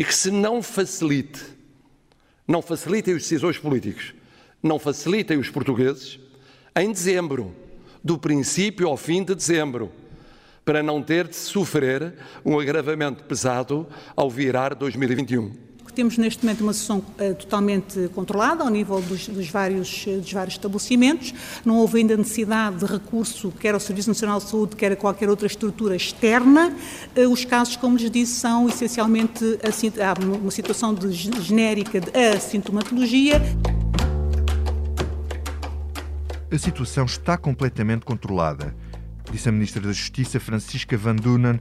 e 0.00 0.04
que 0.04 0.14
se 0.14 0.30
não 0.30 0.62
facilite, 0.62 1.44
não 2.48 2.62
facilitem 2.62 3.12
os 3.12 3.20
decisores 3.20 3.58
políticos, 3.58 4.14
não 4.62 4.78
facilitem 4.78 5.36
os 5.36 5.50
portugueses, 5.50 6.18
em 6.74 6.90
dezembro, 6.90 7.54
do 8.02 8.16
princípio 8.16 8.88
ao 8.88 8.96
fim 8.96 9.22
de 9.22 9.34
dezembro, 9.34 9.92
para 10.64 10.82
não 10.82 11.02
ter 11.02 11.28
de 11.28 11.36
sofrer 11.36 12.14
um 12.42 12.58
agravamento 12.58 13.24
pesado 13.24 13.86
ao 14.16 14.30
virar 14.30 14.74
2021. 14.74 15.52
Temos 16.00 16.16
neste 16.16 16.42
momento 16.42 16.62
uma 16.62 16.72
sessão 16.72 17.00
uh, 17.00 17.34
totalmente 17.34 18.08
controlada 18.14 18.64
ao 18.64 18.70
nível 18.70 19.02
dos, 19.02 19.28
dos, 19.28 19.50
vários, 19.50 20.06
dos 20.06 20.32
vários 20.32 20.54
estabelecimentos. 20.54 21.34
Não 21.62 21.76
houve 21.76 21.98
ainda 21.98 22.16
necessidade 22.16 22.76
de 22.76 22.86
recurso, 22.86 23.52
quer 23.60 23.74
ao 23.74 23.80
Serviço 23.80 24.08
Nacional 24.08 24.38
de 24.38 24.48
Saúde, 24.48 24.76
quer 24.76 24.92
a 24.92 24.96
qualquer 24.96 25.28
outra 25.28 25.46
estrutura 25.46 25.94
externa. 25.94 26.74
Uh, 27.14 27.28
os 27.28 27.44
casos, 27.44 27.76
como 27.76 27.98
lhes 27.98 28.10
disse, 28.10 28.32
são 28.32 28.66
essencialmente 28.66 29.44
uma 30.40 30.50
situação 30.50 30.94
de, 30.94 31.12
genérica 31.12 32.00
de 32.00 32.18
assintomatologia. 32.18 33.42
A 36.50 36.58
situação 36.58 37.04
está 37.04 37.36
completamente 37.36 38.06
controlada, 38.06 38.74
disse 39.30 39.50
a 39.50 39.52
Ministra 39.52 39.82
da 39.82 39.92
Justiça, 39.92 40.40
Francisca 40.40 40.96
Van 40.96 41.16
Dunen, 41.16 41.60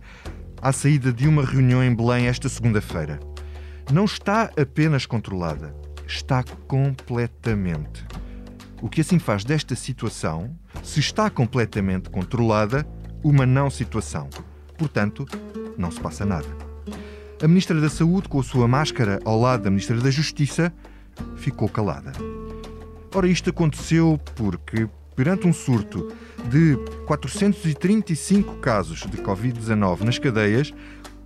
à 0.61 0.71
saída 0.71 1.11
de 1.11 1.27
uma 1.27 1.43
reunião 1.43 1.83
em 1.83 1.93
Belém 1.93 2.27
esta 2.27 2.47
segunda-feira 2.47 3.19
não 3.91 4.05
está 4.05 4.51
apenas 4.59 5.05
controlada, 5.05 5.75
está 6.05 6.43
completamente. 6.67 8.05
O 8.81 8.89
que 8.89 9.01
assim 9.01 9.19
faz 9.19 9.43
desta 9.43 9.75
situação, 9.75 10.55
se 10.83 10.99
está 10.99 11.29
completamente 11.29 12.09
controlada, 12.09 12.87
uma 13.23 13.45
não 13.45 13.69
situação. 13.69 14.29
Portanto, 14.77 15.25
não 15.77 15.91
se 15.91 15.99
passa 15.99 16.25
nada. 16.25 16.47
A 17.41 17.47
Ministra 17.47 17.81
da 17.81 17.89
Saúde, 17.89 18.29
com 18.29 18.39
a 18.39 18.43
sua 18.43 18.67
máscara 18.67 19.19
ao 19.25 19.39
lado 19.39 19.63
da 19.63 19.69
Ministra 19.69 19.97
da 19.97 20.11
Justiça, 20.11 20.71
ficou 21.35 21.67
calada. 21.67 22.11
Ora, 23.13 23.27
isto 23.27 23.49
aconteceu 23.49 24.19
porque, 24.35 24.87
perante 25.15 25.47
um 25.47 25.53
surto 25.53 26.13
de 26.49 26.77
435 27.05 28.57
casos 28.57 28.99
de 28.99 29.17
Covid-19 29.17 30.01
nas 30.01 30.19
cadeias, 30.19 30.71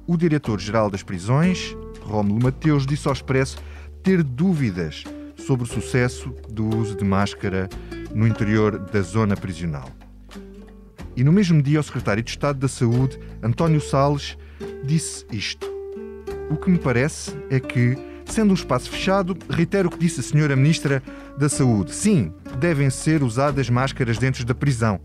o 0.07 0.17
Diretor-Geral 0.17 0.89
das 0.89 1.03
Prisões, 1.03 1.75
Rómulo 2.05 2.43
Mateus 2.43 2.85
disse 2.85 3.07
ao 3.07 3.13
Expresso 3.13 3.57
ter 4.01 4.21
dúvidas 4.21 5.03
sobre 5.37 5.63
o 5.63 5.67
sucesso 5.67 6.33
do 6.49 6.67
uso 6.77 6.95
de 6.95 7.03
máscara 7.03 7.69
no 8.13 8.27
interior 8.27 8.77
da 8.77 9.01
zona 9.01 9.35
prisional. 9.35 9.89
E 11.15 11.23
no 11.23 11.31
mesmo 11.31 11.61
dia, 11.61 11.79
o 11.79 11.83
secretário 11.83 12.23
de 12.23 12.29
Estado 12.29 12.59
da 12.59 12.67
Saúde, 12.67 13.19
António 13.41 13.79
Salles, 13.79 14.37
disse 14.83 15.25
isto. 15.31 15.71
O 16.49 16.57
que 16.57 16.69
me 16.69 16.77
parece 16.77 17.35
é 17.49 17.59
que, 17.59 17.97
sendo 18.25 18.51
um 18.51 18.55
espaço 18.55 18.89
fechado, 18.89 19.37
reitero 19.49 19.89
o 19.89 19.91
que 19.91 19.97
disse 19.97 20.19
a 20.19 20.23
senhora 20.23 20.55
Ministra 20.55 21.03
da 21.37 21.49
Saúde. 21.49 21.93
Sim, 21.93 22.33
devem 22.59 22.89
ser 22.89 23.21
usadas 23.21 23.69
máscaras 23.69 24.17
dentro 24.17 24.43
da 24.45 24.55
prisão. 24.55 24.99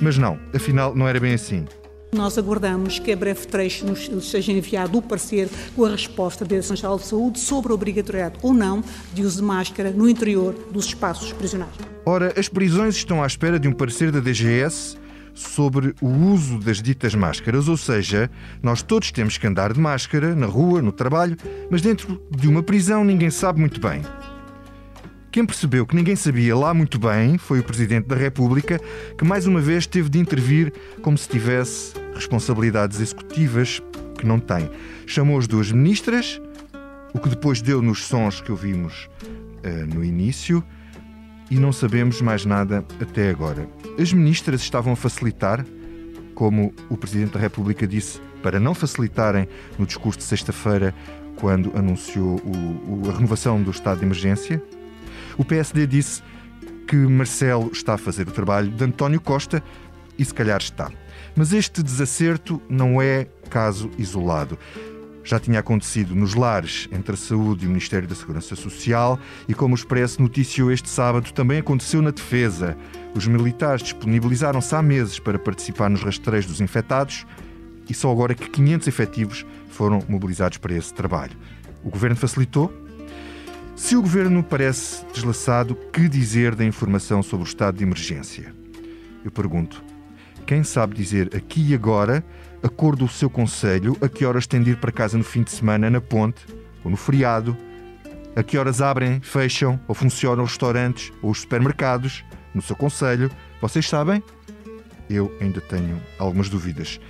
Mas 0.00 0.16
não, 0.16 0.38
afinal 0.54 0.94
não 0.94 1.08
era 1.08 1.20
bem 1.20 1.34
assim. 1.34 1.64
Nós 2.12 2.38
aguardamos 2.38 2.98
que 2.98 3.12
a 3.12 3.16
breve 3.16 3.46
trecho 3.46 3.84
nos 3.84 4.30
seja 4.30 4.50
enviado 4.50 4.96
o 4.96 5.02
parecer 5.02 5.48
com 5.76 5.84
a 5.84 5.90
resposta 5.90 6.44
da 6.44 6.48
Direção 6.48 6.74
Nacional 6.74 6.98
de 6.98 7.06
Saúde 7.06 7.38
sobre 7.38 7.70
a 7.70 7.74
obrigatoriedade 7.74 8.38
ou 8.42 8.54
não 8.54 8.82
de 9.12 9.22
uso 9.22 9.36
de 9.36 9.42
máscara 9.42 9.90
no 9.90 10.08
interior 10.08 10.54
dos 10.72 10.86
espaços 10.86 11.32
prisionais. 11.34 11.74
Ora, 12.06 12.32
as 12.38 12.48
prisões 12.48 12.96
estão 12.96 13.22
à 13.22 13.26
espera 13.26 13.60
de 13.60 13.68
um 13.68 13.72
parecer 13.72 14.10
da 14.10 14.20
DGS 14.20 14.96
sobre 15.34 15.94
o 16.00 16.08
uso 16.08 16.58
das 16.58 16.82
ditas 16.82 17.14
máscaras, 17.14 17.68
ou 17.68 17.76
seja, 17.76 18.30
nós 18.62 18.82
todos 18.82 19.12
temos 19.12 19.36
que 19.36 19.46
andar 19.46 19.74
de 19.74 19.78
máscara 19.78 20.34
na 20.34 20.46
rua, 20.46 20.80
no 20.80 20.90
trabalho, 20.90 21.36
mas 21.70 21.82
dentro 21.82 22.20
de 22.30 22.48
uma 22.48 22.62
prisão 22.62 23.04
ninguém 23.04 23.30
sabe 23.30 23.60
muito 23.60 23.80
bem. 23.80 24.02
Quem 25.30 25.44
percebeu 25.44 25.86
que 25.86 25.94
ninguém 25.94 26.16
sabia 26.16 26.56
lá 26.56 26.72
muito 26.72 26.98
bem 26.98 27.36
foi 27.36 27.60
o 27.60 27.62
Presidente 27.62 28.06
da 28.06 28.16
República, 28.16 28.80
que 29.16 29.24
mais 29.24 29.46
uma 29.46 29.60
vez 29.60 29.86
teve 29.86 30.08
de 30.08 30.18
intervir 30.18 30.72
como 31.02 31.18
se 31.18 31.28
tivesse 31.28 31.92
responsabilidades 32.14 32.98
executivas 32.98 33.82
que 34.18 34.26
não 34.26 34.40
tem. 34.40 34.70
Chamou 35.06 35.38
as 35.38 35.46
duas 35.46 35.70
ministras, 35.70 36.40
o 37.12 37.18
que 37.18 37.28
depois 37.28 37.60
deu 37.60 37.82
nos 37.82 38.06
sons 38.06 38.40
que 38.40 38.50
ouvimos 38.50 39.08
uh, 39.64 39.94
no 39.94 40.02
início, 40.02 40.64
e 41.50 41.58
não 41.58 41.72
sabemos 41.72 42.20
mais 42.22 42.44
nada 42.44 42.84
até 43.00 43.28
agora. 43.28 43.68
As 43.98 44.12
ministras 44.12 44.62
estavam 44.62 44.94
a 44.94 44.96
facilitar, 44.96 45.64
como 46.34 46.72
o 46.88 46.96
Presidente 46.96 47.32
da 47.32 47.40
República 47.40 47.86
disse, 47.86 48.20
para 48.42 48.58
não 48.58 48.74
facilitarem 48.74 49.46
no 49.78 49.84
discurso 49.84 50.18
de 50.18 50.24
sexta-feira, 50.24 50.94
quando 51.36 51.70
anunciou 51.76 52.40
o, 52.44 53.06
o, 53.06 53.10
a 53.10 53.12
renovação 53.12 53.62
do 53.62 53.70
estado 53.70 53.98
de 53.98 54.04
emergência. 54.04 54.62
O 55.38 55.44
PSD 55.44 55.86
disse 55.86 56.20
que 56.88 56.96
Marcelo 56.96 57.70
está 57.72 57.94
a 57.94 57.98
fazer 57.98 58.26
o 58.26 58.32
trabalho 58.32 58.70
de 58.70 58.84
António 58.84 59.20
Costa 59.20 59.62
e 60.18 60.24
se 60.24 60.34
calhar 60.34 60.58
está. 60.60 60.90
Mas 61.36 61.52
este 61.52 61.80
desacerto 61.80 62.60
não 62.68 63.00
é 63.00 63.28
caso 63.48 63.88
isolado. 63.96 64.58
Já 65.22 65.38
tinha 65.38 65.60
acontecido 65.60 66.14
nos 66.14 66.34
lares 66.34 66.88
entre 66.90 67.12
a 67.12 67.16
Saúde 67.16 67.64
e 67.64 67.68
o 67.68 67.70
Ministério 67.70 68.08
da 68.08 68.14
Segurança 68.14 68.56
Social 68.56 69.18
e, 69.46 69.54
como 69.54 69.74
o 69.74 69.76
Expresso 69.76 70.20
noticiou 70.20 70.72
este 70.72 70.88
sábado, 70.88 71.32
também 71.32 71.58
aconteceu 71.58 72.02
na 72.02 72.10
Defesa. 72.10 72.76
Os 73.14 73.26
militares 73.26 73.82
disponibilizaram-se 73.82 74.74
há 74.74 74.82
meses 74.82 75.20
para 75.20 75.38
participar 75.38 75.88
nos 75.88 76.02
rastreios 76.02 76.46
dos 76.46 76.60
infectados 76.60 77.24
e 77.88 77.94
só 77.94 78.10
agora 78.10 78.34
que 78.34 78.50
500 78.50 78.88
efetivos 78.88 79.46
foram 79.68 80.02
mobilizados 80.08 80.58
para 80.58 80.74
esse 80.74 80.92
trabalho. 80.92 81.36
O 81.84 81.90
governo 81.90 82.16
facilitou? 82.16 82.87
Se 83.78 83.94
o 83.94 84.02
governo 84.02 84.42
parece 84.42 85.06
deslaçado, 85.14 85.76
que 85.92 86.08
dizer 86.08 86.56
da 86.56 86.64
informação 86.64 87.22
sobre 87.22 87.46
o 87.46 87.48
estado 87.48 87.78
de 87.78 87.84
emergência? 87.84 88.52
Eu 89.24 89.30
pergunto, 89.30 89.82
quem 90.44 90.64
sabe 90.64 90.96
dizer 90.96 91.34
aqui 91.34 91.70
e 91.70 91.74
agora 91.74 92.24
a 92.60 92.68
cor 92.68 92.96
do 92.96 93.06
seu 93.06 93.30
conselho, 93.30 93.96
a 94.02 94.08
que 94.08 94.24
horas 94.24 94.48
tem 94.48 94.60
de 94.60 94.72
ir 94.72 94.78
para 94.78 94.90
casa 94.90 95.16
no 95.16 95.22
fim 95.22 95.44
de 95.44 95.52
semana, 95.52 95.88
na 95.88 96.00
ponte 96.00 96.44
ou 96.84 96.90
no 96.90 96.96
feriado, 96.96 97.56
a 98.34 98.42
que 98.42 98.58
horas 98.58 98.82
abrem, 98.82 99.20
fecham 99.20 99.80
ou 99.86 99.94
funcionam 99.94 100.42
os 100.42 100.50
restaurantes 100.50 101.12
ou 101.22 101.30
os 101.30 101.42
supermercados 101.42 102.24
no 102.52 102.60
seu 102.60 102.74
conselho. 102.74 103.30
Vocês 103.60 103.88
sabem? 103.88 104.20
Eu 105.08 105.34
ainda 105.40 105.60
tenho 105.60 106.02
algumas 106.18 106.48
dúvidas. 106.48 107.00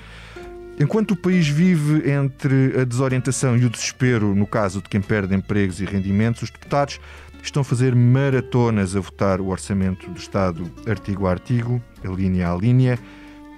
Enquanto 0.80 1.10
o 1.10 1.16
país 1.16 1.48
vive 1.48 2.08
entre 2.08 2.80
a 2.80 2.84
desorientação 2.84 3.56
e 3.56 3.64
o 3.64 3.70
desespero, 3.70 4.32
no 4.32 4.46
caso 4.46 4.80
de 4.80 4.88
quem 4.88 5.00
perde 5.00 5.34
empregos 5.34 5.80
e 5.80 5.84
rendimentos, 5.84 6.42
os 6.42 6.50
deputados 6.50 7.00
estão 7.42 7.62
a 7.62 7.64
fazer 7.64 7.96
maratonas 7.96 8.94
a 8.94 9.00
votar 9.00 9.40
o 9.40 9.48
orçamento 9.48 10.08
do 10.08 10.18
Estado 10.18 10.70
artigo 10.86 11.26
a 11.26 11.30
artigo, 11.30 11.82
a 12.04 12.08
linha 12.08 12.52
a 12.52 12.56
linha. 12.56 12.96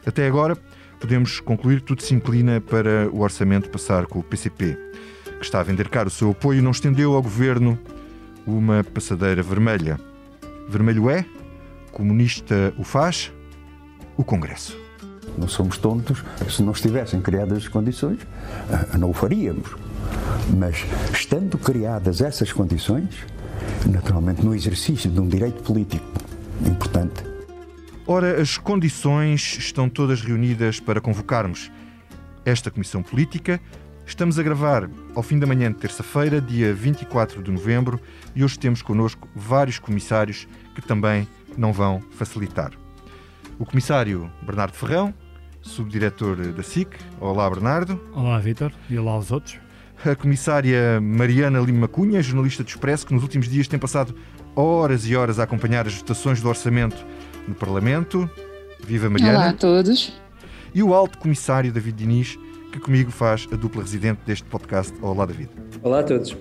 Até 0.06 0.26
agora, 0.26 0.56
podemos 0.98 1.40
concluir 1.40 1.80
que 1.80 1.88
tudo 1.88 2.02
se 2.02 2.14
inclina 2.14 2.58
para 2.58 3.10
o 3.12 3.20
orçamento 3.20 3.68
passar 3.68 4.06
com 4.06 4.20
o 4.20 4.24
PCP, 4.24 4.78
que 5.38 5.44
está 5.44 5.60
a 5.60 5.62
vender 5.62 5.90
caro 5.90 6.08
o 6.08 6.10
seu 6.10 6.30
apoio, 6.30 6.62
não 6.62 6.70
estendeu 6.70 7.14
ao 7.14 7.22
governo 7.22 7.78
uma 8.46 8.82
passadeira 8.82 9.42
vermelha. 9.42 10.00
Vermelho 10.70 11.10
é, 11.10 11.26
comunista 11.92 12.72
o 12.78 12.84
faz, 12.84 13.30
o 14.16 14.24
Congresso. 14.24 14.89
Não 15.36 15.48
somos 15.48 15.78
tontos. 15.78 16.22
Se 16.48 16.62
não 16.62 16.72
estivessem 16.72 17.20
criadas 17.20 17.58
as 17.58 17.68
condições, 17.68 18.18
ah, 18.70 18.98
não 18.98 19.10
o 19.10 19.12
faríamos. 19.12 19.76
Mas, 20.56 20.84
estando 21.12 21.58
criadas 21.58 22.20
essas 22.20 22.52
condições, 22.52 23.26
naturalmente 23.86 24.44
no 24.44 24.54
exercício 24.54 25.10
de 25.10 25.20
um 25.20 25.28
direito 25.28 25.62
político 25.62 26.06
importante. 26.66 27.24
Ora, 28.06 28.40
as 28.40 28.58
condições 28.58 29.58
estão 29.58 29.88
todas 29.88 30.20
reunidas 30.20 30.80
para 30.80 31.00
convocarmos 31.00 31.70
esta 32.44 32.70
Comissão 32.70 33.02
Política. 33.02 33.60
Estamos 34.04 34.38
a 34.38 34.42
gravar 34.42 34.90
ao 35.14 35.22
fim 35.22 35.38
da 35.38 35.46
manhã 35.46 35.70
de 35.70 35.78
terça-feira, 35.78 36.40
dia 36.40 36.74
24 36.74 37.42
de 37.42 37.50
novembro, 37.50 38.00
e 38.34 38.42
hoje 38.42 38.58
temos 38.58 38.82
connosco 38.82 39.28
vários 39.34 39.78
comissários 39.78 40.48
que 40.74 40.82
também 40.82 41.28
não 41.56 41.72
vão 41.72 42.02
facilitar. 42.10 42.72
O 43.60 43.66
comissário 43.66 44.32
Bernardo 44.40 44.72
Ferrão, 44.72 45.12
subdiretor 45.60 46.34
da 46.54 46.62
SIC. 46.62 46.96
Olá, 47.20 47.48
Bernardo. 47.50 48.00
Olá, 48.14 48.38
Vítor. 48.38 48.72
E 48.88 48.98
olá 48.98 49.12
aos 49.12 49.30
outros. 49.30 49.58
A 50.02 50.16
comissária 50.16 50.98
Mariana 50.98 51.60
Lima 51.60 51.86
Cunha, 51.86 52.22
jornalista 52.22 52.64
do 52.64 52.68
Expresso, 52.70 53.06
que 53.06 53.12
nos 53.12 53.22
últimos 53.22 53.50
dias 53.50 53.68
tem 53.68 53.78
passado 53.78 54.14
horas 54.56 55.06
e 55.06 55.14
horas 55.14 55.38
a 55.38 55.42
acompanhar 55.42 55.86
as 55.86 55.92
votações 55.92 56.40
do 56.40 56.48
orçamento 56.48 56.96
no 57.46 57.54
Parlamento. 57.54 58.28
Viva 58.82 59.10
Mariana. 59.10 59.38
Olá 59.38 59.48
a 59.50 59.52
todos. 59.52 60.18
E 60.74 60.82
o 60.82 60.94
alto 60.94 61.18
comissário 61.18 61.70
David 61.70 61.98
Diniz, 61.98 62.38
que 62.72 62.80
comigo 62.80 63.10
faz 63.10 63.46
a 63.52 63.56
dupla 63.56 63.82
residente 63.82 64.22
deste 64.24 64.44
podcast. 64.44 64.90
Olá, 65.02 65.26
David. 65.26 65.50
Olá 65.82 66.00
a 66.00 66.02
todos. 66.02 66.34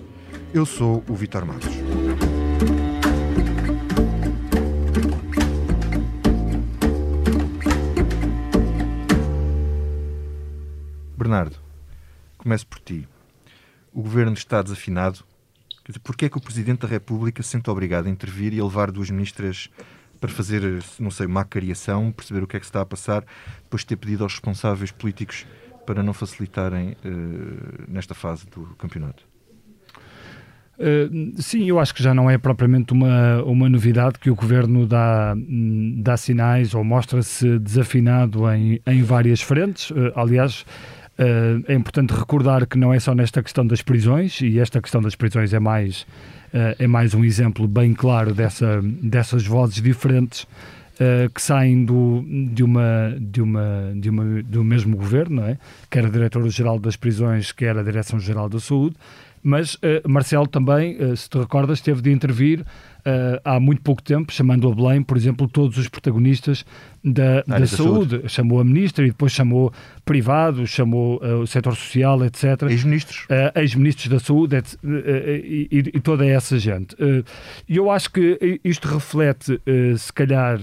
Eu 0.54 0.64
sou 0.64 1.04
o 1.06 1.14
Vitor 1.14 1.44
Matos. 1.44 1.68
Bernardo, 11.30 11.58
começo 12.36 12.66
por 12.66 12.80
ti. 12.80 13.06
o 13.92 14.02
governo 14.02 14.32
está 14.32 14.60
desafinado, 14.62 15.20
porquê 16.02 16.24
é 16.24 16.28
que 16.28 16.36
o 16.36 16.40
Presidente 16.40 16.80
da 16.80 16.88
República 16.88 17.40
se 17.40 17.50
sente 17.50 17.70
obrigado 17.70 18.06
a 18.06 18.10
intervir 18.10 18.52
e 18.52 18.58
a 18.58 18.64
levar 18.64 18.90
duas 18.90 19.10
ministras 19.10 19.70
para 20.20 20.28
fazer, 20.28 20.82
não 20.98 21.12
sei, 21.12 21.26
uma 21.26 21.44
cariação, 21.44 22.10
perceber 22.10 22.42
o 22.42 22.48
que 22.48 22.56
é 22.56 22.58
que 22.58 22.66
se 22.66 22.70
está 22.70 22.80
a 22.80 22.84
passar, 22.84 23.24
depois 23.62 23.82
de 23.82 23.86
ter 23.86 23.96
pedido 23.96 24.24
aos 24.24 24.32
responsáveis 24.32 24.90
políticos 24.90 25.46
para 25.86 26.02
não 26.02 26.12
facilitarem 26.12 26.96
uh, 27.04 27.84
nesta 27.86 28.12
fase 28.12 28.46
do 28.46 28.62
campeonato? 28.76 29.22
Uh, 30.80 31.40
sim, 31.40 31.68
eu 31.68 31.78
acho 31.78 31.94
que 31.94 32.02
já 32.02 32.12
não 32.12 32.28
é 32.28 32.38
propriamente 32.38 32.92
uma, 32.92 33.40
uma 33.44 33.68
novidade 33.68 34.18
que 34.18 34.30
o 34.30 34.34
governo 34.34 34.84
dá, 34.84 35.36
dá 35.98 36.16
sinais 36.16 36.74
ou 36.74 36.82
mostra-se 36.82 37.56
desafinado 37.60 38.50
em, 38.50 38.80
em 38.84 39.02
várias 39.02 39.40
frentes. 39.40 39.90
Uh, 39.90 40.10
aliás, 40.16 40.64
uh, 41.20 41.64
é 41.68 41.74
importante 41.74 42.12
recordar 42.12 42.66
que 42.66 42.78
não 42.78 42.92
é 42.92 42.98
só 42.98 43.14
nesta 43.14 43.42
questão 43.42 43.66
das 43.66 43.82
prisões, 43.82 44.40
e 44.40 44.58
esta 44.58 44.80
questão 44.80 45.02
das 45.02 45.14
prisões 45.14 45.52
é 45.52 45.60
mais, 45.60 46.06
é 46.78 46.86
mais 46.86 47.14
um 47.14 47.24
exemplo 47.24 47.68
bem 47.68 47.94
claro 47.94 48.34
dessa, 48.34 48.80
dessas 48.82 49.46
vozes 49.46 49.80
diferentes 49.80 50.46
uh, 51.00 51.30
que 51.30 51.40
saem 51.40 51.84
do, 51.84 52.24
de, 52.52 52.62
uma, 52.62 53.16
de, 53.18 53.40
uma, 53.40 53.92
de 53.94 54.10
uma, 54.10 54.64
mesmo 54.64 54.96
governo, 54.96 55.36
não 55.36 55.48
é? 55.48 55.58
quer 55.90 56.04
a 56.04 56.08
Diretora-Geral 56.08 56.78
das 56.78 56.96
Prisões, 56.96 57.50
quer 57.50 57.76
a 57.76 57.82
Direção-Geral 57.82 58.48
da 58.48 58.60
Saúde, 58.60 58.96
mas 59.42 59.74
uh, 59.76 60.06
Marcelo 60.06 60.46
também, 60.46 61.02
uh, 61.02 61.16
se 61.16 61.28
te 61.28 61.38
recordas, 61.38 61.80
teve 61.80 62.02
de 62.02 62.12
intervir 62.12 62.64
uh, 63.00 63.40
há 63.44 63.60
muito 63.60 63.82
pouco 63.82 64.02
tempo, 64.02 64.32
chamando 64.32 64.70
a 64.70 64.74
Belém, 64.74 65.02
por 65.02 65.16
exemplo, 65.16 65.48
todos 65.48 65.76
os 65.78 65.88
protagonistas 65.88 66.64
da, 67.02 67.42
da, 67.42 67.58
da 67.58 67.66
saúde. 67.66 68.10
saúde. 68.10 68.28
Chamou 68.28 68.60
a 68.60 68.64
ministra 68.64 69.04
e 69.04 69.08
depois 69.08 69.32
chamou 69.32 69.72
privados, 70.04 70.70
chamou 70.70 71.20
uh, 71.22 71.40
o 71.40 71.46
setor 71.46 71.74
social, 71.74 72.24
etc. 72.24 72.62
Ex-ministros. 72.68 73.24
Uh, 73.24 73.58
Ex-ministros 73.58 74.08
da 74.08 74.18
saúde 74.18 74.56
e, 74.82 75.68
e, 75.94 76.00
toda 76.00 76.26
essa 76.26 76.58
gente. 76.58 76.96
E 77.68 77.76
eu 77.76 77.90
acho 77.90 78.10
que 78.10 78.60
isto 78.64 78.88
reflete, 78.88 79.60
se 79.96 80.12
calhar 80.12 80.60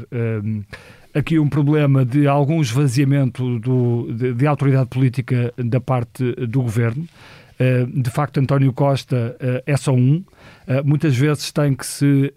aqui 1.13 1.39
um 1.39 1.49
problema 1.49 2.05
de 2.05 2.27
algum 2.27 2.61
esvaziamento 2.61 3.59
do, 3.59 4.11
de, 4.13 4.33
de, 4.33 4.47
autoridade 4.47 4.89
política 4.89 5.53
da 5.57 5.79
parte 5.79 6.23
do 6.45 6.61
governo. 6.61 7.07
De 7.87 8.09
facto, 8.09 8.39
António 8.39 8.71
Costa 8.71 9.35
é 9.65 9.75
só 9.77 9.93
um. 9.93 10.23
Eh, 10.67 10.81
muitas 10.83 11.15
vezes 11.15 11.51
tem 11.51 11.73
que 11.73 11.85
se 11.85 12.31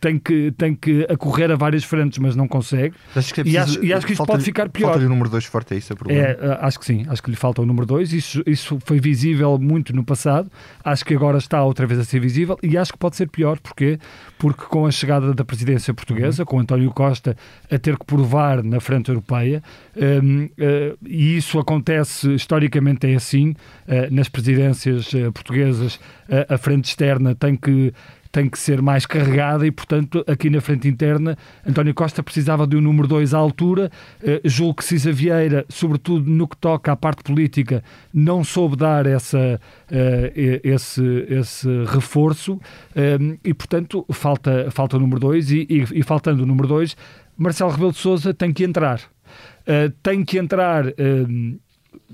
tem 0.00 0.18
que, 0.18 0.52
tem 0.52 0.74
que 0.74 1.06
acorrer 1.08 1.50
a 1.50 1.56
várias 1.56 1.84
frentes, 1.84 2.18
mas 2.18 2.36
não 2.36 2.46
consegue. 2.46 2.94
Que 3.12 3.18
é 3.18 3.22
preciso, 3.22 3.48
e, 3.48 3.58
acho, 3.58 3.84
e, 3.84 3.92
acho, 3.92 4.06
que 4.06 4.12
isto 4.12 4.26
pode 4.26 4.44
ficar 4.44 4.68
pior. 4.68 4.88
Falta-lhe 4.88 5.06
o 5.06 5.08
número 5.08 5.30
2 5.30 5.44
forte, 5.46 5.74
é 5.74 5.78
isso 5.78 5.92
o 5.94 5.96
problema? 5.96 6.22
É, 6.22 6.58
acho 6.60 6.78
que 6.78 6.84
sim, 6.84 7.06
acho 7.08 7.22
que 7.22 7.30
lhe 7.30 7.36
falta 7.36 7.62
o 7.62 7.66
número 7.66 7.86
2. 7.86 8.12
Isso, 8.12 8.42
isso 8.46 8.78
foi 8.84 9.00
visível 9.00 9.58
muito 9.58 9.94
no 9.94 10.04
passado, 10.04 10.50
acho 10.84 11.04
que 11.04 11.14
agora 11.14 11.38
está 11.38 11.62
outra 11.64 11.86
vez 11.86 11.98
a 11.98 12.04
ser 12.04 12.20
visível 12.20 12.58
e 12.62 12.76
acho 12.76 12.92
que 12.92 12.98
pode 12.98 13.16
ser 13.16 13.28
pior. 13.28 13.58
Porquê? 13.58 13.98
Porque 14.38 14.64
com 14.64 14.86
a 14.86 14.90
chegada 14.90 15.32
da 15.32 15.44
presidência 15.44 15.94
portuguesa, 15.94 16.42
uhum. 16.42 16.46
com 16.46 16.60
António 16.60 16.90
Costa 16.90 17.36
a 17.70 17.78
ter 17.78 17.98
que 17.98 18.04
provar 18.04 18.62
na 18.62 18.80
frente 18.80 19.08
europeia, 19.08 19.62
um, 19.96 20.44
uh, 20.44 20.50
eh, 20.58 20.94
e 21.06 21.36
isso 21.36 21.58
acontece 21.58 22.34
historicamente 22.34 23.06
é 23.06 23.14
assim, 23.14 23.50
uh, 23.50 24.14
nas 24.14 24.28
presidências 24.28 25.12
uh, 25.12 25.32
portuguesas, 25.32 25.98
a 26.48 26.58
frente 26.58 26.86
externa 26.86 27.36
tem 27.36 27.54
que 27.54 27.94
tem 28.30 28.48
que 28.48 28.58
ser 28.58 28.82
mais 28.82 29.06
carregada 29.06 29.66
e, 29.66 29.70
portanto, 29.70 30.24
aqui 30.26 30.50
na 30.50 30.60
frente 30.60 30.88
interna, 30.88 31.36
António 31.66 31.94
Costa 31.94 32.22
precisava 32.22 32.66
de 32.66 32.76
um 32.76 32.80
número 32.80 33.08
2 33.08 33.34
à 33.34 33.38
altura. 33.38 33.90
Uh, 34.22 34.40
julgo 34.48 34.74
que 34.74 34.84
Cisa 34.84 35.12
Vieira, 35.12 35.64
sobretudo 35.68 36.28
no 36.30 36.46
que 36.46 36.56
toca 36.56 36.92
à 36.92 36.96
parte 36.96 37.22
política, 37.22 37.82
não 38.12 38.44
soube 38.44 38.76
dar 38.76 39.06
essa, 39.06 39.60
uh, 39.90 40.60
esse, 40.62 41.26
esse 41.28 41.68
reforço 41.86 42.54
uh, 42.54 43.38
e, 43.44 43.54
portanto, 43.54 44.04
falta, 44.10 44.70
falta 44.70 44.96
o 44.96 45.00
número 45.00 45.20
2 45.20 45.50
e, 45.50 45.66
e, 45.68 46.00
e, 46.00 46.02
faltando 46.02 46.42
o 46.42 46.46
número 46.46 46.68
2, 46.68 46.96
Marcelo 47.36 47.70
Rebelo 47.70 47.92
de 47.92 47.98
Sousa 47.98 48.32
tem 48.32 48.52
que 48.52 48.64
entrar. 48.64 49.00
tem 50.02 50.24
que 50.24 50.38
entrar 50.38 50.84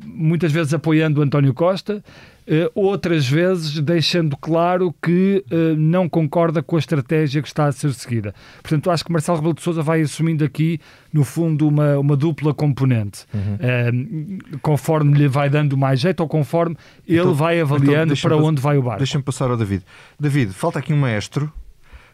muitas 0.05 0.51
vezes 0.51 0.75
apoiando 0.75 1.23
António 1.23 1.55
Costa, 1.55 2.03
Uh, 2.03 2.32
outras 2.75 3.29
vezes 3.29 3.79
deixando 3.81 4.37
claro 4.37 4.95
que 5.03 5.45
uh, 5.51 5.77
não 5.77 6.09
concorda 6.09 6.63
com 6.63 6.77
a 6.77 6.79
estratégia 6.79 7.41
que 7.41 7.49
está 7.49 7.67
a 7.67 7.73
ser 7.73 7.93
seguida. 7.95 8.35
Portanto, 8.63 8.91
acho 8.91 9.05
que 9.05 9.13
Marcelo 9.13 9.39
Rebelo 9.39 9.55
de 9.55 9.63
Sousa 9.63 9.83
vai 9.83 10.01
assumindo 10.01 10.45
aqui, 10.45 10.81
no 11.13 11.25
fundo, 11.25 11.69
uma, 11.69 11.99
uma 11.99 12.17
dupla 12.17 12.53
componente, 12.53 13.25
uhum. 13.33 13.55
uh, 13.55 14.59
conforme 14.61 15.17
lhe 15.17 15.29
vai 15.29 15.49
dando 15.49 15.77
mais 15.77 16.01
jeito 16.01 16.21
ou 16.21 16.29
conforme 16.29 16.77
então, 17.07 17.27
ele 17.27 17.35
vai 17.35 17.61
então 17.61 17.67
avaliando 17.67 18.13
então 18.15 18.31
para 18.31 18.37
onde 18.37 18.61
vai 18.61 18.77
o 18.77 18.83
barco. 18.83 18.99
Deixa-me 18.99 19.23
passar 19.23 19.51
ao 19.51 19.57
David. 19.57 19.85
David, 20.19 20.53
falta 20.53 20.79
aqui 20.79 20.93
um 20.93 20.99
maestro. 20.99 21.53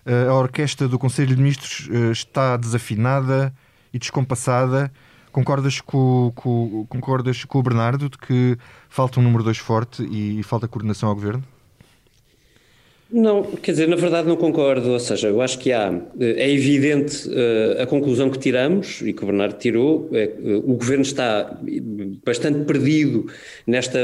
a 0.06 0.34
orquestra 0.34 0.88
do 0.88 0.98
Conselho 0.98 1.34
de 1.34 1.42
Ministros 1.42 1.88
está 2.10 2.56
desafinada 2.56 3.52
e 3.92 3.98
descompassada 3.98 4.92
Concordas 5.32 5.80
com, 5.80 6.32
com, 6.34 6.86
concordas 6.88 7.44
com 7.44 7.58
o 7.58 7.62
Bernardo 7.62 8.08
de 8.08 8.18
que 8.18 8.56
falta 8.88 9.20
um 9.20 9.22
número 9.22 9.42
2 9.44 9.58
forte 9.58 10.02
e 10.02 10.42
falta 10.42 10.66
coordenação 10.66 11.08
ao 11.08 11.14
governo? 11.14 11.44
Não, 13.10 13.42
quer 13.42 13.70
dizer, 13.70 13.88
na 13.88 13.96
verdade 13.96 14.28
não 14.28 14.36
concordo, 14.36 14.90
ou 14.90 15.00
seja, 15.00 15.28
eu 15.28 15.40
acho 15.40 15.58
que 15.58 15.72
há, 15.72 15.98
eh, 16.20 16.44
é 16.44 16.50
evidente 16.50 17.26
uh, 17.26 17.80
a 17.80 17.86
conclusão 17.86 18.28
que 18.28 18.38
tiramos 18.38 19.00
e 19.00 19.14
que 19.14 19.22
o 19.22 19.26
Bernardo 19.26 19.56
tirou, 19.56 20.10
é, 20.12 20.26
uh, 20.38 20.58
o 20.58 20.74
governo 20.74 21.00
está 21.00 21.58
bastante 22.22 22.66
perdido 22.66 23.26
nesta 23.66 23.98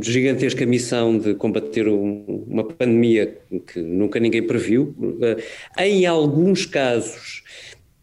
gigantesca 0.00 0.64
missão 0.64 1.18
de 1.18 1.34
combater 1.34 1.88
um, 1.88 2.46
uma 2.48 2.64
pandemia 2.64 3.36
que 3.66 3.80
nunca 3.80 4.18
ninguém 4.18 4.42
previu. 4.42 4.94
em 5.78 6.06
alguns 6.06 6.64
casos, 6.64 7.42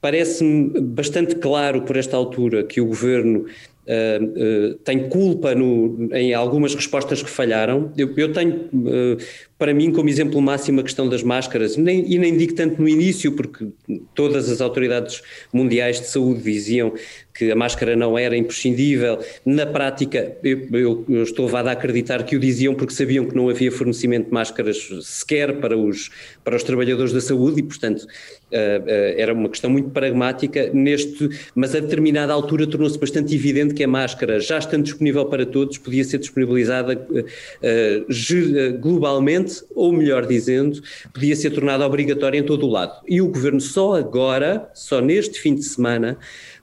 Parece-me 0.07 0.79
bastante 0.79 1.35
claro 1.35 1.81
por 1.81 1.97
esta 1.97 2.15
altura 2.15 2.63
que 2.63 2.79
o 2.79 2.85
governo 2.85 3.45
Uh, 3.87 4.73
uh, 4.73 4.73
tem 4.79 5.07
culpa 5.07 5.55
no, 5.55 6.09
em 6.13 6.33
algumas 6.33 6.75
respostas 6.75 7.23
que 7.23 7.29
falharam. 7.29 7.89
Eu, 7.97 8.13
eu 8.17 8.33
tenho, 8.33 8.65
uh, 8.73 9.17
para 9.57 9.73
mim, 9.73 9.91
como 9.91 10.07
exemplo 10.07 10.41
máximo, 10.41 10.81
a 10.81 10.83
questão 10.83 11.09
das 11.09 11.23
máscaras, 11.23 11.77
nem, 11.77 12.11
e 12.11 12.19
nem 12.19 12.37
digo 12.37 12.53
tanto 12.53 12.81
no 12.81 12.87
início, 12.87 13.31
porque 13.31 13.67
todas 14.13 14.49
as 14.49 14.61
autoridades 14.61 15.21
mundiais 15.51 15.99
de 15.99 16.07
saúde 16.07 16.43
diziam 16.43 16.93
que 17.37 17.51
a 17.51 17.55
máscara 17.55 17.95
não 17.95 18.17
era 18.17 18.35
imprescindível. 18.35 19.19
Na 19.45 19.65
prática, 19.65 20.35
eu, 20.43 20.67
eu, 20.73 21.05
eu 21.07 21.23
estou 21.23 21.47
vado 21.47 21.67
a 21.67 21.71
acreditar 21.71 22.23
que 22.23 22.35
o 22.35 22.39
diziam 22.39 22.73
porque 22.73 22.93
sabiam 22.93 23.25
que 23.25 23.35
não 23.35 23.47
havia 23.47 23.71
fornecimento 23.71 24.25
de 24.25 24.33
máscaras 24.33 24.89
sequer 25.03 25.59
para 25.59 25.77
os, 25.77 26.09
para 26.43 26.55
os 26.55 26.63
trabalhadores 26.63 27.13
da 27.13 27.21
saúde 27.21 27.59
e, 27.59 27.63
portanto, 27.63 28.01
uh, 28.01 28.05
uh, 28.05 28.87
era 29.17 29.33
uma 29.33 29.49
questão 29.49 29.69
muito 29.69 29.91
pragmática 29.91 30.71
neste, 30.73 31.29
mas 31.53 31.75
a 31.75 31.79
determinada 31.79 32.33
altura 32.33 32.65
tornou-se 32.65 32.97
bastante 32.97 33.35
evidente 33.35 33.75
que 33.75 33.83
a 33.83 33.87
máscara, 33.87 34.39
já 34.39 34.57
estando 34.57 34.83
disponível 34.83 35.25
para 35.25 35.45
todos, 35.45 35.77
podia 35.77 36.03
ser 36.03 36.17
disponibilizada 36.17 36.95
uh, 36.95 38.77
globalmente, 38.79 39.46
ou 39.75 39.91
melhor 39.91 40.25
dizendo, 40.25 40.81
podia 41.13 41.35
ser 41.35 41.51
tornada 41.51 41.85
obrigatória 41.85 42.39
em 42.39 42.43
todo 42.43 42.65
o 42.65 42.69
lado. 42.69 43.01
E 43.07 43.21
o 43.21 43.27
governo 43.27 43.61
só 43.61 43.95
agora, 43.95 44.69
só 44.73 45.01
neste 45.01 45.39
fim 45.39 45.55
de 45.55 45.63
semana, 45.63 46.17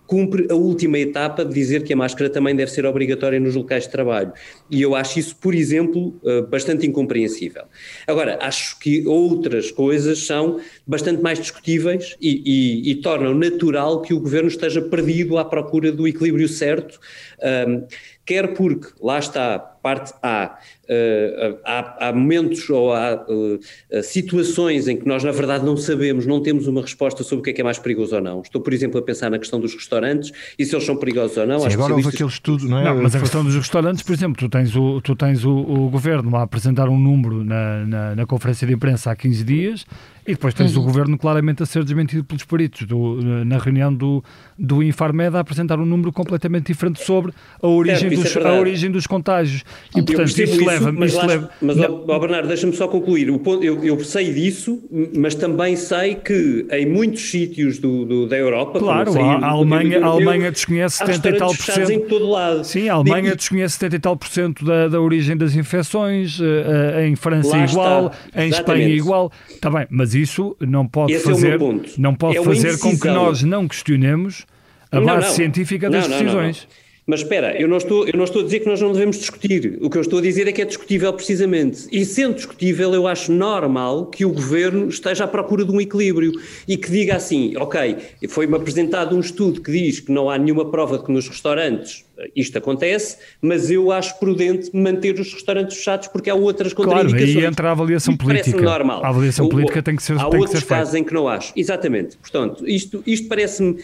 cumpre 0.07 0.47
a 0.51 0.55
última 0.55 0.99
etapa 0.99 1.45
de 1.45 1.55
dizer 1.55 1.83
que 1.83 1.93
a 1.93 1.97
máscara 1.97 2.29
também 2.29 2.55
deve 2.55 2.71
ser 2.71 2.85
obrigatória 2.85 3.41
nos 3.41 3.55
locais 3.55 3.85
de 3.85 3.91
trabalho. 3.91 4.33
E 4.71 4.83
eu 4.83 4.95
acho 4.95 5.19
isso, 5.19 5.37
por 5.37 5.55
exemplo, 5.55 6.15
eh, 6.25 6.43
bastante 6.43 6.87
incompreensível. 6.87 7.65
Agora, 8.07 8.39
acho 8.43 8.79
que 8.79 9.07
outras 9.07 9.71
coisas 9.71 10.27
são 10.27 10.61
bastante 10.87 11.23
mais 11.23 11.39
discutíveis 11.39 12.17
e, 12.21 12.43
e, 12.45 12.91
e 12.91 12.95
tornam 12.97 13.35
natural 13.35 14.03
que 14.03 14.13
o 14.13 14.21
governo 14.21 14.49
esteja 14.49 14.83
perdido 14.83 15.39
à 15.39 15.45
procura 15.45 15.91
do 15.91 16.07
equilíbrio 16.07 16.49
certo. 16.49 17.01
Um, 17.43 17.87
quer 18.27 18.55
porque, 18.55 18.89
lá 19.01 19.19
está, 19.19 19.59
parte 19.59 20.13
A, 20.23 20.59
uh, 20.85 21.59
há, 21.65 22.09
há, 22.09 22.13
momentos 22.13 22.69
ou 22.71 22.93
há 22.93 23.25
uh, 23.29 24.03
situações 24.03 24.89
em 24.89 24.97
que 24.97 25.07
nós, 25.07 25.23
na 25.23 25.33
verdade, 25.33 25.65
não 25.65 25.77
sabemos, 25.77 26.27
não 26.27 26.43
temos 26.43 26.67
uma 26.67 26.83
resposta 26.83 27.23
sobre 27.23 27.41
o 27.41 27.43
que 27.43 27.51
é 27.51 27.53
que 27.53 27.61
é 27.61 27.65
mais 27.65 27.79
perigoso 27.79 28.17
ou 28.17 28.23
não. 28.23 28.43
Estou, 28.43 28.61
por 28.61 28.73
exemplo, 28.73 28.99
a 28.99 29.03
pensar 29.03 29.31
na 29.31 29.39
questão 29.39 29.61
dos 29.61 29.75
restaurantes 29.75 30.33
e 30.59 30.65
se 30.65 30.75
eles 30.75 30.85
são 30.85 30.97
perigosos 30.97 31.37
ou 31.37 31.47
não. 31.47 31.61
Sim, 31.61 31.73
agora 31.75 31.95
houve 31.95 32.09
aquele 32.09 32.29
estudo, 32.29 32.69
não 32.69 32.79
é? 32.79 32.85
Não, 32.85 33.03
mas 33.03 33.15
a 33.15 33.21
questão 33.21 33.45
dos 33.45 33.55
restaurantes, 33.55 34.03
por 34.03 34.13
exemplo, 34.13 34.37
tu 34.37 34.49
tens 34.49 34.75
o, 34.77 35.01
tu 35.01 35.15
tens 35.17 35.45
o, 35.45 35.53
o 35.53 35.91
governo 35.91 36.37
a 36.37 36.43
apresentar 36.43 36.89
um 36.89 36.99
número 36.99 37.45
na, 37.45 37.87
na, 37.87 38.17
na 38.17 38.27
conferência 38.27 38.67
de 38.67 38.73
imprensa 38.73 39.11
há 39.11 39.17
15 39.17 39.45
dias 39.45 39.87
E 40.27 40.33
depois 40.33 40.55
tens 40.55 40.75
uhum. 40.75 40.83
o 40.83 40.87
governo 40.87 41.19
claramente 41.19 41.63
a 41.63 41.67
ser 41.67 41.85
desmentido 41.85 42.25
pelos 42.25 42.45
peritos 42.45 42.87
do, 42.87 43.21
na 43.45 43.59
reunião 43.59 43.93
do, 43.93 44.25
do 44.59 44.83
Infarmed 44.83 45.37
a 45.37 45.41
apontar 45.41 45.79
um 45.79 45.85
número 45.85 46.13
completamente 46.13 46.69
diferente 46.69 47.05
sobre 47.05 47.33
a 47.63 47.67
origem, 47.67 48.13
é, 48.13 48.17
dos, 48.17 48.35
é 48.35 48.49
a 48.49 48.53
origem 48.55 48.91
dos 48.91 49.07
contágios. 49.07 49.65
E, 49.95 50.03
portanto, 50.03 50.29
isso, 50.29 50.43
isso, 50.43 50.65
leva... 50.65 50.93
Mas, 50.93 51.11
isso 51.11 51.19
lá, 51.19 51.27
leva, 51.27 51.51
mas 51.61 51.79
ó, 51.79 52.19
Bernardo, 52.19 52.49
deixa-me 52.49 52.73
só 52.73 52.89
concluir. 52.89 53.31
O 53.31 53.39
ponto, 53.39 53.63
eu, 53.63 53.85
eu, 53.85 54.01
sei 54.01 54.33
disso, 54.33 54.83
mas 55.15 55.35
também 55.35 55.77
sei 55.77 56.15
que 56.15 56.67
em 56.71 56.87
muitos 56.87 57.31
sítios 57.31 57.79
do, 57.79 58.07
do 58.07 58.27
da 58.27 58.37
Europa... 58.37 58.79
Claro, 58.79 59.21
a, 59.21 59.35
a, 59.37 59.49
Alemanha, 59.51 60.03
a 60.03 60.07
Alemanha 60.07 60.51
desconhece 60.51 60.99
70 60.99 61.29
e 61.29 61.37
tal 61.37 61.49
por 61.49 61.65
cento... 61.65 61.93
em 61.93 62.01
todo 62.01 62.31
lado. 62.31 62.65
Sim, 62.65 62.89
a 62.89 62.95
Alemanha 62.95 63.25
Digo, 63.25 63.37
desconhece 63.37 63.75
70 63.75 63.97
e 63.97 63.99
tal 63.99 64.17
por 64.17 64.29
cento 64.29 64.65
da, 64.65 64.89
da 64.89 65.01
origem 65.01 65.37
das 65.37 65.55
infecções, 65.55 66.41
uh, 66.41 66.45
uh, 66.45 67.01
em 67.01 67.15
França 67.15 67.59
igual, 67.59 68.07
está. 68.07 68.43
em 68.43 68.49
Exatamente. 68.49 68.55
Espanha 68.55 68.89
igual. 68.89 69.33
Está 69.51 69.71
bem, 69.71 69.87
mas 69.91 70.14
isso 70.15 70.57
não 70.61 70.87
pode 70.87 71.13
Esse 71.13 71.25
fazer, 71.25 71.61
é 71.61 71.81
não 71.99 72.15
pode 72.15 72.39
é 72.39 72.43
fazer 72.43 72.79
com 72.79 72.99
que 72.99 73.09
nós 73.09 73.43
não 73.43 73.69
questionemos 73.69 74.47
a 74.91 75.01
base 75.01 75.07
não, 75.07 75.17
não. 75.17 75.35
científica 75.35 75.91
das 75.91 76.09
não, 76.09 76.19
decisões. 76.19 76.69
Mas 77.07 77.21
espera, 77.21 77.55
eu 77.61 77.69
não, 77.69 77.77
estou, 77.77 78.07
eu 78.07 78.17
não 78.17 78.25
estou 78.25 78.41
a 78.41 78.45
dizer 78.45 78.61
que 78.61 78.67
nós 78.67 78.81
não 78.81 78.93
devemos 78.93 79.19
discutir. 79.19 79.79
O 79.83 79.91
que 79.91 79.99
eu 79.99 80.01
estou 80.01 80.21
a 80.21 80.23
dizer 80.23 80.49
é 80.49 80.53
que 80.53 80.63
é 80.63 80.65
discutível 80.65 81.13
precisamente. 81.13 81.87
E 81.93 82.03
sendo 82.05 82.35
discutível, 82.35 82.95
eu 82.95 83.07
acho 83.07 83.31
normal 83.31 84.07
que 84.07 84.25
o 84.25 84.31
governo 84.31 84.89
esteja 84.89 85.25
à 85.25 85.29
procura 85.29 85.67
de 85.67 85.71
um 85.71 85.81
equilíbrio 85.81 86.33
e 86.67 86.79
que 86.79 86.91
diga 86.91 87.17
assim: 87.17 87.55
ok, 87.59 87.99
foi-me 88.29 88.57
apresentado 88.57 89.15
um 89.15 89.21
estudo 89.21 89.61
que 89.61 89.71
diz 89.71 90.01
que 90.01 90.11
não 90.11 90.31
há 90.31 90.39
nenhuma 90.39 90.71
prova 90.71 90.97
de 90.97 91.05
que 91.05 91.13
nos 91.13 91.29
restaurantes 91.29 92.05
isto 92.35 92.57
acontece, 92.57 93.19
mas 93.43 93.71
eu 93.71 93.91
acho 93.91 94.19
prudente 94.19 94.71
manter 94.75 95.19
os 95.19 95.33
restaurantes 95.33 95.77
fechados 95.77 96.09
porque 96.09 96.31
há 96.31 96.35
outras 96.35 96.73
contraindicações. 96.73 97.33
Claro, 97.33 97.47
aí 97.47 97.47
entra 97.47 97.69
a 97.69 97.73
avaliação 97.73 98.17
política. 98.17 98.63
normal. 98.63 99.05
A 99.05 99.09
avaliação 99.09 99.49
política 99.49 99.83
tem 99.83 99.97
que 99.97 100.03
ser 100.03 100.19
Há 100.19 100.29
tem 100.29 100.41
outros 100.41 100.63
casos 100.63 100.95
em 100.95 101.03
que 101.03 101.13
não 101.13 101.29
acho. 101.29 101.53
Exatamente. 101.57 102.17
Portanto, 102.17 102.67
isto, 102.69 103.03
isto 103.07 103.29
parece-me 103.29 103.79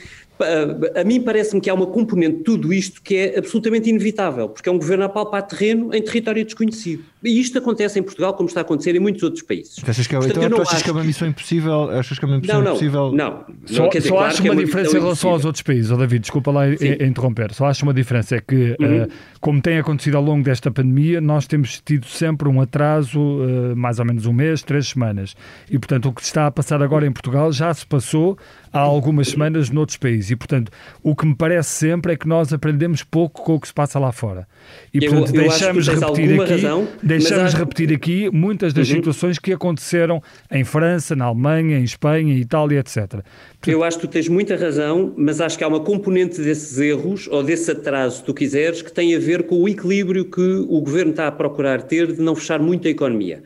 a 0.94 1.04
mim 1.04 1.20
parece-me 1.20 1.60
que 1.60 1.68
há 1.68 1.74
uma 1.74 1.86
componente 1.86 2.38
de 2.38 2.42
tudo 2.44 2.72
isto 2.72 3.02
que 3.02 3.16
é 3.16 3.38
absolutamente 3.38 3.88
inevitável, 3.90 4.48
porque 4.48 4.68
é 4.68 4.72
um 4.72 4.78
governo 4.78 5.04
a 5.04 5.08
palpar 5.08 5.46
terreno 5.46 5.94
em 5.94 6.02
território 6.02 6.44
desconhecido. 6.44 7.04
E 7.22 7.38
isto 7.38 7.58
acontece 7.58 7.98
em 7.98 8.02
Portugal, 8.02 8.32
como 8.34 8.48
está 8.48 8.60
a 8.60 8.62
acontecer 8.62 8.96
em 8.96 8.98
muitos 8.98 9.22
outros 9.22 9.42
países. 9.42 9.76
Achas 9.86 10.06
que 10.06 10.14
é, 10.14 10.18
Portanto, 10.18 10.42
então, 10.42 10.58
tu 10.58 10.62
achas 10.62 10.82
que 10.82 10.88
é 10.88 10.92
uma 10.92 11.04
missão 11.04 11.28
impossível? 11.28 11.90
Achas 11.90 12.18
que 12.18 12.24
é 12.24 12.28
uma 12.28 12.38
missão 12.38 12.56
não, 12.56 12.62
não, 12.62 12.70
impossível? 12.70 13.12
Não, 13.12 13.44
Só, 13.66 13.88
dizer, 13.88 14.08
só 14.08 14.14
claro 14.14 14.26
acho 14.32 14.42
uma, 14.42 14.52
uma 14.52 14.64
diferença 14.64 14.96
em 14.96 15.00
relação 15.00 15.30
aos 15.30 15.44
outros 15.44 15.62
países. 15.62 15.90
Oh, 15.90 15.96
David, 15.96 16.20
desculpa 16.22 16.50
lá 16.50 16.68
interromper. 16.68 17.52
Só 17.52 17.66
acho 17.66 17.84
uma 17.84 17.92
diferença. 17.92 18.36
É 18.36 18.40
que, 18.40 18.76
uhum. 18.80 19.02
uh, 19.02 19.08
como 19.40 19.60
tem 19.60 19.78
acontecido 19.78 20.16
ao 20.16 20.22
longo 20.22 20.42
desta 20.42 20.70
pandemia, 20.70 21.20
nós 21.20 21.46
temos 21.46 21.80
tido 21.84 22.06
sempre 22.06 22.48
um 22.48 22.60
atraso, 22.60 23.20
uh, 23.20 23.76
mais 23.76 23.98
ou 23.98 24.04
menos 24.06 24.24
um 24.24 24.32
mês, 24.32 24.62
três 24.62 24.88
semanas. 24.88 25.36
E, 25.70 25.78
portanto, 25.78 26.08
o 26.08 26.12
que 26.12 26.22
está 26.22 26.46
a 26.46 26.50
passar 26.50 26.82
agora 26.82 27.06
em 27.06 27.12
Portugal 27.12 27.52
já 27.52 27.72
se 27.74 27.86
passou 27.86 28.38
há 28.72 28.78
algumas 28.78 29.28
semanas 29.28 29.68
noutros 29.68 29.96
países. 29.96 30.30
E, 30.30 30.36
portanto, 30.36 30.72
o 31.02 31.14
que 31.14 31.26
me 31.26 31.34
parece 31.34 31.70
sempre 31.70 32.12
é 32.12 32.16
que 32.16 32.26
nós 32.26 32.52
aprendemos 32.52 33.02
pouco 33.02 33.42
com 33.42 33.54
o 33.56 33.60
que 33.60 33.68
se 33.68 33.74
passa 33.74 33.98
lá 33.98 34.12
fora. 34.12 34.46
E, 34.94 35.00
portanto, 35.00 35.34
eu, 35.34 35.42
eu 35.42 35.48
deixamos 35.48 35.88
repetir 35.88 36.40
aqui, 36.40 36.52
razão, 36.52 36.88
deixamos 37.18 37.54
repetir 37.54 37.92
aqui 37.92 38.30
muitas 38.32 38.72
das 38.72 38.88
uhum. 38.88 38.96
situações 38.96 39.38
que 39.38 39.52
aconteceram 39.52 40.22
em 40.50 40.64
França, 40.64 41.16
na 41.16 41.26
Alemanha, 41.26 41.78
em 41.78 41.84
Espanha, 41.84 42.34
Itália, 42.34 42.80
etc. 42.80 43.20
Eu 43.66 43.84
acho 43.84 43.98
que 43.98 44.06
tu 44.06 44.10
tens 44.10 44.26
muita 44.26 44.56
razão, 44.56 45.12
mas 45.16 45.40
acho 45.40 45.58
que 45.58 45.64
há 45.64 45.68
uma 45.68 45.80
componente 45.80 46.40
desses 46.40 46.78
erros, 46.78 47.28
ou 47.30 47.42
desse 47.42 47.70
atraso, 47.70 48.16
se 48.16 48.24
tu 48.24 48.32
quiseres, 48.32 48.80
que 48.80 48.90
tem 48.90 49.14
a 49.14 49.18
ver 49.18 49.42
com 49.42 49.56
o 49.56 49.68
equilíbrio 49.68 50.24
que 50.24 50.40
o 50.40 50.80
governo 50.80 51.10
está 51.10 51.26
a 51.26 51.32
procurar 51.32 51.82
ter 51.82 52.12
de 52.12 52.22
não 52.22 52.34
fechar 52.34 52.58
muito 52.58 52.88
a 52.88 52.90
economia. 52.90 53.42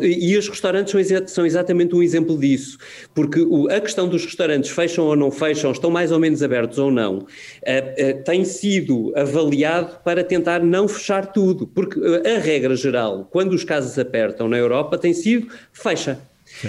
E 0.00 0.36
os 0.36 0.48
restaurantes 0.48 0.94
são 1.26 1.46
exatamente 1.46 1.94
um 1.94 2.02
exemplo 2.02 2.36
disso, 2.38 2.78
porque 3.14 3.46
a 3.70 3.80
questão 3.80 4.08
dos 4.08 4.24
restaurantes 4.24 4.70
fecham 4.70 5.04
ou 5.04 5.14
não 5.14 5.30
fecham, 5.30 5.70
estão 5.70 5.90
mais 5.90 6.10
ou 6.10 6.18
menos 6.18 6.42
abertos 6.42 6.78
ou 6.78 6.90
não, 6.90 7.26
eh, 7.64 7.94
eh, 7.96 8.12
tem 8.12 8.44
sido 8.44 9.12
avaliado 9.16 9.98
para 10.04 10.24
tentar 10.24 10.64
não 10.64 10.88
fechar 10.88 11.26
tudo, 11.26 11.66
porque 11.66 12.00
a 12.26 12.38
regra 12.38 12.74
geral, 12.74 12.93
quando 13.30 13.52
os 13.52 13.64
casos 13.64 13.98
apertam 13.98 14.48
na 14.48 14.56
Europa, 14.56 14.98
tem 14.98 15.12
sido 15.12 15.48
fecha. 15.72 16.20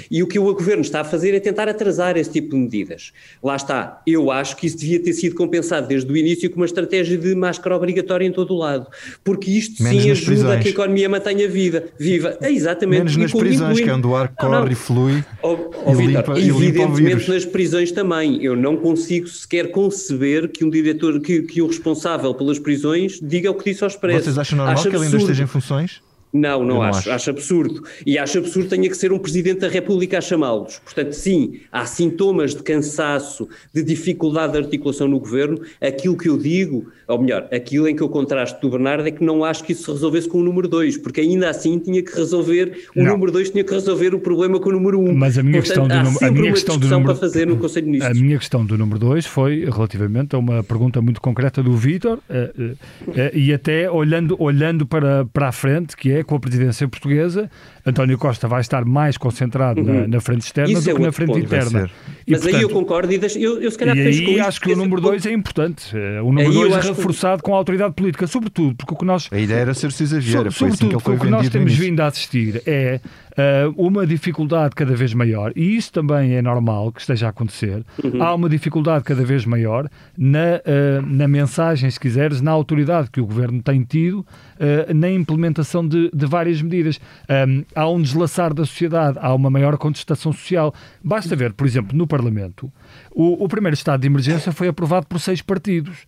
E 0.10 0.24
o 0.24 0.28
que 0.28 0.40
o 0.40 0.54
governo 0.54 0.82
está 0.82 1.02
a 1.02 1.04
fazer 1.04 1.34
é 1.34 1.40
tentar 1.40 1.68
atrasar 1.68 2.18
esse 2.18 2.32
tipo 2.32 2.52
de 2.52 2.56
medidas. 2.56 3.12
Lá 3.44 3.56
está. 3.56 4.02
Eu 4.08 4.32
acho 4.32 4.56
que 4.56 4.68
isso 4.68 4.78
devia 4.78 5.00
ter 5.02 5.14
sido 5.14 5.36
compensado 5.36 5.88
desde 5.88 6.12
o 6.12 6.18
início 6.18 6.50
com 6.50 6.58
uma 6.58 6.66
estratégia 6.66 7.18
de 7.18 7.36
máscara 7.36 7.76
obrigatória 7.76 8.26
em 8.26 8.32
todo 8.32 8.54
o 8.54 8.58
lado. 8.58 8.88
Porque 9.24 9.52
isto 9.52 9.84
Menos 9.84 10.04
sim 10.04 10.12
ajuda 10.12 10.26
prisões. 10.26 10.60
a 10.60 10.60
que 10.60 10.68
a 10.68 10.72
economia 10.72 11.10
mantenha 11.10 11.48
vida, 11.48 11.88
viva. 12.00 12.38
É 12.42 12.52
exatamente. 12.52 13.00
Menos 13.00 13.18
nas 13.18 13.34
prisões, 13.34 13.80
que 13.80 13.90
é 13.90 13.94
onde 13.94 14.08
o 14.08 14.16
ar 14.16 14.30
corre 14.30 14.52
não, 14.52 14.66
não. 14.66 14.72
e 14.72 14.76
flui. 14.76 15.24
Oh, 15.44 15.58
oh, 15.86 15.92
e, 15.92 15.96
Victor, 15.96 16.38
limpa, 16.38 16.40
evidentemente 16.40 17.30
nas 17.30 17.46
prisões 17.46 17.92
também. 17.92 18.44
Eu 18.44 18.56
não 18.56 18.78
consigo 18.78 19.28
sequer 19.28 19.72
conceber 19.72 20.50
que 20.50 20.64
um 20.64 20.70
diretor, 20.70 21.20
que, 21.20 21.42
que 21.44 21.62
o 21.62 21.68
responsável 21.68 22.34
pelas 22.34 22.60
prisões 22.60 23.20
diga 23.22 23.52
o 23.52 23.54
que 23.54 23.72
disse 23.72 23.84
ao 23.84 23.90
expresso. 23.90 24.24
Vocês 24.24 24.38
acham 24.38 24.58
normal 24.58 24.74
Acho 24.74 24.90
que 24.90 24.96
ele 24.96 25.06
ainda 25.06 25.18
esteja 25.18 25.44
em 25.44 25.48
funções? 25.48 26.02
Não, 26.36 26.60
não, 26.60 26.76
não 26.76 26.82
acho. 26.82 27.00
acho. 27.00 27.12
acho. 27.12 27.30
absurdo. 27.30 27.84
E 28.06 28.18
acho 28.18 28.40
absurdo 28.40 28.70
tenha 28.70 28.90
que 28.90 28.98
ser 28.98 29.14
um 29.14 29.20
Presidente 29.20 29.62
da 29.62 29.70
República 29.70 30.18
a 30.18 30.22
chamá-los. 30.22 30.80
Portanto, 30.80 31.14
sim, 31.14 31.62
há 31.72 31.86
sintomas 31.86 32.54
de 32.54 32.62
cansaço, 32.62 33.48
de 33.74 33.82
dificuldade 33.82 34.54
de 34.54 34.60
articulação 34.60 35.08
no 35.08 35.20
governo. 35.20 35.62
Aquilo 35.82 36.18
que 36.18 36.28
eu 36.28 36.38
digo, 36.38 36.88
ou 37.08 37.22
melhor, 37.22 37.48
aquilo 37.54 37.88
em 37.88 37.96
que 37.96 38.02
eu 38.02 38.10
contrasto 38.10 38.60
do 38.62 38.70
Bernardo 38.70 39.08
é 39.08 39.12
que 39.12 39.24
não 39.24 39.46
acho 39.46 39.64
que 39.64 39.72
isso 39.72 39.86
se 39.86 39.92
resolvesse 39.92 40.28
com 40.28 40.40
o 40.40 40.44
número 40.44 40.68
2, 40.68 40.98
porque 40.98 41.22
ainda 41.22 41.50
assim 41.50 41.80
tinha 41.80 42.04
que 42.04 42.14
resolver, 42.16 42.86
o 42.96 43.02
não. 43.02 43.14
número 43.14 43.32
2 43.32 43.52
tinha 43.52 43.64
que 43.64 43.74
resolver 43.74 44.14
o 44.14 44.20
problema 44.20 44.60
com 44.60 44.70
o 44.70 44.74
número 44.74 45.00
1. 45.00 45.10
Um. 45.10 45.16
Mas 45.16 45.38
a 45.38 45.44
minha 45.44 45.62
Portanto, 45.62 45.88
questão 45.88 45.88
do, 45.88 46.04
número, 46.04 46.26
a 46.26 46.32
minha 46.32 46.52
questão 46.52 46.78
do 46.78 46.88
número 46.88 47.06
para 47.06 47.16
fazer 47.16 47.48
no 47.48 47.58
Conselho 47.58 47.86
de 47.86 47.92
Ministros. 47.92 48.18
A 48.18 48.22
minha 48.22 48.38
questão 48.38 48.66
do 48.66 48.78
número 48.78 49.00
2 49.00 49.26
foi 49.26 49.66
relativamente 49.66 50.36
a 50.36 50.40
uma 50.40 50.64
pergunta 50.64 51.02
muito 51.02 51.22
concreta 51.22 51.64
do 51.64 51.76
Vítor, 51.78 52.20
uh, 52.30 52.62
uh, 52.62 52.72
uh, 52.72 53.16
e 53.34 53.54
até 53.54 53.90
olhando, 53.90 54.36
olhando 54.40 54.86
para, 54.86 55.26
para 55.26 55.48
a 55.48 55.52
frente, 55.52 55.96
que 55.96 56.12
é 56.12 56.24
com 56.26 56.36
a 56.36 56.40
presidência 56.40 56.88
portuguesa 56.88 57.50
António 57.86 58.18
Costa 58.18 58.48
vai 58.48 58.62
estar 58.62 58.84
mais 58.84 59.18
concentrado 59.18 59.80
uhum. 59.80 60.02
na, 60.02 60.08
na, 60.08 60.20
frente 60.20 60.42
externa 60.42 60.72
Isso 60.72 60.84
do 60.84 60.90
é 60.90 60.94
que 60.96 61.02
na 61.02 61.12
frente 61.12 61.28
ponto, 61.28 61.40
interna. 61.40 61.90
E, 62.26 62.32
Mas 62.32 62.42
portanto, 62.42 62.56
aí 62.56 62.62
eu 62.64 62.70
concordo 62.70 63.14
e 63.14 63.18
deixo, 63.18 63.38
eu, 63.38 63.62
eu 63.62 63.70
se 63.70 63.78
calhar 63.78 63.96
E 63.96 64.08
aí 64.08 64.40
acho 64.40 64.60
que 64.60 64.74
o 64.74 64.76
número 64.76 65.00
2 65.00 65.26
é 65.28 65.32
importante. 65.32 65.96
Eh, 65.96 66.20
o 66.22 66.34
número 66.34 66.52
2 66.52 66.86
reforçado 66.88 67.44
que... 67.44 67.44
com 67.44 67.54
a 67.54 67.58
autoridade 67.58 67.94
política, 67.94 68.26
sobretudo, 68.26 68.76
porque 68.76 68.94
o 68.94 68.98
que 68.98 69.06
nós... 69.06 69.30
A 69.32 69.40
ideia 69.40 69.60
era 69.60 69.74
ser 69.74 69.92
Cisa 69.92 70.20
Vieira, 70.20 70.50
so, 70.50 70.66
assim 70.66 70.88
que 70.88 70.96
ele 70.96 71.00
foi 71.00 71.16
o 71.16 71.20
que 71.20 71.28
nós 71.28 71.48
temos 71.50 71.74
vindo 71.74 72.00
a 72.02 72.08
assistir 72.08 72.64
é 72.66 73.00
uh, 73.36 73.74
uma 73.78 74.06
dificuldade 74.06 74.76
cada 74.76 74.96
vez 74.96 75.14
maior, 75.14 75.52
e 75.56 75.76
isso 75.76 75.92
também 75.92 76.36
é 76.36 76.42
normal 76.42 76.92
que 76.92 77.02
esteja 77.02 77.28
a 77.28 77.30
acontecer, 77.30 77.84
uhum. 78.04 78.22
há 78.22 78.34
uma 78.34 78.50
dificuldade 78.50 79.04
cada 79.04 79.24
vez 79.24 79.46
maior 79.46 79.90
na, 80.18 80.40
uh, 80.40 81.06
na 81.06 81.28
mensagem, 81.28 81.90
se 81.90 82.00
quiseres, 82.00 82.42
na 82.42 82.52
autoridade 82.52 83.10
que 83.12 83.22
o 83.22 83.26
Governo 83.26 83.62
tem 83.62 83.84
tido 83.84 84.20
uh, 84.20 84.94
na 84.94 85.10
implementação 85.10 85.88
de, 85.88 86.10
de 86.14 86.26
várias 86.26 86.62
medidas. 86.62 87.00
Um, 87.30 87.64
há 87.76 87.88
um 87.90 88.02
deslaçar 88.02 88.54
da 88.54 88.66
sociedade, 88.66 89.20
há 89.22 89.34
uma 89.34 89.50
maior 89.50 89.78
contestação 89.78 90.32
social. 90.32 90.74
Basta 91.04 91.36
ver, 91.36 91.54
por 91.54 91.68
exemplo, 91.68 91.96
no 91.96 92.08
Parlamento, 92.08 92.72
o, 93.12 93.44
o 93.44 93.48
primeiro 93.48 93.76
estado 93.76 94.02
de 94.02 94.08
emergência 94.08 94.52
foi 94.52 94.70
aprovado 94.70 95.06
por 95.06 95.20
seis 95.20 95.42
partidos. 95.42 96.06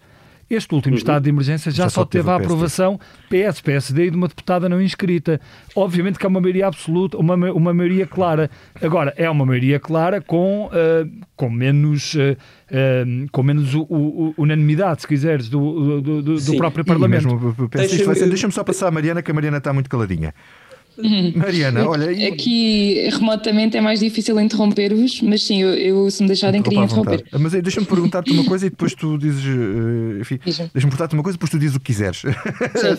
Este 0.50 0.74
último 0.74 0.93
uhum. 0.93 0.97
estado 0.97 1.24
de 1.24 1.29
emergência 1.29 1.69
já, 1.69 1.83
já 1.83 1.89
só 1.89 2.05
teve, 2.05 2.24
teve 2.24 2.31
a 2.31 2.38
aprovação 2.38 2.97
PS, 3.29 3.59
PSD 3.59 4.05
e 4.05 4.12
de 4.12 4.15
uma 4.15 4.29
deputada 4.29 4.69
não 4.69 4.81
inscrita. 4.81 5.41
Obviamente 5.75 6.17
que 6.17 6.25
é 6.25 6.29
uma 6.29 6.39
maioria 6.39 6.67
absoluta, 6.67 7.17
uma, 7.17 7.36
uma 7.51 7.74
maioria 7.74 8.07
clara. 8.07 8.50
Agora, 8.81 9.13
é 9.17 9.29
uma 9.29 9.45
maioria 9.45 9.77
clara 9.77 10.21
com, 10.21 10.67
uh, 10.67 11.25
com 11.36 11.50
menos, 11.50 12.13
uh, 12.13 12.38
uh, 12.71 13.29
com 13.29 13.43
menos 13.43 13.74
u, 13.74 13.81
u, 13.89 14.33
unanimidade, 14.38 15.01
se 15.01 15.07
quiseres, 15.07 15.50
do, 15.50 16.00
do, 16.00 16.21
do, 16.21 16.39
do 16.39 16.55
próprio 16.55 16.86
Parlamento. 16.86 17.27
Deixa-me 18.29 18.53
só 18.53 18.63
passar 18.63 18.88
a 18.88 18.91
Mariana, 18.91 19.21
que 19.21 19.29
a 19.29 19.33
Mariana 19.33 19.57
está 19.57 19.74
muito 19.74 19.89
caladinha. 19.89 20.33
Uhum. 20.97 21.33
Mariana, 21.35 21.87
olha. 21.87 22.11
E... 22.11 22.27
Aqui 22.27 23.09
remotamente 23.11 23.77
é 23.77 23.81
mais 23.81 23.99
difícil 23.99 24.39
interromper-vos, 24.39 25.21
mas 25.21 25.43
sim, 25.43 25.61
eu, 25.61 25.73
eu 25.73 26.11
se 26.11 26.21
me 26.21 26.27
deixarem 26.27 26.61
queria 26.61 26.83
interromper. 26.83 27.23
Mas 27.39 27.53
aí 27.53 27.61
deixa-me 27.61 27.85
perguntar-te 27.85 28.31
uma 28.31 28.43
coisa 28.43 28.65
e 28.65 28.69
depois 28.69 28.95
tu 28.95 29.17
dizes. 29.17 29.45
Uh, 29.45 30.19
enfim, 30.19 30.39
deixa-me 30.43 30.71
perguntar-te 30.71 31.13
uma 31.13 31.23
coisa 31.23 31.35
e 31.35 31.37
depois 31.37 31.51
tu 31.51 31.59
dizes 31.59 31.75
o 31.75 31.79
que 31.79 31.85
quiseres. 31.93 32.21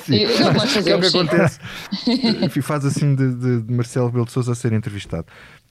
Sim, 0.04 0.16
eu, 0.22 0.30
eu 0.30 0.54
fazer, 0.60 0.90
é 0.90 0.96
o 0.96 1.00
que 1.00 1.06
acontece. 1.06 1.58
enfim, 2.44 2.60
faz 2.60 2.84
assim 2.84 3.14
de, 3.14 3.34
de, 3.34 3.62
de 3.62 3.74
Marcelo 3.74 4.06
Rebelo 4.06 4.26
de 4.26 4.32
Souza 4.32 4.52
a 4.52 4.54
ser 4.54 4.72
entrevistado. 4.72 5.26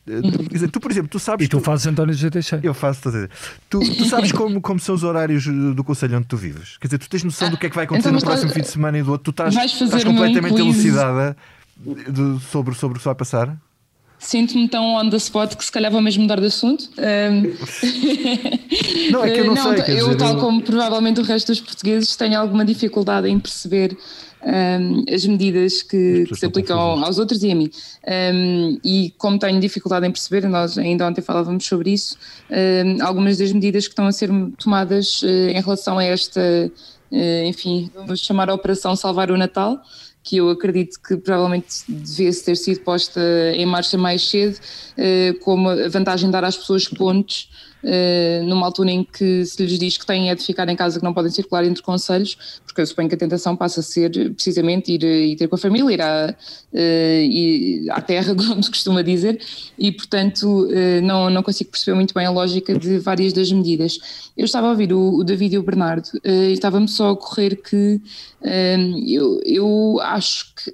Eh. 0.07 0.21
Quer 0.21 0.53
dizer, 0.53 0.69
tu, 0.69 0.79
por 0.79 0.91
exemplo, 0.91 1.09
tu 1.09 1.19
sabes. 1.19 1.45
E 1.45 1.49
tu, 1.49 1.57
tu 1.57 1.63
fazes 1.63 1.87
António 1.87 2.13
José 2.13 2.29
Teixeira. 2.29 2.65
Eu 2.65 2.73
faço, 2.73 2.99
estás 2.99 3.15
a 3.15 3.17
dizer. 3.19 3.31
Tu, 3.69 3.79
tu 3.79 4.05
sabes 4.05 4.31
como, 4.31 4.59
como 4.61 4.79
são 4.79 4.95
os 4.95 5.03
horários 5.03 5.45
do 5.45 5.83
conselho 5.83 6.17
onde 6.17 6.27
tu 6.27 6.37
vives? 6.37 6.77
Quer 6.77 6.87
dizer, 6.87 6.97
tu 6.97 7.09
tens 7.09 7.23
noção 7.23 7.49
do 7.49 7.57
que 7.57 7.67
é 7.67 7.69
que 7.69 7.75
vai 7.75 7.85
acontecer 7.85 8.09
então, 8.09 8.19
no 8.19 8.25
próximo 8.25 8.51
fim 8.51 8.61
de 8.61 8.67
semana 8.67 8.97
e 8.97 9.03
do 9.03 9.11
outro. 9.11 9.31
Tu 9.31 9.31
estás, 9.31 9.55
estás 9.55 10.03
completamente 10.03 10.59
elucidada 10.59 11.35
de, 11.79 12.39
sobre, 12.45 12.75
sobre 12.75 12.97
o 12.97 12.99
que 12.99 13.05
vai 13.05 13.15
passar? 13.15 13.57
Sinto-me 14.19 14.67
tão 14.67 14.95
on 14.95 15.09
the 15.09 15.17
spot 15.17 15.55
que 15.55 15.63
se 15.63 15.71
calhar 15.71 15.91
vou 15.91 16.01
mesmo 16.01 16.23
mudar 16.23 16.39
de 16.39 16.47
assunto. 16.47 16.89
Um... 16.97 17.53
não, 19.11 19.23
é 19.23 19.31
que 19.31 19.39
eu 19.39 19.45
não, 19.45 19.53
não 19.53 19.77
sei. 19.77 20.01
Eu, 20.01 20.17
tal 20.17 20.37
como 20.37 20.61
provavelmente 20.63 21.19
o 21.19 21.23
resto 21.23 21.51
dos 21.51 21.61
portugueses, 21.61 22.15
tenho 22.15 22.39
alguma 22.39 22.65
dificuldade 22.65 23.29
em 23.29 23.39
perceber 23.39 23.95
um, 24.43 25.03
as 25.13 25.25
medidas 25.25 25.83
que, 25.83 26.25
que 26.25 26.35
se 26.35 26.45
aplicam 26.45 26.79
aos 26.79 27.19
outros 27.19 27.43
e 27.43 27.51
a 27.51 27.55
mim. 27.55 27.69
Um, 28.33 28.79
e 28.83 29.13
como 29.17 29.37
tenho 29.37 29.59
dificuldade 29.59 30.07
em 30.07 30.11
perceber, 30.11 30.47
nós 30.47 30.77
ainda 30.77 31.07
ontem 31.07 31.21
falávamos 31.21 31.65
sobre 31.65 31.91
isso, 31.91 32.17
um, 32.49 33.03
algumas 33.03 33.37
das 33.37 33.51
medidas 33.51 33.87
que 33.87 33.93
estão 33.93 34.07
a 34.07 34.11
ser 34.11 34.29
tomadas 34.57 35.21
uh, 35.21 35.27
em 35.27 35.61
relação 35.61 35.97
a 35.97 36.03
esta, 36.03 36.41
uh, 37.11 37.43
enfim, 37.45 37.91
vamos 37.93 38.19
chamar 38.19 38.49
a 38.49 38.53
Operação 38.53 38.95
Salvar 38.95 39.31
o 39.31 39.37
Natal, 39.37 39.79
que 40.27 40.37
eu 40.37 40.49
acredito 40.49 40.99
que 41.01 41.15
provavelmente 41.15 41.67
devesse 41.87 42.43
ter 42.43 42.57
sido 42.57 42.81
posta 42.81 43.21
em 43.55 43.65
marcha 43.65 43.97
mais 43.97 44.29
cedo, 44.29 44.59
eh, 44.97 45.33
como 45.41 45.69
a 45.69 45.87
vantagem 45.87 46.25
de 46.27 46.33
dar 46.33 46.43
às 46.43 46.57
pessoas 46.57 46.85
pontos 46.85 47.49
numa 48.43 48.65
altura 48.65 48.91
em 48.91 49.03
que 49.03 49.45
se 49.45 49.63
lhes 49.65 49.79
diz 49.79 49.97
que 49.97 50.05
têm 50.05 50.29
é 50.29 50.35
de 50.35 50.43
ficar 50.43 50.67
em 50.69 50.75
casa, 50.75 50.99
que 50.99 51.05
não 51.05 51.13
podem 51.13 51.31
circular 51.31 51.65
entre 51.65 51.81
conselhos, 51.81 52.59
porque 52.65 52.81
eu 52.81 52.85
suponho 52.85 53.07
que 53.07 53.15
a 53.15 53.17
tentação 53.17 53.55
passa 53.55 53.79
a 53.79 53.83
ser 53.83 54.11
precisamente 54.33 54.91
ir, 54.91 55.03
ir 55.03 55.35
ter 55.35 55.47
com 55.47 55.55
a 55.55 55.57
família, 55.57 55.93
ir 55.93 56.01
à, 56.01 56.35
ir 56.73 57.89
à 57.91 58.01
terra, 58.01 58.33
como 58.35 58.61
se 58.61 58.69
costuma 58.69 59.01
dizer, 59.01 59.39
e 59.77 59.91
portanto 59.91 60.67
não, 61.03 61.29
não 61.29 61.43
consigo 61.43 61.71
perceber 61.71 61.95
muito 61.95 62.13
bem 62.13 62.25
a 62.25 62.31
lógica 62.31 62.77
de 62.77 62.99
várias 62.99 63.33
das 63.33 63.51
medidas. 63.51 64.29
Eu 64.35 64.45
estava 64.45 64.67
a 64.67 64.71
ouvir 64.71 64.93
o, 64.93 65.15
o 65.15 65.23
David 65.23 65.55
e 65.55 65.57
o 65.57 65.63
Bernardo 65.63 66.09
e 66.23 66.51
estava-me 66.51 66.87
só 66.87 67.07
a 67.07 67.11
ocorrer 67.11 67.61
que 67.61 68.01
eu, 69.05 69.39
eu 69.45 69.99
acho 70.01 70.53
que, 70.55 70.73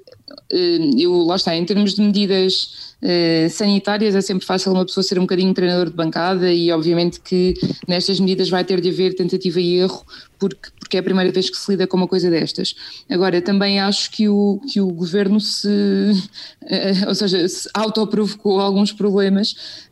eu, 0.98 1.24
lá 1.24 1.36
está, 1.36 1.54
em 1.56 1.64
termos 1.64 1.94
de 1.94 2.02
medidas 2.02 2.94
eh, 3.06 3.50
sanitárias 3.50 4.14
é 4.14 4.20
sempre 4.22 4.46
fácil 4.46 4.72
uma 4.72 4.84
pessoa 4.86 5.04
ser 5.04 5.18
um 5.18 5.22
bocadinho 5.22 5.52
treinador 5.52 5.90
de 5.90 5.94
bancada 5.94 6.50
e 6.50 6.72
obviamente 6.72 7.20
que 7.20 7.52
nestas 7.86 8.18
medidas 8.18 8.48
vai 8.48 8.64
ter 8.64 8.80
de 8.80 8.88
haver 8.88 9.14
tentativa 9.14 9.60
e 9.60 9.74
erro 9.74 10.02
porque, 10.38 10.70
porque 10.78 10.96
é 10.96 11.00
a 11.00 11.02
primeira 11.02 11.30
vez 11.30 11.50
que 11.50 11.56
se 11.56 11.70
lida 11.70 11.86
com 11.86 11.98
uma 11.98 12.08
coisa 12.08 12.30
destas. 12.30 12.74
Agora, 13.10 13.42
também 13.42 13.78
acho 13.78 14.10
que 14.10 14.26
o, 14.26 14.58
que 14.72 14.80
o 14.80 14.88
governo 14.88 15.38
se, 15.38 15.68
uh, 15.68 17.04
ou 17.08 17.14
seja, 17.14 17.46
se 17.46 17.68
autoprovocou 17.74 18.58
alguns 18.58 18.90
problemas 18.90 19.84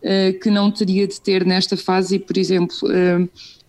que 0.42 0.50
não 0.50 0.70
teria 0.70 1.06
de 1.06 1.20
ter 1.20 1.46
nesta 1.46 1.76
fase 1.76 2.16
e, 2.16 2.18
por 2.18 2.36
exemplo, 2.36 2.76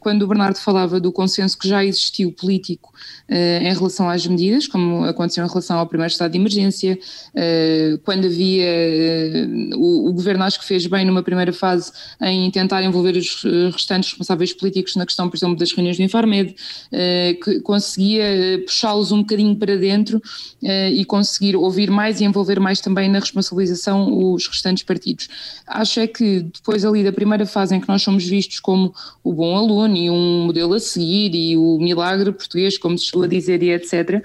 quando 0.03 0.23
o 0.23 0.27
Bernardo 0.27 0.57
falava 0.57 0.99
do 0.99 1.11
consenso 1.11 1.57
que 1.57 1.67
já 1.67 1.83
existiu 1.83 2.31
político 2.31 2.93
uh, 3.29 3.33
em 3.33 3.73
relação 3.73 4.09
às 4.09 4.27
medidas, 4.27 4.67
como 4.67 5.05
aconteceu 5.05 5.45
em 5.45 5.47
relação 5.47 5.79
ao 5.79 5.87
primeiro 5.87 6.11
estado 6.11 6.31
de 6.31 6.37
emergência, 6.37 6.99
uh, 7.33 7.97
quando 7.99 8.25
havia, 8.25 8.65
uh, 8.65 9.79
o, 9.79 10.09
o, 10.09 10.13
governo 10.13 10.43
acho 10.43 10.59
que 10.59 10.65
fez 10.65 10.85
bem 10.85 11.05
numa 11.05 11.23
primeira 11.23 11.53
fase 11.53 11.91
em 12.21 12.51
tentar 12.51 12.83
envolver 12.83 13.15
os 13.15 13.43
restantes 13.71 14.09
responsáveis 14.09 14.51
políticos 14.53 14.97
na 14.97 15.05
questão, 15.05 15.29
por 15.29 15.37
exemplo, 15.37 15.55
das 15.55 15.71
reuniões 15.71 15.95
do 15.95 16.03
Infarmed, 16.03 16.55
que 17.43 17.61
conseguia 17.61 18.61
puxá-los 18.65 19.11
um 19.11 19.19
bocadinho 19.19 19.55
para 19.55 19.77
dentro 19.77 20.21
e 20.61 21.05
conseguir 21.05 21.55
ouvir 21.55 21.89
mais 21.89 22.19
e 22.19 22.25
envolver 22.25 22.59
mais 22.59 22.81
também 22.81 23.09
na 23.09 23.19
responsabilização 23.19 24.33
os 24.33 24.47
restantes 24.47 24.83
partidos. 24.83 25.29
Acho 25.65 26.01
é 26.01 26.07
que 26.07 26.41
depois 26.41 26.83
ali 26.83 27.03
da 27.03 27.11
primeira 27.11 27.45
fase 27.45 27.75
em 27.75 27.79
que 27.79 27.87
nós 27.87 28.01
somos 28.01 28.25
vistos 28.25 28.59
como 28.59 28.93
o 29.23 29.33
bom 29.33 29.55
aluno, 29.55 29.92
e 29.95 30.09
um 30.09 30.45
modelo 30.45 30.73
a 30.73 30.79
seguir 30.79 31.33
e 31.33 31.57
o 31.57 31.77
milagre 31.79 32.31
português, 32.31 32.77
como 32.77 32.97
se 32.97 33.05
chegou 33.05 33.23
a 33.23 33.27
dizer 33.27 33.61
e 33.63 33.71
etc. 33.71 34.23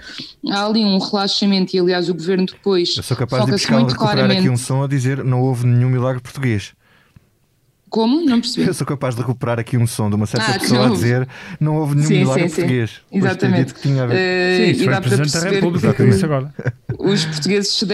Há 0.50 0.66
ali 0.66 0.84
um 0.84 0.98
relaxamento 0.98 1.74
e 1.76 1.78
aliás 1.78 2.08
o 2.08 2.14
governo 2.14 2.46
depois 2.46 2.96
Eu 2.96 3.02
sou 3.02 3.16
capaz 3.16 3.44
de 3.44 3.52
buscar 3.52 3.74
muito 3.74 3.92
recuperar 3.92 4.14
claramente... 4.14 4.40
aqui 4.40 4.48
um 4.48 4.56
som 4.56 4.82
a 4.82 4.86
dizer 4.86 5.24
não 5.24 5.42
houve 5.42 5.66
nenhum 5.66 5.88
milagre 5.88 6.20
português. 6.20 6.72
Como? 7.88 8.24
Não 8.24 8.40
percebi. 8.40 8.66
Eu 8.66 8.74
sou 8.74 8.86
capaz 8.86 9.14
de 9.14 9.20
recuperar 9.20 9.58
aqui 9.58 9.76
um 9.76 9.86
som 9.86 10.08
de 10.08 10.16
uma 10.16 10.26
certa 10.26 10.52
ah, 10.52 10.58
pessoa 10.58 10.86
a 10.86 10.90
dizer 10.90 11.28
não 11.58 11.76
houve 11.76 11.94
nenhum 11.94 12.08
sim, 12.08 12.18
milagre 12.18 12.48
sim, 12.48 12.54
português. 12.54 12.90
Sim. 12.90 13.18
Exatamente. 13.18 13.74
Que 13.74 13.80
tinha 13.80 14.02
a 14.02 14.06
ver. 14.06 14.14
Uh, 14.14 14.64
sim, 14.64 14.70
isso 14.70 14.82
e 14.82 14.86
dá 14.86 15.00
para 15.00 15.16
perceber 15.16 15.44
da 15.44 15.50
República, 15.50 15.94
que 15.94 16.02
isso 16.04 16.24
agora. 16.24 16.54
os 16.98 17.24
portugueses 17.24 17.84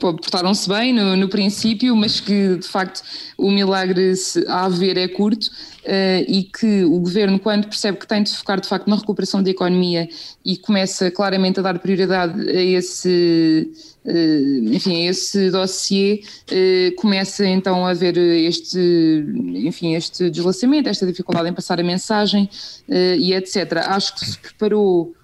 portaram-se 0.00 0.68
bem 0.68 0.92
no, 0.92 1.16
no, 1.16 1.28
princípio, 1.28 1.96
mas 1.96 2.20
que 2.20 2.56
de 2.56 2.68
facto 2.68 3.02
o 3.38 3.50
milagre 3.50 4.12
a 4.48 4.64
haver 4.66 4.96
é 4.96 5.08
curto 5.08 5.46
uh, 5.46 6.24
e 6.28 6.44
que 6.44 6.84
o 6.84 6.98
governo, 7.00 7.38
quando 7.38 7.68
percebe 7.68 7.98
que 7.98 8.06
tem 8.06 8.22
de 8.22 8.36
focar 8.36 8.60
de 8.60 8.68
facto 8.68 8.88
na 8.88 8.96
recuperação 8.96 9.42
da 9.42 9.50
economia 9.50 10.08
e 10.44 10.56
começa 10.56 11.10
claramente 11.10 11.60
a 11.60 11.62
dar 11.62 11.78
prioridade 11.78 12.48
a 12.48 12.62
esse 12.62 13.70
Uh, 13.70 13.91
enfim, 14.04 15.06
esse 15.06 15.50
dossiê 15.50 16.22
uh, 16.50 16.94
começa 16.96 17.46
então 17.46 17.86
a 17.86 17.90
haver 17.90 18.16
este, 18.18 19.24
enfim, 19.54 19.94
este 19.94 20.28
deslaçamento, 20.28 20.88
esta 20.88 21.06
dificuldade 21.06 21.48
em 21.48 21.52
passar 21.52 21.78
a 21.78 21.84
mensagem 21.84 22.48
uh, 22.88 22.94
e 23.16 23.32
etc. 23.32 23.78
Acho 23.86 24.14
que 24.14 24.24
se 24.26 24.38
preparou 24.38 25.14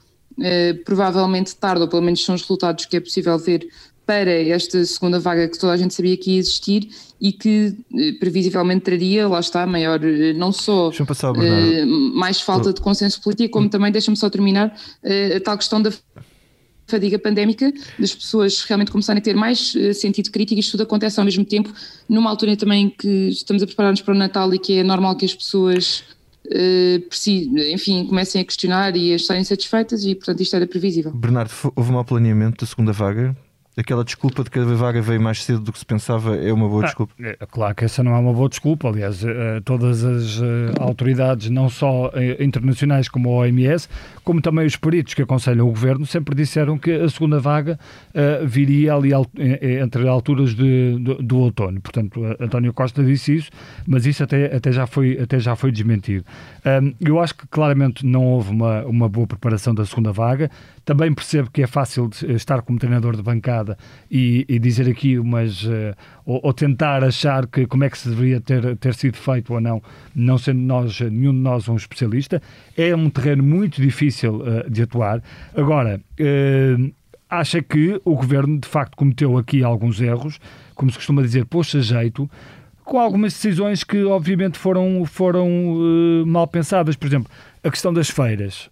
provavelmente 0.84 1.56
tarde, 1.56 1.82
ou 1.82 1.88
pelo 1.88 2.00
menos 2.00 2.24
são 2.24 2.32
os 2.32 2.42
resultados 2.42 2.84
que 2.84 2.96
é 2.96 3.00
possível 3.00 3.36
ver 3.36 3.66
para 4.06 4.30
esta 4.30 4.84
segunda 4.84 5.18
vaga 5.18 5.48
que 5.48 5.58
toda 5.58 5.72
a 5.72 5.76
gente 5.76 5.92
sabia 5.92 6.16
que 6.16 6.30
ia 6.30 6.38
existir 6.38 6.88
e 7.20 7.32
que 7.32 7.76
previsivelmente 8.20 8.82
traria, 8.82 9.26
lá 9.26 9.40
está, 9.40 9.66
maior, 9.66 9.98
não 10.36 10.52
só 10.52 10.92
passar, 11.04 11.32
mais 12.14 12.40
falta 12.40 12.72
de 12.72 12.80
consenso 12.80 13.20
político, 13.20 13.50
como 13.50 13.68
também, 13.68 13.90
deixa-me 13.90 14.16
só 14.16 14.30
terminar, 14.30 14.72
a 15.36 15.40
tal 15.40 15.58
questão 15.58 15.82
da 15.82 15.90
fadiga 16.88 17.18
pandémica, 17.18 17.72
das 17.98 18.14
pessoas 18.14 18.62
realmente 18.62 18.90
começarem 18.90 19.20
a 19.20 19.22
ter 19.22 19.36
mais 19.36 19.74
uh, 19.74 19.94
sentido 19.94 20.30
crítico, 20.30 20.58
isto 20.58 20.72
tudo 20.72 20.82
acontece 20.82 21.20
ao 21.20 21.24
mesmo 21.24 21.44
tempo, 21.44 21.72
numa 22.08 22.30
altura 22.30 22.56
também 22.56 22.90
que 22.90 23.28
estamos 23.28 23.62
a 23.62 23.66
preparar-nos 23.66 24.00
para 24.00 24.14
o 24.14 24.16
Natal 24.16 24.52
e 24.54 24.58
que 24.58 24.78
é 24.78 24.82
normal 24.82 25.14
que 25.16 25.24
as 25.24 25.34
pessoas, 25.34 26.02
uh, 26.46 27.72
enfim, 27.72 28.06
comecem 28.06 28.40
a 28.40 28.44
questionar 28.44 28.96
e 28.96 29.12
a 29.12 29.16
estarem 29.16 29.42
insatisfeitas 29.42 30.04
e, 30.04 30.14
portanto, 30.14 30.40
isto 30.40 30.56
era 30.56 30.66
previsível. 30.66 31.12
Bernardo, 31.12 31.52
houve 31.76 31.92
um 31.92 32.02
planeamento 32.02 32.64
da 32.64 32.66
segunda 32.66 32.92
vaga? 32.92 33.36
Aquela 33.78 34.04
desculpa 34.04 34.42
de 34.42 34.50
que 34.50 34.58
a 34.58 34.64
vaga 34.64 35.00
veio 35.00 35.20
mais 35.20 35.44
cedo 35.44 35.60
do 35.60 35.72
que 35.72 35.78
se 35.78 35.86
pensava 35.86 36.36
é 36.36 36.52
uma 36.52 36.68
boa 36.68 36.82
ah, 36.82 36.86
desculpa? 36.86 37.14
É, 37.20 37.36
claro 37.48 37.74
que 37.74 37.84
essa 37.84 38.02
não 38.02 38.14
é 38.14 38.18
uma 38.18 38.32
boa 38.32 38.48
desculpa. 38.48 38.88
Aliás, 38.88 39.22
eh, 39.24 39.60
todas 39.64 40.04
as 40.04 40.40
eh, 40.42 40.72
autoridades, 40.80 41.48
não 41.48 41.68
só 41.68 42.10
eh, 42.14 42.42
internacionais 42.42 43.08
como 43.08 43.28
a 43.30 43.32
OMS, 43.42 43.88
como 44.24 44.40
também 44.42 44.66
os 44.66 44.76
peritos 44.76 45.14
que 45.14 45.22
aconselham 45.22 45.66
o 45.68 45.70
governo, 45.70 46.04
sempre 46.04 46.34
disseram 46.34 46.76
que 46.76 46.90
a 46.90 47.08
segunda 47.08 47.38
vaga 47.38 47.78
viria 48.44 48.94
ali 48.94 49.10
entre 49.82 50.06
alturas 50.06 50.54
de, 50.54 50.98
do, 50.98 51.14
do 51.22 51.38
outono. 51.38 51.80
Portanto, 51.80 52.20
António 52.38 52.74
Costa 52.74 53.02
disse 53.02 53.36
isso, 53.36 53.50
mas 53.86 54.04
isso 54.04 54.22
até, 54.22 54.54
até, 54.54 54.70
já, 54.70 54.86
foi, 54.86 55.18
até 55.18 55.38
já 55.38 55.56
foi 55.56 55.70
desmentido. 55.72 56.24
eu 57.00 57.20
acho 57.20 57.34
que 57.34 57.46
claramente 57.46 58.04
não 58.04 58.24
houve 58.24 58.50
uma, 58.50 58.84
uma 58.84 59.08
boa 59.08 59.26
preparação 59.26 59.74
da 59.74 59.86
segunda 59.86 60.12
vaga. 60.12 60.50
Também 60.84 61.12
percebo 61.12 61.50
que 61.50 61.62
é 61.62 61.66
fácil 61.66 62.10
estar 62.28 62.62
como 62.62 62.78
treinador 62.78 63.16
de 63.16 63.22
bancada 63.22 63.67
e, 64.10 64.44
e 64.48 64.58
dizer 64.58 64.88
aqui 64.88 65.18
umas. 65.18 65.64
Uh, 65.64 65.94
ou, 66.24 66.40
ou, 66.44 66.52
tentar 66.52 67.02
achar 67.02 67.46
que 67.46 67.66
como 67.66 67.84
é 67.84 67.90
que 67.90 67.98
se 67.98 68.08
deveria 68.08 68.40
ter, 68.40 68.76
ter 68.76 68.94
sido 68.94 69.16
feito 69.16 69.52
ou 69.52 69.60
não, 69.60 69.82
não 70.14 70.38
sendo 70.38 70.60
nós, 70.60 71.00
nenhum 71.00 71.32
de 71.32 71.40
nós 71.40 71.68
um 71.68 71.76
especialista. 71.76 72.40
É 72.76 72.94
um 72.94 73.10
terreno 73.10 73.42
muito 73.42 73.80
difícil 73.80 74.36
uh, 74.36 74.70
de 74.70 74.82
atuar. 74.82 75.22
Agora, 75.56 76.00
uh, 76.20 76.94
acha 77.28 77.62
que 77.62 78.00
o 78.04 78.14
governo 78.14 78.58
de 78.58 78.68
facto 78.68 78.96
cometeu 78.96 79.36
aqui 79.36 79.62
alguns 79.62 80.00
erros, 80.00 80.38
como 80.74 80.90
se 80.90 80.96
costuma 80.96 81.22
dizer, 81.22 81.44
pôs-se 81.44 81.78
a 81.78 81.80
jeito, 81.80 82.30
com 82.84 82.98
algumas 82.98 83.34
decisões 83.34 83.84
que 83.84 84.02
obviamente 84.04 84.56
foram, 84.56 85.04
foram 85.04 85.46
mal 86.26 86.46
pensadas. 86.46 86.96
Por 86.96 87.06
exemplo, 87.06 87.30
a 87.62 87.70
questão 87.70 87.92
das 87.92 88.08
feiras 88.08 88.70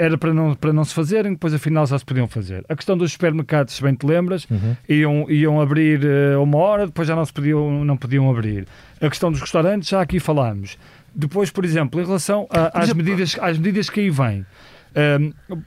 era 0.00 0.16
para 0.16 0.32
não, 0.32 0.54
para 0.54 0.72
não 0.72 0.82
se 0.82 0.94
fazerem, 0.94 1.32
depois 1.32 1.52
afinal 1.52 1.86
já 1.86 1.98
se 1.98 2.04
podiam 2.06 2.26
fazer. 2.26 2.64
A 2.70 2.74
questão 2.74 2.96
dos 2.96 3.12
supermercados, 3.12 3.74
se 3.74 3.82
bem 3.82 3.94
te 3.94 4.06
lembras, 4.06 4.46
uhum. 4.50 4.74
iam, 4.88 5.30
iam 5.30 5.60
abrir 5.60 6.00
uh, 6.02 6.42
uma 6.42 6.56
hora, 6.56 6.86
depois 6.86 7.06
já 7.06 7.14
não 7.14 7.24
se 7.24 7.32
podiam, 7.32 7.84
não 7.84 7.98
podiam 7.98 8.30
abrir. 8.30 8.66
A 8.98 9.10
questão 9.10 9.30
dos 9.30 9.42
restaurantes, 9.42 9.90
já 9.90 10.00
aqui 10.00 10.18
falámos. 10.18 10.78
Depois, 11.14 11.50
por 11.50 11.66
exemplo, 11.66 12.00
em 12.00 12.04
relação 12.06 12.48
a, 12.48 12.80
às, 12.80 12.94
medidas, 12.94 13.36
às 13.42 13.58
medidas 13.58 13.90
que 13.90 14.00
aí 14.00 14.08
vêm, 14.08 14.46
um, 15.50 15.60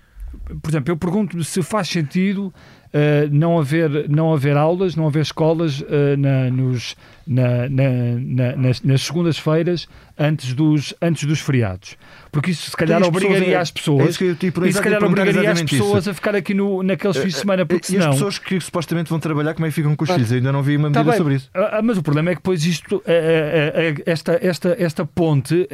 por 0.61 0.71
exemplo, 0.71 0.91
eu 0.91 0.97
pergunto-me 0.97 1.43
se 1.43 1.61
faz 1.61 1.87
sentido 1.87 2.51
uh, 2.93 3.29
não, 3.32 3.60
haver, 3.60 4.08
não 4.10 4.34
haver 4.34 4.56
aulas, 4.56 4.95
não 4.95 5.08
haver 5.08 5.21
escolas 5.21 5.82
uh, 5.82 5.86
na, 6.17 6.49
nos, 6.49 6.95
na, 7.25 7.67
na, 7.69 8.56
nas, 8.56 8.82
nas 8.82 9.01
segundas-feiras 9.01 9.88
antes 10.17 10.53
dos, 10.53 10.93
antes 11.01 11.23
dos 11.25 11.39
feriados. 11.39 11.97
Porque 12.32 12.51
isso 12.51 12.69
se 12.69 12.77
calhar 12.77 13.01
obrigaria 13.03 13.60
as 13.60 13.71
pessoas, 13.71 14.19
é, 14.21 14.25
é 14.25 14.67
e 14.67 14.73
se 14.73 14.82
calhar 14.82 15.03
obrigaria 15.03 15.51
as 15.51 15.62
pessoas 15.62 16.03
isso. 16.03 16.10
a 16.10 16.13
ficar 16.13 16.36
aqui 16.36 16.53
no, 16.53 16.84
naqueles 16.84 17.17
fins 17.17 17.34
de 17.34 17.39
semana, 17.39 17.65
porque 17.65 17.88
e 17.88 17.91
senão... 17.91 18.10
as 18.10 18.15
pessoas 18.15 18.39
que 18.39 18.60
supostamente 18.60 19.10
vão 19.10 19.19
trabalhar, 19.19 19.53
como 19.53 19.65
é 19.65 19.69
que 19.69 19.75
ficam 19.75 19.95
com 19.95 20.03
os 20.03 20.10
filhos? 20.10 20.32
Eu 20.32 20.38
ainda 20.38 20.51
não 20.51 20.62
vi 20.62 20.77
uma 20.77 20.91
tá 20.91 20.99
medida 20.99 21.12
tá 21.12 21.17
sobre 21.17 21.36
isso. 21.36 21.49
Ah, 21.53 21.77
ah, 21.77 21.82
mas 21.82 21.97
o 21.97 22.03
problema 22.03 22.32
é 22.32 22.36
que 22.36 22.41
depois 22.41 22.65
isto, 22.65 23.01
é, 23.06 23.95
esta, 24.06 24.39
esta, 24.41 24.75
esta 24.79 25.06
ponte 25.06 25.67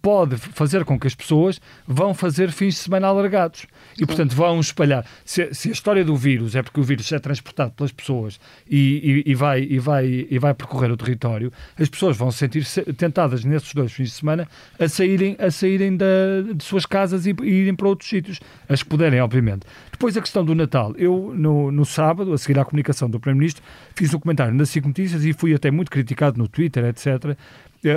pode 0.00 0.36
fazer 0.36 0.84
com 0.84 0.98
que 0.98 1.06
as 1.06 1.14
pessoas 1.14 1.60
vão 1.86 2.14
fazer 2.14 2.50
fins 2.50 2.74
de 2.74 2.80
semana 2.80 3.08
alargados. 3.08 3.66
E, 3.98 4.04
portanto, 4.04 4.34
vão 4.34 4.60
espalhar. 4.60 5.04
Se, 5.24 5.52
se 5.54 5.68
a 5.68 5.72
história 5.72 6.04
do 6.04 6.16
vírus 6.16 6.35
vírus 6.36 6.54
é 6.54 6.62
porque 6.62 6.78
o 6.78 6.82
vírus 6.82 7.10
é 7.12 7.18
transportado 7.18 7.72
pelas 7.72 7.92
pessoas 7.92 8.38
e, 8.68 9.22
e, 9.26 9.30
e 9.30 9.34
vai, 9.34 9.62
e, 9.62 9.78
vai, 9.78 10.26
e 10.30 10.38
vai 10.38 10.54
percorrer 10.54 10.90
o 10.90 10.96
território, 10.96 11.52
as 11.78 11.88
pessoas 11.88 12.16
vão 12.16 12.30
se 12.30 12.38
sentir 12.38 12.64
tentadas 12.94 13.44
nesses 13.44 13.72
dois 13.72 13.92
fins 13.92 14.10
de 14.10 14.14
semana 14.14 14.48
a 14.78 14.88
saírem, 14.88 15.36
a 15.38 15.50
saírem 15.50 15.96
da, 15.96 16.06
de 16.54 16.62
suas 16.62 16.84
casas 16.84 17.26
e, 17.26 17.34
e 17.42 17.50
irem 17.50 17.74
para 17.74 17.88
outros 17.88 18.08
sítios, 18.08 18.40
as 18.68 18.82
que 18.82 18.88
puderem, 18.88 19.20
obviamente. 19.20 19.66
Depois 19.90 20.16
a 20.16 20.20
questão 20.20 20.44
do 20.44 20.54
Natal. 20.54 20.94
Eu, 20.98 21.32
no, 21.34 21.72
no 21.72 21.84
sábado, 21.84 22.32
a 22.32 22.38
seguir 22.38 22.58
à 22.58 22.64
comunicação 22.64 23.08
do 23.08 23.18
Primeiro-Ministro, 23.18 23.64
fiz 23.94 24.12
um 24.12 24.18
comentário 24.18 24.54
nas 24.54 24.68
5 24.68 24.88
Notícias 24.88 25.24
e 25.24 25.32
fui 25.32 25.54
até 25.54 25.70
muito 25.70 25.90
criticado 25.90 26.38
no 26.38 26.46
Twitter, 26.46 26.84
etc., 26.84 27.36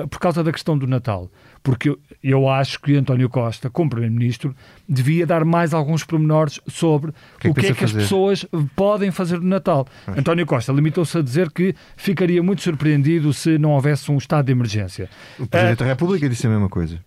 por 0.10 0.20
causa 0.20 0.44
da 0.44 0.52
questão 0.52 0.78
do 0.78 0.88
Natal. 0.88 1.30
Porque 1.62 1.90
eu, 1.90 2.00
eu 2.24 2.50
acho 2.50 2.80
que 2.80 2.96
António 2.96 3.30
Costa, 3.30 3.70
como 3.70 3.90
Primeiro-Ministro, 3.90 4.56
devia 4.88 5.26
dar 5.26 5.44
mais 5.44 5.74
alguns 5.74 6.04
pormenores 6.04 6.60
sobre 6.68 7.12
o 7.12 7.14
que 7.40 7.48
é 7.48 7.54
que, 7.54 7.68
é 7.68 7.74
que 7.74 7.86
as 7.86 7.92
pessoas 7.92 8.46
podem 8.76 9.12
fazer 9.12 9.40
no 9.40 9.48
Natal. 9.48 9.88
Mas... 10.08 10.18
António 10.18 10.46
Costa 10.46 10.72
limitou-se 10.72 11.18
a 11.18 11.22
dizer 11.22 11.52
que 11.52 11.76
ficaria 11.98 12.42
muito 12.42 12.62
surpreendido 12.62 13.34
se 13.34 13.58
não 13.58 13.72
houvesse 13.72 14.12
um 14.12 14.18
estado 14.18 14.46
de 14.46 14.52
emergência. 14.52 15.10
O 15.38 15.48
Presidente 15.48 15.78
uh, 15.78 15.80
da 15.80 15.86
República 15.86 16.30
disse 16.30 16.48
a 16.48 16.50
mesma 16.50 16.70
coisa. 16.70 17.00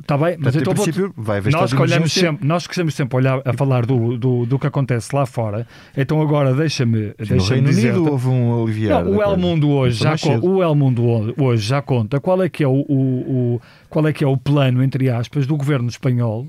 Está 0.00 0.16
bem, 0.16 0.36
mas 0.38 0.54
Portanto, 0.54 0.62
então 0.62 0.74
princípio, 0.74 1.12
vai 1.16 1.38
haver 1.38 1.52
nós, 1.52 1.72
olhamos 1.72 2.12
sempre, 2.12 2.46
nós 2.46 2.66
que 2.66 2.72
estamos 2.72 2.94
sempre 2.94 3.16
a, 3.16 3.18
olhar, 3.18 3.42
a 3.44 3.52
falar 3.52 3.84
do, 3.84 4.16
do, 4.16 4.46
do, 4.46 4.58
que 4.58 4.66
acontece 4.66 5.14
lá 5.14 5.26
fora, 5.26 5.66
então 5.96 6.22
agora 6.22 6.54
deixa-me 6.54 7.12
deixa 7.18 7.56
no 7.56 7.62
dizer. 7.62 7.92
Unido 7.92 8.10
houve 8.10 8.28
um 8.28 8.62
aliviar. 8.62 9.04
Não, 9.04 9.16
o 9.16 9.22
El 9.22 9.36
Mundo 9.36 9.68
hoje 9.70 10.02
já 10.02 10.14
o 10.40 10.62
El 10.62 10.74
Mundo 10.74 11.04
hoje 11.36 11.66
já 11.66 11.82
conta 11.82 12.20
qual 12.20 12.42
é 12.42 12.48
que 12.48 12.64
é 12.64 12.68
o, 12.68 12.84
o, 12.88 13.56
o, 13.56 13.62
qual 13.90 14.06
é 14.06 14.12
que 14.12 14.24
é 14.24 14.26
o 14.26 14.36
plano 14.36 14.82
entre 14.82 15.10
aspas 15.10 15.46
do 15.46 15.56
governo 15.56 15.88
espanhol 15.88 16.46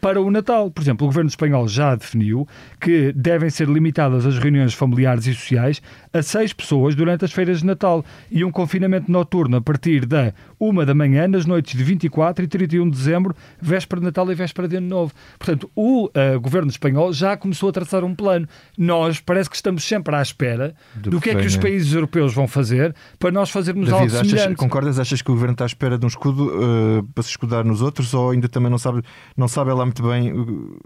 para 0.00 0.20
o 0.20 0.30
Natal. 0.30 0.70
Por 0.70 0.82
exemplo, 0.82 1.06
o 1.06 1.08
governo 1.08 1.28
espanhol 1.28 1.68
já 1.68 1.94
definiu 1.94 2.46
que 2.80 3.12
devem 3.12 3.50
ser 3.50 3.68
limitadas 3.68 4.26
as 4.26 4.38
reuniões 4.38 4.74
familiares 4.74 5.26
e 5.26 5.34
sociais 5.34 5.82
a 6.12 6.22
seis 6.22 6.52
pessoas 6.52 6.94
durante 6.94 7.24
as 7.24 7.32
feiras 7.32 7.60
de 7.60 7.66
Natal 7.66 8.04
e 8.30 8.44
um 8.44 8.50
confinamento 8.50 9.10
noturno 9.10 9.56
a 9.56 9.60
partir 9.60 10.06
da 10.06 10.32
uma 10.58 10.84
da 10.84 10.94
manhã 10.94 11.28
nas 11.28 11.46
noites 11.46 11.76
de 11.76 11.84
24 11.84 12.44
e 12.44 12.48
31 12.48 12.90
de 12.90 12.96
dezembro, 12.96 13.34
véspera 13.60 14.00
de 14.00 14.06
Natal 14.06 14.30
e 14.30 14.34
véspera 14.34 14.66
de 14.66 14.76
Ano 14.76 14.88
Novo. 14.88 15.12
Portanto, 15.38 15.70
o 15.74 16.06
uh, 16.06 16.40
governo 16.40 16.68
espanhol 16.68 17.12
já 17.12 17.36
começou 17.36 17.68
a 17.68 17.72
traçar 17.72 18.04
um 18.04 18.14
plano. 18.14 18.48
Nós 18.76 19.20
parece 19.20 19.48
que 19.48 19.56
estamos 19.56 19.84
sempre 19.84 20.14
à 20.14 20.22
espera 20.22 20.74
do, 20.94 21.10
do 21.10 21.20
que, 21.20 21.30
é 21.30 21.34
que 21.34 21.46
os 21.46 21.56
países 21.56 21.92
europeus 21.92 22.34
vão 22.34 22.48
fazer 22.48 22.94
para 23.18 23.30
nós 23.30 23.50
fazermos 23.50 23.86
David, 23.86 24.00
algo 24.00 24.10
semelhante. 24.10 24.46
Achas, 24.46 24.56
concordas? 24.56 24.98
Achas 24.98 25.22
que 25.22 25.30
o 25.30 25.34
governo 25.34 25.52
está 25.52 25.64
à 25.64 25.66
espera 25.66 25.98
de 25.98 26.04
um 26.04 26.08
escudo 26.08 26.48
uh, 26.48 27.02
para 27.14 27.22
se 27.22 27.30
escudar 27.30 27.64
nos 27.64 27.82
outros 27.82 28.12
ou 28.14 28.30
ainda 28.30 28.48
também 28.48 28.70
não 28.70 28.78
sabe, 28.78 29.02
não 29.36 29.46
sabe 29.46 29.72
lá 29.72 29.84
muito 29.84 29.97
bem 30.02 30.32
o, 30.32 30.78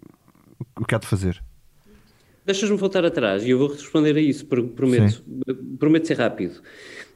o 0.79 0.85
que 0.85 0.95
há 0.95 0.99
de 0.99 1.07
fazer? 1.07 1.43
Deixas-me 2.45 2.77
voltar 2.77 3.05
atrás 3.05 3.45
e 3.45 3.51
eu 3.51 3.59
vou 3.59 3.69
responder 3.69 4.17
a 4.17 4.21
isso, 4.21 4.47
prometo. 4.47 5.23
Sim. 5.25 5.77
Prometo 5.79 6.07
ser 6.09 6.19
rápido. 6.19 6.61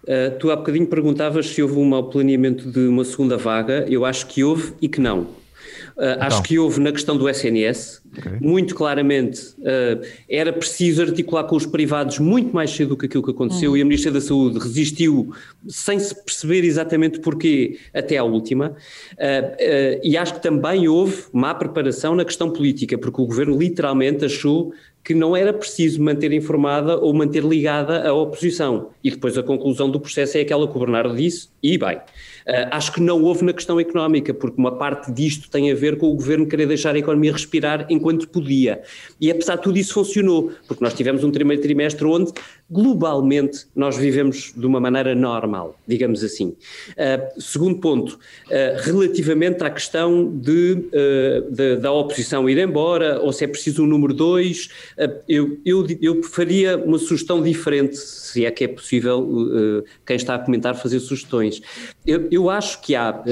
Uh, 0.05 0.39
tu 0.39 0.51
há 0.51 0.57
bocadinho 0.57 0.87
perguntavas 0.87 1.49
se 1.49 1.61
houve 1.61 1.77
um 1.77 1.85
mau 1.85 2.09
planeamento 2.09 2.71
de 2.71 2.87
uma 2.87 3.05
segunda 3.05 3.37
vaga. 3.37 3.85
Eu 3.89 4.05
acho 4.05 4.27
que 4.29 4.45
houve 4.45 4.75
e 4.81 4.89
que 4.89 5.01
não. 5.01 5.27
Uh, 5.97 6.13
então. 6.15 6.27
Acho 6.27 6.43
que 6.43 6.59
houve 6.59 6.79
na 6.79 6.93
questão 6.93 7.17
do 7.17 7.27
SNS, 7.27 8.03
okay. 8.19 8.33
muito 8.39 8.75
claramente 8.75 9.41
uh, 9.61 10.05
era 10.29 10.53
preciso 10.53 11.01
articular 11.01 11.45
com 11.45 11.57
os 11.57 11.65
privados 11.65 12.19
muito 12.19 12.55
mais 12.55 12.71
cedo 12.71 12.91
do 12.91 12.97
que 12.99 13.07
aquilo 13.07 13.23
que 13.23 13.31
aconteceu 13.31 13.71
uhum. 13.71 13.79
e 13.79 13.81
a 13.81 13.85
Ministra 13.85 14.13
da 14.13 14.21
Saúde 14.21 14.59
resistiu 14.59 15.33
sem 15.67 15.99
se 15.99 16.15
perceber 16.15 16.65
exatamente 16.65 17.19
porquê 17.21 17.79
até 17.95 18.19
à 18.19 18.25
última. 18.25 18.77
Uh, 19.13 20.01
e 20.03 20.19
acho 20.19 20.35
que 20.35 20.43
também 20.43 20.87
houve 20.87 21.25
má 21.33 21.55
preparação 21.55 22.15
na 22.15 22.27
questão 22.27 22.51
política, 22.51 22.99
porque 22.99 23.21
o 23.23 23.27
Governo 23.27 23.59
literalmente 23.59 24.27
achou 24.27 24.75
que 25.07 25.15
não 25.15 25.37
era 25.37 25.53
preciso 25.53 26.03
manter 26.03 26.33
informada 26.33 26.99
ou 26.99 27.15
manter 27.15 27.45
ligada 27.45 28.09
a 28.09 28.13
oposição. 28.13 28.91
E 29.05 29.11
depois 29.13 29.39
a 29.39 29.43
conclusão 29.43 29.89
do 29.89 30.01
processo 30.01 30.37
é 30.37 30.41
aquela 30.41 30.67
que 30.67 30.77
o 30.77 30.81
Bernardo 30.81 31.15
disse, 31.15 31.49
e 31.63 31.79
bem. 31.79 31.99
Uh, 31.99 32.67
acho 32.73 32.93
que 32.93 33.01
não 33.01 33.23
houve 33.23 33.45
na 33.45 33.53
questão 33.53 33.79
económica, 33.79 34.35
porque 34.35 34.61
uma 34.61 34.77
parte 34.77 35.13
disto 35.13 35.49
tem 35.49 35.71
a 35.71 35.77
ver 35.77 35.97
com 35.97 36.11
o 36.11 36.15
governo 36.17 36.45
querer 36.45 36.67
deixar 36.67 36.97
a 36.97 36.99
economia 36.99 37.33
respirar 37.33 37.87
enquanto 37.89 38.29
podia. 38.29 38.83
E 39.21 39.31
apesar 39.31 39.55
de 39.55 39.63
tudo 39.63 39.79
isso 39.79 39.95
funcionou, 39.95 40.51
porque 40.67 40.83
nós 40.83 40.93
tivemos 40.93 41.23
um 41.23 41.31
primeiro 41.31 41.63
trimestre 41.63 42.05
onde 42.05 42.33
globalmente 42.69 43.67
nós 43.77 43.97
vivemos 43.97 44.53
de 44.57 44.67
uma 44.67 44.81
maneira 44.81 45.15
normal, 45.15 45.79
digamos 45.87 46.25
assim. 46.25 46.57
Uh, 46.91 47.41
segundo 47.41 47.79
ponto, 47.79 48.15
uh, 48.15 48.83
relativamente 48.83 49.63
à 49.63 49.71
questão 49.71 50.27
de, 50.37 50.89
uh, 50.89 51.51
de, 51.51 51.77
da 51.77 51.93
oposição 51.93 52.51
ir 52.51 52.59
embora, 52.59 53.21
ou 53.21 53.33
se 53.33 53.45
é 53.45 53.47
preciso 53.47 53.85
um 53.85 53.87
número 53.87 54.13
dois, 54.13 54.69
eu, 55.29 55.59
eu, 55.65 55.87
eu 56.01 56.23
faria 56.23 56.77
uma 56.77 56.99
sugestão 56.99 57.43
diferente, 57.43 57.97
se 57.97 58.45
é 58.45 58.51
que 58.51 58.65
é 58.65 58.69
possível 58.69 59.85
quem 60.05 60.17
está 60.17 60.35
a 60.35 60.39
comentar 60.39 60.75
fazer 60.75 61.01
sugestões. 61.01 61.61
Eu, 62.07 62.29
eu 62.31 62.51
acho 62.51 62.81
que 62.81 62.95
há, 62.95 63.23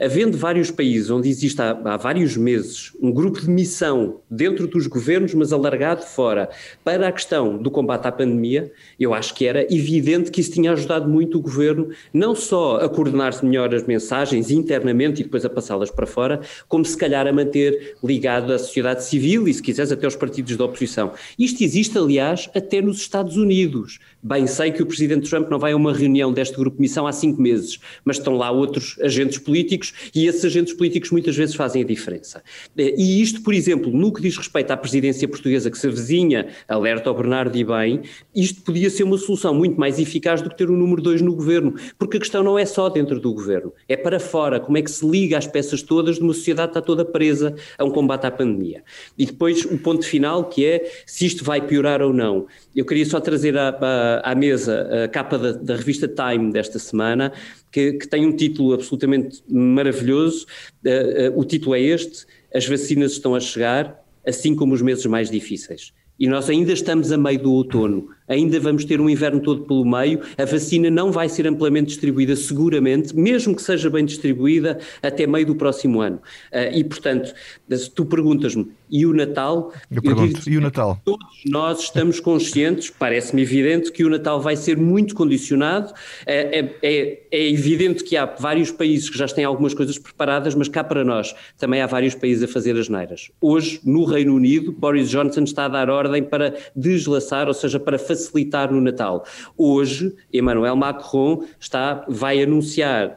havendo 0.00 0.36
vários 0.36 0.70
países 0.70 1.10
onde 1.10 1.28
existe 1.28 1.60
há, 1.60 1.70
há 1.70 1.96
vários 1.96 2.36
meses 2.36 2.92
um 3.00 3.12
grupo 3.12 3.40
de 3.40 3.50
missão 3.50 4.20
dentro 4.30 4.66
dos 4.66 4.86
governos, 4.86 5.34
mas 5.34 5.52
alargado 5.52 6.02
fora, 6.02 6.48
para 6.84 7.08
a 7.08 7.12
questão 7.12 7.56
do 7.56 7.70
combate 7.70 8.06
à 8.06 8.12
pandemia, 8.12 8.72
eu 8.98 9.14
acho 9.14 9.34
que 9.34 9.46
era 9.46 9.62
evidente 9.72 10.30
que 10.30 10.40
isso 10.40 10.52
tinha 10.52 10.72
ajudado 10.72 11.08
muito 11.08 11.38
o 11.38 11.40
governo, 11.40 11.90
não 12.12 12.34
só 12.34 12.76
a 12.76 12.88
coordenar-se 12.88 13.44
melhor 13.44 13.74
as 13.74 13.84
mensagens 13.84 14.50
internamente 14.50 15.20
e 15.20 15.24
depois 15.24 15.44
a 15.44 15.50
passá-las 15.50 15.90
para 15.90 16.06
fora, 16.06 16.40
como 16.68 16.84
se 16.84 16.96
calhar 16.96 17.26
a 17.26 17.32
manter 17.32 17.96
ligado 18.02 18.52
à 18.52 18.58
sociedade 18.58 19.04
civil 19.04 19.48
e, 19.48 19.54
se 19.54 19.62
quiseres, 19.62 19.92
até 19.92 20.04
aos 20.04 20.16
partidos 20.16 20.56
da 20.56 20.64
oposição. 20.64 21.12
Isto 21.38 21.62
existe, 21.62 21.96
aliás, 21.96 22.48
até 22.54 22.80
nos 22.80 22.98
Estados 22.98 23.36
Unidos. 23.36 23.98
Bem 24.22 24.46
sei 24.46 24.72
que 24.72 24.82
o 24.82 24.86
presidente 24.86 25.28
Trump 25.28 25.48
não 25.48 25.58
vai 25.58 25.72
a 25.72 25.76
uma 25.76 25.92
reunião 25.92 26.32
deste 26.32 26.56
grupo 26.56 26.76
de 26.76 26.82
missão 26.82 27.06
há 27.06 27.12
cinco 27.12 27.40
meses, 27.40 27.78
mas 28.04 28.18
estão 28.18 28.34
lá 28.34 28.50
outros 28.50 28.98
agentes 29.00 29.38
políticos 29.38 29.92
e 30.14 30.26
esses 30.26 30.44
agentes 30.44 30.74
políticos 30.74 31.10
muitas 31.10 31.36
vezes 31.36 31.54
fazem 31.54 31.82
a 31.82 31.86
diferença. 31.86 32.42
E 32.76 33.22
isto, 33.22 33.42
por 33.42 33.54
exemplo, 33.54 33.90
no 33.92 34.12
que 34.12 34.20
diz 34.20 34.36
respeito 34.36 34.70
à 34.70 34.76
presidência 34.76 35.28
portuguesa 35.28 35.70
que 35.70 35.78
se 35.78 35.86
avizinha, 35.86 36.48
alerta 36.66 37.08
ao 37.08 37.16
Bernardo 37.16 37.56
e 37.56 37.64
bem, 37.64 38.02
isto 38.34 38.62
podia 38.68 38.90
ser 38.90 39.02
uma 39.02 39.16
solução 39.16 39.54
muito 39.54 39.80
mais 39.80 39.98
eficaz 39.98 40.42
do 40.42 40.50
que 40.50 40.56
ter 40.58 40.68
o 40.68 40.76
número 40.76 41.00
dois 41.00 41.22
no 41.22 41.34
governo, 41.34 41.74
porque 41.98 42.18
a 42.18 42.20
questão 42.20 42.42
não 42.42 42.58
é 42.58 42.66
só 42.66 42.90
dentro 42.90 43.18
do 43.18 43.32
governo, 43.32 43.72
é 43.88 43.96
para 43.96 44.20
fora, 44.20 44.60
como 44.60 44.76
é 44.76 44.82
que 44.82 44.90
se 44.90 45.08
liga 45.08 45.38
as 45.38 45.46
peças 45.46 45.80
todas 45.82 46.16
de 46.16 46.22
uma 46.22 46.34
sociedade 46.34 46.72
que 46.72 46.78
está 46.78 46.86
toda 46.86 47.02
presa 47.02 47.54
a 47.78 47.84
um 47.84 47.90
combate 47.90 48.26
à 48.26 48.30
pandemia. 48.30 48.84
E 49.16 49.24
depois 49.24 49.64
o 49.64 49.78
ponto 49.78 50.04
final 50.04 50.44
que 50.44 50.66
é 50.66 50.90
se 51.06 51.24
isto 51.24 51.42
vai 51.42 51.62
piorar 51.62 52.02
ou 52.02 52.12
não. 52.12 52.46
Eu 52.76 52.84
queria 52.84 53.06
só 53.06 53.18
trazer 53.20 53.56
à, 53.56 53.70
à, 53.70 54.32
à 54.32 54.34
mesa 54.34 55.04
a 55.04 55.08
capa 55.08 55.38
da, 55.38 55.52
da, 55.52 55.74
revista 55.74 56.06
Time 56.06 56.52
desta 56.52 56.78
semana, 56.78 57.32
que, 57.72 57.94
que 57.94 58.06
tem 58.06 58.26
um 58.26 58.36
título 58.36 58.74
absolutamente 58.74 59.42
maravilhoso. 59.48 60.46
Uh, 60.84 61.30
uh, 61.30 61.40
o 61.40 61.44
título 61.44 61.74
é 61.74 61.80
este: 61.80 62.26
As 62.54 62.66
vacinas 62.66 63.12
estão 63.12 63.34
a 63.34 63.40
chegar, 63.40 64.04
assim 64.26 64.54
como 64.54 64.74
os 64.74 64.82
meses 64.82 65.06
mais 65.06 65.30
difíceis. 65.30 65.94
E 66.18 66.26
nós 66.26 66.50
ainda 66.50 66.72
estamos 66.72 67.12
a 67.12 67.16
meio 67.16 67.40
do 67.40 67.52
outono 67.52 68.08
ainda 68.28 68.60
vamos 68.60 68.84
ter 68.84 69.00
um 69.00 69.08
inverno 69.08 69.40
todo 69.40 69.62
pelo 69.62 69.84
meio, 69.84 70.20
a 70.36 70.44
vacina 70.44 70.90
não 70.90 71.10
vai 71.10 71.28
ser 71.28 71.46
amplamente 71.46 71.88
distribuída 71.88 72.36
seguramente, 72.36 73.16
mesmo 73.16 73.54
que 73.54 73.62
seja 73.62 73.88
bem 73.88 74.04
distribuída, 74.04 74.78
até 75.02 75.26
meio 75.26 75.46
do 75.46 75.54
próximo 75.54 76.00
ano. 76.00 76.20
Uh, 76.52 76.76
e, 76.76 76.84
portanto, 76.84 77.32
se 77.70 77.90
tu 77.90 78.04
perguntas-me, 78.04 78.70
e 78.90 79.04
o 79.04 79.12
Natal? 79.12 79.72
Eu, 79.90 79.96
eu 79.96 80.02
pergunto, 80.02 80.48
e 80.48 80.56
o 80.56 80.60
Natal? 80.60 81.00
Todos 81.04 81.42
nós 81.46 81.80
estamos 81.80 82.20
conscientes, 82.20 82.90
parece-me 82.90 83.42
evidente, 83.42 83.92
que 83.92 84.04
o 84.04 84.10
Natal 84.10 84.40
vai 84.40 84.56
ser 84.56 84.76
muito 84.76 85.14
condicionado, 85.14 85.92
é, 86.26 86.58
é, 86.58 86.74
é, 86.82 87.22
é 87.30 87.50
evidente 87.50 88.02
que 88.02 88.16
há 88.16 88.24
vários 88.26 88.70
países 88.70 89.10
que 89.10 89.18
já 89.18 89.26
têm 89.26 89.44
algumas 89.44 89.74
coisas 89.74 89.98
preparadas, 89.98 90.54
mas 90.54 90.68
cá 90.68 90.82
para 90.82 91.04
nós 91.04 91.34
também 91.58 91.80
há 91.80 91.86
vários 91.86 92.14
países 92.14 92.42
a 92.42 92.48
fazer 92.48 92.76
as 92.76 92.88
neiras. 92.88 93.30
Hoje, 93.40 93.80
no 93.84 94.04
Reino 94.04 94.34
Unido, 94.34 94.72
Boris 94.72 95.10
Johnson 95.10 95.42
está 95.42 95.66
a 95.66 95.68
dar 95.68 95.90
ordem 95.90 96.22
para 96.22 96.54
deslaçar, 96.74 97.48
ou 97.48 97.54
seja, 97.54 97.78
para 97.78 97.98
facilitar 97.98 98.17
facilitar 98.18 98.72
no 98.72 98.80
Natal. 98.80 99.24
Hoje, 99.56 100.14
Emmanuel 100.32 100.76
Macron 100.76 101.44
está, 101.58 102.04
vai 102.08 102.42
anunciar 102.42 103.14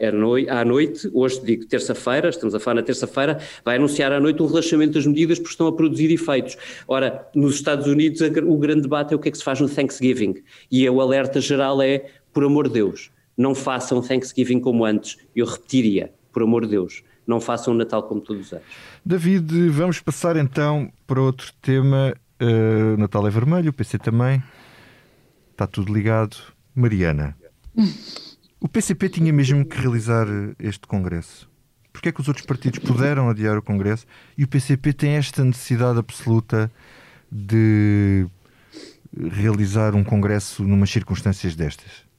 à 0.49 0.63
noite, 0.65 1.09
hoje 1.13 1.41
digo 1.43 1.65
terça-feira, 1.65 2.29
estamos 2.29 2.55
a 2.55 2.59
falar 2.59 2.75
na 2.75 2.83
terça-feira, 2.83 3.39
vai 3.65 3.75
anunciar 3.75 4.11
à 4.11 4.19
noite 4.19 4.41
um 4.41 4.47
relaxamento 4.47 4.93
das 4.93 5.05
medidas 5.05 5.39
porque 5.39 5.51
estão 5.51 5.67
a 5.67 5.73
produzir 5.73 6.11
efeitos. 6.11 6.57
Ora, 6.87 7.27
nos 7.35 7.55
Estados 7.55 7.87
Unidos 7.87 8.21
o 8.21 8.57
grande 8.57 8.83
debate 8.83 9.13
é 9.13 9.15
o 9.15 9.19
que 9.19 9.29
é 9.29 9.31
que 9.31 9.37
se 9.37 9.43
faz 9.43 9.59
no 9.59 9.67
Thanksgiving 9.67 10.35
e 10.71 10.87
o 10.89 11.01
alerta 11.01 11.41
geral 11.41 11.81
é, 11.81 12.05
por 12.33 12.43
amor 12.43 12.67
de 12.67 12.75
Deus, 12.75 13.11
não 13.37 13.55
façam 13.55 14.01
Thanksgiving 14.01 14.59
como 14.59 14.85
antes. 14.85 15.17
Eu 15.35 15.45
repetiria, 15.45 16.11
por 16.31 16.43
amor 16.43 16.65
de 16.65 16.71
Deus, 16.71 17.03
não 17.25 17.39
façam 17.39 17.73
o 17.73 17.77
Natal 17.77 18.03
como 18.03 18.21
todos 18.21 18.47
os 18.47 18.53
anos. 18.53 18.65
David, 19.05 19.69
vamos 19.69 19.99
passar 19.99 20.37
então 20.37 20.91
para 21.07 21.21
outro 21.21 21.51
tema. 21.61 22.13
Uh, 22.41 22.97
Natal 22.97 23.27
é 23.27 23.29
vermelho, 23.29 23.69
o 23.69 23.73
PC 23.73 23.97
também. 23.97 24.41
Está 25.51 25.67
tudo 25.67 25.93
ligado. 25.93 26.37
Mariana, 26.73 27.35
o 28.59 28.67
PCP 28.67 29.09
tinha 29.09 29.33
mesmo 29.33 29.65
que 29.65 29.77
realizar 29.77 30.25
este 30.57 30.87
Congresso. 30.87 31.49
Porquê 31.91 32.09
é 32.09 32.11
que 32.11 32.21
os 32.21 32.27
outros 32.27 32.45
partidos 32.45 32.79
puderam 32.79 33.29
adiar 33.29 33.57
o 33.57 33.61
Congresso 33.61 34.05
e 34.37 34.43
o 34.45 34.47
PCP 34.47 34.93
tem 34.93 35.11
esta 35.11 35.43
necessidade 35.43 35.99
absoluta 35.99 36.71
de 37.29 38.25
realizar 39.13 39.95
um 39.95 40.03
congresso 40.03 40.63
numas 40.63 40.89
circunstâncias 40.89 41.55
destas? 41.55 42.09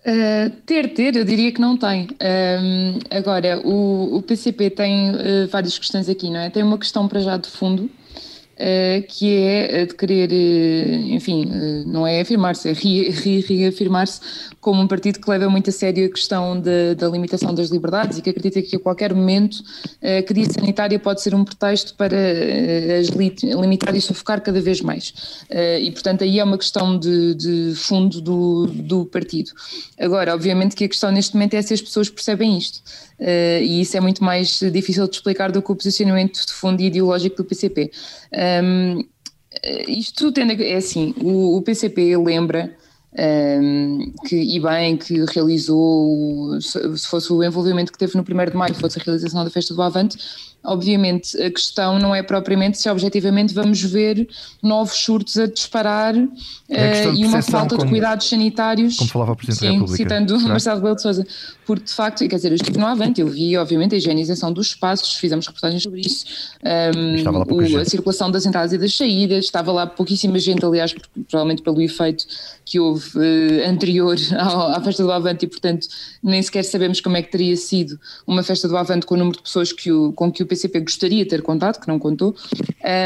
Uh, 0.00 0.50
ter, 0.64 0.94
ter, 0.94 1.16
eu 1.16 1.24
diria 1.24 1.52
que 1.52 1.60
não 1.60 1.76
tem. 1.76 2.08
Um, 2.20 2.98
agora, 3.10 3.60
o, 3.62 4.16
o 4.16 4.22
PCP 4.22 4.70
tem 4.70 5.10
uh, 5.10 5.48
várias 5.50 5.78
questões 5.78 6.08
aqui, 6.08 6.30
não 6.30 6.40
é? 6.40 6.48
Tem 6.48 6.62
uma 6.62 6.78
questão 6.78 7.06
para 7.06 7.20
já 7.20 7.36
de 7.36 7.48
fundo, 7.50 7.84
uh, 7.84 7.90
que 9.08 9.36
é 9.36 9.86
de 9.86 9.94
querer, 9.94 10.32
enfim, 11.10 11.46
não 11.86 12.06
é 12.06 12.20
afirmar-se, 12.20 12.68
é 12.68 12.72
reafirmar-se 12.72 14.20
como 14.60 14.82
um 14.82 14.86
partido 14.86 15.18
que 15.18 15.30
leva 15.30 15.48
muito 15.48 15.70
a 15.70 15.72
sério 15.72 16.06
a 16.06 16.10
questão 16.10 16.60
de, 16.60 16.94
da 16.94 17.08
limitação 17.08 17.54
das 17.54 17.70
liberdades 17.70 18.18
e 18.18 18.22
que 18.22 18.28
acredita 18.30 18.60
que 18.60 18.76
a 18.76 18.78
qualquer 18.78 19.14
momento 19.14 19.62
a 20.02 20.22
crise 20.22 20.52
sanitária 20.52 20.98
pode 20.98 21.22
ser 21.22 21.34
um 21.34 21.44
pretexto 21.44 21.94
para 21.94 22.16
as 23.00 23.08
limitar 23.08 23.96
e 23.96 24.00
sufocar 24.00 24.40
cada 24.42 24.60
vez 24.60 24.80
mais. 24.80 25.14
E, 25.80 25.90
portanto, 25.90 26.24
aí 26.24 26.38
é 26.38 26.44
uma 26.44 26.58
questão 26.58 26.98
de, 26.98 27.34
de 27.34 27.72
fundo 27.74 28.20
do, 28.20 28.66
do 28.66 29.06
partido. 29.06 29.50
Agora, 29.98 30.34
obviamente 30.34 30.76
que 30.76 30.84
a 30.84 30.88
questão 30.88 31.10
neste 31.10 31.34
momento 31.34 31.54
é 31.54 31.62
se 31.62 31.72
as 31.72 31.80
pessoas 31.80 32.08
percebem 32.10 32.58
isto. 32.58 32.82
e 33.18 33.80
isso 33.80 33.96
é 33.96 34.00
muito 34.00 34.22
mais 34.22 34.60
difícil 34.60 35.06
de 35.08 35.16
explicar 35.16 35.50
do 35.50 35.62
que 35.62 35.72
o 35.72 35.76
posicionamento 35.76 36.44
de 36.46 36.52
fundo 36.52 36.82
ideológico 36.82 37.36
do 37.36 37.44
PCP. 37.44 37.90
Um, 38.62 39.04
isto 39.88 40.32
tende 40.32 40.52
a, 40.62 40.66
é 40.66 40.76
assim, 40.76 41.14
o, 41.20 41.56
o 41.56 41.62
PCP 41.62 42.16
lembra 42.16 42.74
um, 43.18 44.12
que, 44.26 44.36
e 44.36 44.60
bem 44.60 44.96
que 44.96 45.24
realizou, 45.32 46.60
se 46.60 47.06
fosse 47.08 47.32
o 47.32 47.42
envolvimento 47.42 47.92
que 47.92 47.98
teve 47.98 48.16
no 48.16 48.22
1 48.22 48.50
de 48.50 48.56
maio, 48.56 48.74
fosse 48.74 48.98
a 49.00 49.02
realização 49.02 49.44
da 49.44 49.50
festa 49.50 49.74
do 49.74 49.82
Avante, 49.82 50.16
Obviamente, 50.62 51.40
a 51.40 51.50
questão 51.50 51.98
não 51.98 52.14
é 52.14 52.22
propriamente 52.22 52.78
se 52.78 52.88
objetivamente 52.90 53.54
vamos 53.54 53.82
ver 53.82 54.28
novos 54.62 54.94
surtos 54.96 55.38
a 55.38 55.46
disparar 55.46 56.14
uh, 56.14 57.14
e 57.16 57.24
uma 57.24 57.40
falta 57.40 57.76
como, 57.76 57.86
de 57.86 57.90
cuidados 57.90 58.28
sanitários. 58.28 58.96
Como 58.96 59.10
falava 59.10 59.32
o 59.32 59.36
Presidente 59.36 59.58
sim, 59.58 59.66
da 59.66 59.72
República. 59.72 59.96
citando 59.96 60.36
o 60.36 60.48
Marcelo 60.48 60.76
Rebelo 60.76 60.96
de 60.96 61.02
Sousa. 61.02 61.26
Porque, 61.70 61.84
de 61.84 61.92
facto, 61.92 62.28
quer 62.28 62.34
dizer, 62.34 62.50
eu 62.50 62.56
estive 62.56 62.78
no 62.78 62.86
Avante, 62.86 63.20
eu 63.20 63.28
vi, 63.28 63.56
obviamente, 63.56 63.94
a 63.94 63.98
higienização 63.98 64.52
dos 64.52 64.66
espaços, 64.66 65.14
fizemos 65.14 65.46
reportagens 65.46 65.82
sobre 65.82 66.00
isso, 66.00 66.24
um, 66.64 67.74
o, 67.76 67.78
a 67.78 67.84
circulação 67.84 68.28
das 68.28 68.44
entradas 68.44 68.72
e 68.72 68.78
das 68.78 68.92
saídas, 68.92 69.44
estava 69.44 69.70
lá 69.70 69.86
pouquíssima 69.86 70.36
gente, 70.40 70.64
aliás, 70.64 70.92
provavelmente 71.28 71.62
pelo 71.62 71.80
efeito 71.80 72.26
que 72.64 72.80
houve 72.80 73.16
uh, 73.16 73.68
anterior 73.68 74.16
ao, 74.36 74.72
à 74.72 74.80
festa 74.80 75.04
do 75.04 75.12
Avante 75.12 75.44
e, 75.44 75.48
portanto, 75.48 75.86
nem 76.20 76.42
sequer 76.42 76.64
sabemos 76.64 77.00
como 77.00 77.16
é 77.16 77.22
que 77.22 77.30
teria 77.30 77.56
sido 77.56 77.98
uma 78.26 78.42
festa 78.42 78.66
do 78.66 78.76
Avante 78.76 79.06
com 79.06 79.14
o 79.14 79.18
número 79.18 79.36
de 79.36 79.42
pessoas 79.44 79.72
que 79.72 79.92
o, 79.92 80.12
com 80.12 80.32
que 80.32 80.42
o 80.42 80.46
PCP 80.50 80.80
gostaria 80.80 81.24
de 81.24 81.30
ter 81.30 81.42
contado, 81.42 81.80
que 81.80 81.86
não 81.86 81.98
contou. 81.98 82.34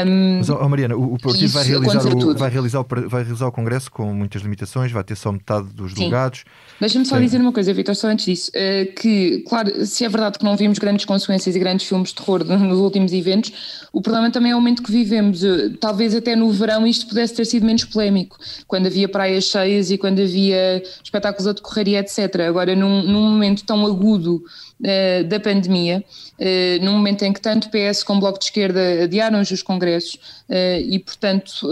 Um, 0.05 0.37
Mas, 0.39 0.49
oh, 0.49 0.67
Mariana, 0.67 0.95
o, 0.95 1.13
o 1.13 1.19
partido 1.19 1.49
vai 1.49 1.63
realizar 1.63 2.05
o, 2.05 2.33
vai, 2.35 2.49
realizar 2.49 2.79
o, 2.79 2.85
vai 3.07 3.23
realizar 3.23 3.47
o 3.47 3.51
Congresso 3.51 3.91
com 3.91 4.13
muitas 4.13 4.41
limitações, 4.41 4.91
vai 4.91 5.03
ter 5.03 5.15
só 5.15 5.31
metade 5.31 5.67
dos 5.73 5.91
Sim. 5.91 5.99
delegados. 5.99 6.43
Deixa-me 6.79 7.05
só 7.05 7.15
Sim. 7.15 7.21
dizer 7.21 7.39
uma 7.39 7.51
coisa, 7.51 7.73
Vitor, 7.73 7.95
só 7.95 8.07
antes 8.07 8.25
disso, 8.25 8.51
uh, 8.51 8.93
que, 8.93 9.43
claro, 9.47 9.85
se 9.85 10.03
é 10.03 10.09
verdade 10.09 10.39
que 10.39 10.45
não 10.45 10.57
vimos 10.57 10.79
grandes 10.79 11.05
consequências 11.05 11.55
e 11.55 11.59
grandes 11.59 11.87
filmes 11.87 12.09
de 12.09 12.15
terror 12.15 12.43
nos 12.43 12.79
últimos 12.79 13.13
eventos, 13.13 13.87
o 13.93 14.01
problema 14.01 14.31
também 14.31 14.51
é 14.51 14.55
o 14.55 14.59
momento 14.59 14.81
que 14.81 14.91
vivemos. 14.91 15.43
Uh, 15.43 15.77
talvez 15.79 16.15
até 16.15 16.35
no 16.35 16.51
verão 16.51 16.87
isto 16.87 17.07
pudesse 17.07 17.33
ter 17.33 17.45
sido 17.45 17.65
menos 17.65 17.85
polémico, 17.85 18.37
quando 18.67 18.87
havia 18.87 19.07
praias 19.07 19.45
cheias 19.45 19.91
e 19.91 19.97
quando 19.97 20.21
havia 20.21 20.81
espetáculos 21.03 21.47
a 21.47 21.53
decorrer 21.53 21.87
e 21.89 21.95
etc. 21.97 22.41
Agora, 22.47 22.75
num, 22.75 23.03
num 23.03 23.29
momento 23.29 23.63
tão 23.63 23.85
agudo 23.85 24.43
uh, 24.79 25.23
da 25.27 25.39
pandemia, 25.39 26.03
uh, 26.39 26.83
num 26.83 26.93
momento 26.93 27.23
em 27.23 27.31
que 27.35 27.41
tanto 27.41 27.69
PS 27.69 28.01
como 28.03 28.21
Bloco 28.21 28.39
de 28.39 28.45
Esquerda 28.45 29.03
adiaram 29.03 29.41
os 29.41 29.61
congressos 29.61 30.15
uh, 30.49 30.79
e, 30.79 30.97
portanto, 30.97 31.67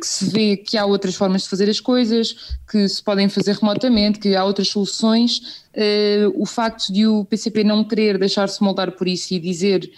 que 0.00 0.06
se 0.06 0.26
vê 0.30 0.56
que 0.56 0.76
há 0.76 0.86
outras 0.86 1.14
formas 1.14 1.42
de 1.42 1.48
fazer 1.48 1.68
as 1.68 1.80
coisas, 1.80 2.56
que 2.70 2.88
se 2.88 3.02
podem 3.02 3.28
fazer 3.28 3.56
remotamente, 3.56 4.18
que 4.18 4.36
há 4.36 4.44
outras 4.44 4.68
soluções, 4.68 5.64
o 6.34 6.46
facto 6.46 6.92
de 6.92 7.06
o 7.06 7.24
PCP 7.24 7.64
não 7.64 7.84
querer 7.84 8.18
deixar-se 8.18 8.62
moldar 8.62 8.92
por 8.92 9.06
isso 9.06 9.34
e 9.34 9.38
dizer, 9.38 9.90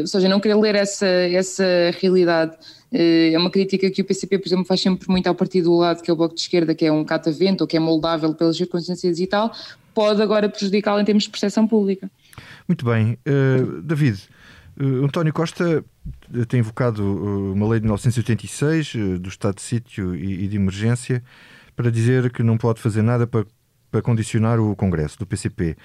ou 0.00 0.06
seja, 0.06 0.28
não 0.28 0.38
querer 0.38 0.54
ler 0.54 0.74
essa, 0.74 1.06
essa 1.06 1.64
realidade 2.00 2.56
é 2.92 3.38
uma 3.38 3.50
crítica 3.50 3.88
que 3.90 4.02
o 4.02 4.04
PCP, 4.04 4.38
por 4.38 4.48
exemplo, 4.48 4.64
faz 4.64 4.80
sempre 4.80 5.08
muito 5.08 5.26
ao 5.28 5.34
partido 5.34 5.70
do 5.70 5.76
lado, 5.76 6.02
que 6.02 6.10
é 6.10 6.12
o 6.12 6.16
Bloco 6.16 6.34
de 6.34 6.40
Esquerda, 6.40 6.74
que 6.74 6.84
é 6.84 6.92
um 6.92 7.04
catavento 7.04 7.62
ou 7.62 7.68
que 7.68 7.76
é 7.76 7.80
moldável 7.80 8.34
pelas 8.34 8.56
circunstâncias 8.56 9.20
e 9.20 9.26
tal, 9.26 9.52
pode 9.94 10.20
agora 10.20 10.48
prejudicá-lo 10.48 11.00
em 11.00 11.04
termos 11.04 11.24
de 11.24 11.30
percepção 11.30 11.66
pública. 11.66 12.10
Muito 12.70 12.84
bem. 12.84 13.18
Uh, 13.26 13.82
David, 13.82 14.28
uh, 14.80 15.04
António 15.04 15.32
Costa 15.32 15.84
tem 16.46 16.60
invocado 16.60 17.02
uma 17.52 17.68
lei 17.68 17.80
de 17.80 17.84
1986 17.86 18.94
uh, 18.94 19.18
do 19.18 19.28
estado 19.28 19.56
de 19.56 19.62
sítio 19.62 20.14
e, 20.14 20.44
e, 20.44 20.46
de 20.46 20.54
emergência 20.54 21.20
para 21.74 21.90
dizer 21.90 22.30
que 22.30 22.44
não 22.44 22.56
pode 22.56 22.80
fazer 22.80 23.02
nada 23.02 23.26
para, 23.26 23.44
para 23.90 24.00
condicionar 24.00 24.60
o 24.60 24.76
Congresso 24.76 25.18
do 25.18 25.26
PCP. 25.26 25.76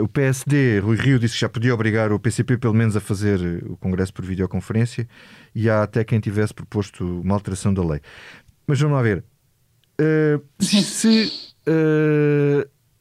O 0.00 0.06
PSD, 0.06 0.78
Rui 0.78 0.96
Rio, 0.96 1.18
disse 1.18 1.34
que 1.34 1.40
já 1.40 1.48
podia 1.48 1.74
obrigar 1.74 2.12
o 2.12 2.20
PCP 2.20 2.58
pelo 2.58 2.74
menos 2.74 2.96
a 2.96 3.00
fazer 3.00 3.64
o 3.68 3.76
Congresso 3.76 4.14
por 4.14 4.24
videoconferência 4.24 5.08
e 5.52 5.68
há 5.68 5.82
até 5.82 6.04
quem 6.04 6.20
tivesse 6.20 6.54
proposto 6.54 7.22
uma 7.22 7.34
alteração 7.34 7.74
da 7.74 7.84
lei. 7.84 8.00
Mas 8.68 8.78
vamos 8.78 8.96
lá 8.96 9.02
ver. 9.02 9.24
se 10.60 11.54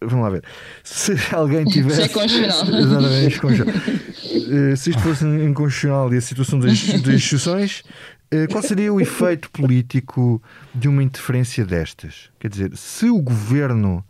Vamos 0.08 0.24
lá 0.24 0.30
ver. 0.30 0.44
Se 0.84 1.14
alguém 1.34 1.66
tivesse. 1.66 2.02
Isso 2.04 2.12
é 2.12 2.22
constitucional. 2.22 3.04
Eh, 4.72 4.76
se 4.76 4.90
isto 4.90 5.02
fosse 5.02 5.26
inconstitucional 5.26 6.14
e 6.14 6.18
a 6.18 6.22
situação 6.22 6.60
das, 6.60 6.72
das 7.02 7.16
instituições, 7.16 7.84
eh, 8.32 8.48
qual 8.48 8.64
seria 8.64 8.92
o 8.92 9.00
efeito 9.00 9.50
político 9.52 10.42
de 10.74 10.88
uma 10.88 11.04
interferência 11.04 11.66
destas? 11.66 12.30
Quer 12.40 12.50
dizer, 12.50 12.76
se 12.76 13.10
o 13.10 13.22
governo 13.22 14.04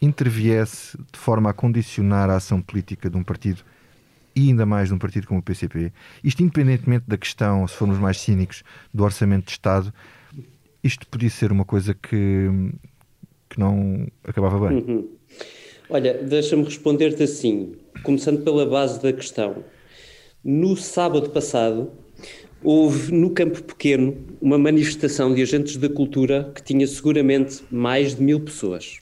interviesse 0.00 0.96
de 1.12 1.18
forma 1.18 1.50
a 1.50 1.52
condicionar 1.52 2.30
a 2.30 2.36
ação 2.36 2.60
política 2.60 3.08
de 3.08 3.16
um 3.16 3.22
partido 3.22 3.62
e 4.34 4.48
ainda 4.48 4.64
mais 4.64 4.88
de 4.88 4.94
um 4.94 4.98
partido 4.98 5.26
como 5.26 5.40
o 5.40 5.42
PCP, 5.42 5.92
isto 6.22 6.42
independentemente 6.42 7.04
da 7.08 7.16
questão, 7.16 7.66
se 7.66 7.74
formos 7.74 7.98
mais 7.98 8.20
cínicos, 8.20 8.62
do 8.92 9.02
orçamento 9.02 9.46
de 9.46 9.52
Estado, 9.52 9.92
isto 10.82 11.06
podia 11.08 11.30
ser 11.30 11.50
uma 11.50 11.64
coisa 11.64 11.94
que, 11.94 12.48
que 13.48 13.58
não 13.58 14.06
acabava 14.24 14.68
bem. 14.68 14.78
Uhum. 14.78 15.08
Olha, 15.90 16.12
deixa-me 16.12 16.64
responder-te 16.64 17.22
assim, 17.22 17.72
começando 18.02 18.44
pela 18.44 18.66
base 18.66 19.02
da 19.02 19.10
questão. 19.10 19.64
No 20.44 20.76
sábado 20.76 21.30
passado, 21.30 21.90
houve 22.62 23.10
no 23.10 23.30
Campo 23.30 23.62
Pequeno 23.62 24.14
uma 24.38 24.58
manifestação 24.58 25.34
de 25.34 25.40
agentes 25.40 25.78
da 25.78 25.88
cultura 25.88 26.52
que 26.54 26.62
tinha 26.62 26.86
seguramente 26.86 27.62
mais 27.70 28.14
de 28.14 28.22
mil 28.22 28.38
pessoas. 28.38 28.98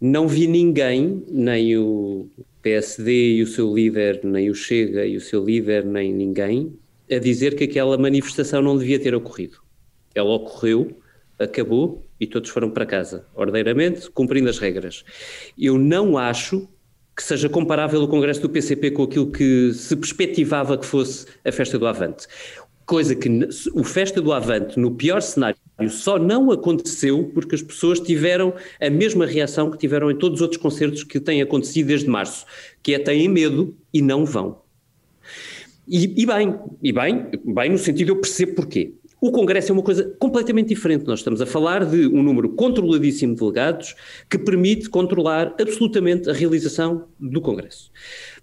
Não 0.00 0.26
vi 0.26 0.46
ninguém, 0.46 1.22
nem 1.28 1.76
o 1.76 2.30
PSD 2.62 3.34
e 3.34 3.42
o 3.42 3.46
seu 3.46 3.74
líder, 3.74 4.20
nem 4.24 4.48
o 4.48 4.54
Chega 4.54 5.04
e 5.04 5.14
o 5.14 5.20
seu 5.20 5.44
líder, 5.44 5.84
nem 5.84 6.10
ninguém, 6.10 6.72
a 7.10 7.18
dizer 7.18 7.54
que 7.54 7.64
aquela 7.64 7.98
manifestação 7.98 8.62
não 8.62 8.78
devia 8.78 8.98
ter 8.98 9.14
ocorrido. 9.14 9.58
Ela 10.14 10.30
ocorreu, 10.30 10.96
acabou 11.38 12.06
e 12.18 12.26
todos 12.26 12.50
foram 12.50 12.70
para 12.70 12.84
casa, 12.84 13.26
ordeiramente, 13.34 14.10
cumprindo 14.10 14.48
as 14.48 14.58
regras. 14.58 15.04
Eu 15.56 15.78
não 15.78 16.18
acho 16.18 16.68
que 17.18 17.22
seja 17.22 17.48
comparável 17.48 18.00
o 18.00 18.08
Congresso 18.08 18.40
do 18.40 18.48
PCP 18.48 18.92
com 18.92 19.02
aquilo 19.02 19.30
que 19.30 19.72
se 19.72 19.96
perspectivava 19.96 20.78
que 20.78 20.86
fosse 20.86 21.26
a 21.44 21.50
festa 21.50 21.78
do 21.78 21.86
Avante. 21.86 22.26
Coisa 22.86 23.14
que 23.14 23.28
o 23.74 23.84
Festa 23.84 24.22
do 24.22 24.32
Avante, 24.32 24.78
no 24.78 24.92
pior 24.92 25.20
cenário, 25.20 25.58
só 25.88 26.18
não 26.18 26.50
aconteceu 26.50 27.30
porque 27.34 27.54
as 27.54 27.60
pessoas 27.60 28.00
tiveram 28.00 28.54
a 28.80 28.88
mesma 28.88 29.26
reação 29.26 29.70
que 29.70 29.76
tiveram 29.76 30.10
em 30.10 30.16
todos 30.16 30.36
os 30.36 30.42
outros 30.42 30.60
concertos 30.60 31.04
que 31.04 31.20
têm 31.20 31.42
acontecido 31.42 31.88
desde 31.88 32.08
março, 32.08 32.46
que 32.82 32.94
é 32.94 32.98
têm 32.98 33.28
medo 33.28 33.76
e 33.92 34.00
não 34.00 34.24
vão. 34.24 34.62
E, 35.88 36.22
e 36.22 36.26
bem, 36.26 36.54
e 36.82 36.92
bem, 36.92 37.26
bem 37.44 37.70
no 37.70 37.78
sentido 37.78 38.10
eu 38.10 38.20
percebo 38.20 38.54
porquê. 38.54 38.94
O 39.20 39.32
Congresso 39.32 39.72
é 39.72 39.74
uma 39.74 39.82
coisa 39.82 40.14
completamente 40.18 40.68
diferente. 40.68 41.04
Nós 41.04 41.18
estamos 41.18 41.40
a 41.40 41.46
falar 41.46 41.84
de 41.84 42.06
um 42.06 42.22
número 42.22 42.50
controladíssimo 42.50 43.34
de 43.34 43.40
delegados 43.40 43.96
que 44.30 44.38
permite 44.38 44.88
controlar 44.88 45.56
absolutamente 45.60 46.30
a 46.30 46.32
realização 46.32 47.08
do 47.18 47.40
Congresso. 47.40 47.90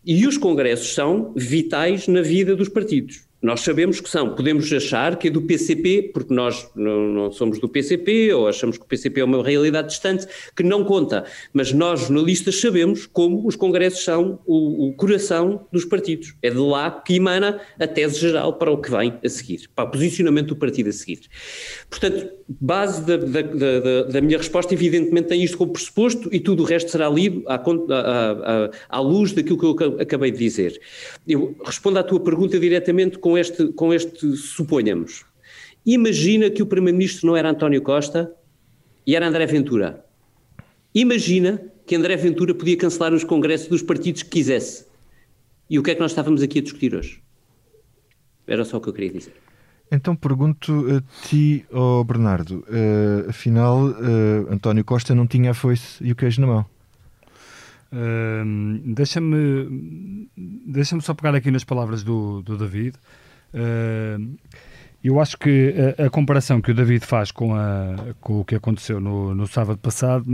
E 0.05 0.27
os 0.27 0.38
congressos 0.38 0.93
são 0.93 1.31
vitais 1.33 2.09
na 2.09 2.21
vida 2.21 2.57
dos 2.57 2.67
partidos. 2.67 3.24
Nós 3.45 3.62
sabemos 3.62 4.01
que 4.01 4.10
são, 4.10 4.34
podemos 4.34 4.73
achar 4.73 5.17
que 5.17 5.27
é 5.27 5.31
do 5.31 5.39
PCP, 5.39 6.10
porque 6.12 6.34
nós 6.34 6.67
não, 6.75 7.08
não, 7.10 7.31
somos 7.31 7.60
do 7.60 7.69
PCP, 7.69 8.34
ou 8.34 8.47
achamos 8.47 8.75
que 8.75 8.84
o 8.84 8.88
PCP 8.88 9.21
é 9.21 9.23
uma 9.23 9.43
realidade 9.43 9.89
distante, 9.89 10.25
que 10.55 10.63
não 10.63 10.84
conta. 10.84 11.25
Mas 11.53 11.71
nós, 11.71 11.99
jornalistas, 11.99 12.60
sabemos 12.60 13.05
como 13.05 13.45
os 13.45 13.55
congressos 13.55 14.03
são 14.03 14.39
o, 14.47 14.88
o 14.88 14.93
coração 14.93 15.67
dos 15.71 15.86
partidos. 15.86 16.34
É 16.41 16.49
de 16.49 16.58
lá 16.58 16.89
que 16.89 17.17
emana 17.17 17.62
a 17.79 17.86
tese 17.86 18.19
geral 18.19 18.53
para 18.53 18.71
o 18.71 18.81
que 18.81 18.89
vem 18.89 19.13
a 19.23 19.29
seguir, 19.29 19.69
para 19.75 19.86
o 19.86 19.91
posicionamento 19.91 20.47
do 20.47 20.55
partido 20.55 20.89
a 20.89 20.93
seguir. 20.93 21.19
Portanto, 21.88 22.27
base 22.49 23.05
da, 23.05 23.15
da, 23.15 23.41
da, 23.43 24.03
da 24.10 24.21
minha 24.21 24.39
resposta, 24.39 24.73
evidentemente, 24.73 25.27
tem 25.27 25.43
isto 25.43 25.55
como 25.55 25.71
pressuposto 25.71 26.29
e 26.34 26.39
tudo 26.39 26.63
o 26.63 26.65
resto 26.65 26.89
será 26.89 27.08
lido 27.08 27.43
à, 27.45 27.58
à, 27.58 27.60
à, 27.60 28.71
à 28.89 28.99
luz 28.99 29.34
daquilo 29.34 29.75
que 29.75 29.84
eu 29.84 30.01
acabei 30.01 30.31
de 30.31 30.39
dizer. 30.39 30.81
Eu 31.27 31.55
respondo 31.63 31.99
à 31.99 32.03
tua 32.03 32.19
pergunta 32.19 32.60
diretamente 32.60 33.19
com 33.19 33.35
este, 33.38 33.67
com 33.74 33.93
este 33.93 34.36
suponhamos. 34.36 35.26
Imagina 35.86 36.50
que 36.50 36.63
o 36.63 36.65
Primeiro-Ministro 36.65 37.28
não 37.28 37.38
era 37.38 37.50
António 37.50 37.82
Costa 37.82 38.34
e 39.06 39.15
era 39.15 39.28
André 39.28 39.45
Ventura. 39.45 40.04
Imagina 40.93 41.62
que 41.86 41.95
André 41.95 42.15
Ventura 42.15 42.56
podia 42.56 42.78
cancelar 42.78 43.13
os 43.13 43.24
congressos 43.24 43.67
dos 43.67 43.84
partidos 43.84 44.24
que 44.24 44.30
quisesse. 44.30 44.86
E 45.69 45.78
o 45.78 45.84
que 45.84 45.91
é 45.91 45.95
que 45.95 46.02
nós 46.02 46.12
estávamos 46.12 46.41
aqui 46.41 46.60
a 46.60 46.62
discutir 46.62 46.95
hoje? 46.95 47.21
Era 48.48 48.65
só 48.65 48.78
o 48.78 48.82
que 48.82 48.89
eu 48.89 48.93
queria 48.93 49.12
dizer. 49.12 49.34
Então 49.91 50.15
pergunto 50.15 50.86
a 50.89 51.28
ti, 51.28 51.65
oh 51.71 52.04
Bernardo, 52.04 52.65
uh, 52.67 53.30
afinal 53.30 53.86
uh, 53.86 54.52
António 54.52 54.84
Costa 54.84 55.13
não 55.13 55.28
tinha 55.28 55.52
a 55.52 55.54
foice 55.54 56.04
e 56.04 56.12
o 56.12 56.15
queijo 56.15 56.41
na 56.41 56.48
mão? 56.48 56.65
Uh, 57.93 58.93
deixa-me 58.93 60.28
deixa 60.65 61.00
só 61.02 61.13
pegar 61.13 61.36
aqui 61.36 61.52
nas 61.52 61.63
palavras 61.63 62.04
do, 62.04 62.41
do 62.41 62.58
David. 62.58 62.98
Eu 65.04 65.20
acho 65.20 65.38
que 65.38 65.74
a, 65.98 66.06
a, 66.06 66.10
comparação 66.10 66.62
que 66.62 66.72
o 66.72 66.74
David 66.74 67.06
faz 67.06 67.32
com, 67.32 67.54
a, 67.56 68.13
com 68.20 68.41
o 68.41 68.46
que 68.46 68.56
aconteceu 68.56 69.00
no, 69.00 69.34
no 69.36 69.48
sábado 69.48 69.78
passado 69.78 70.26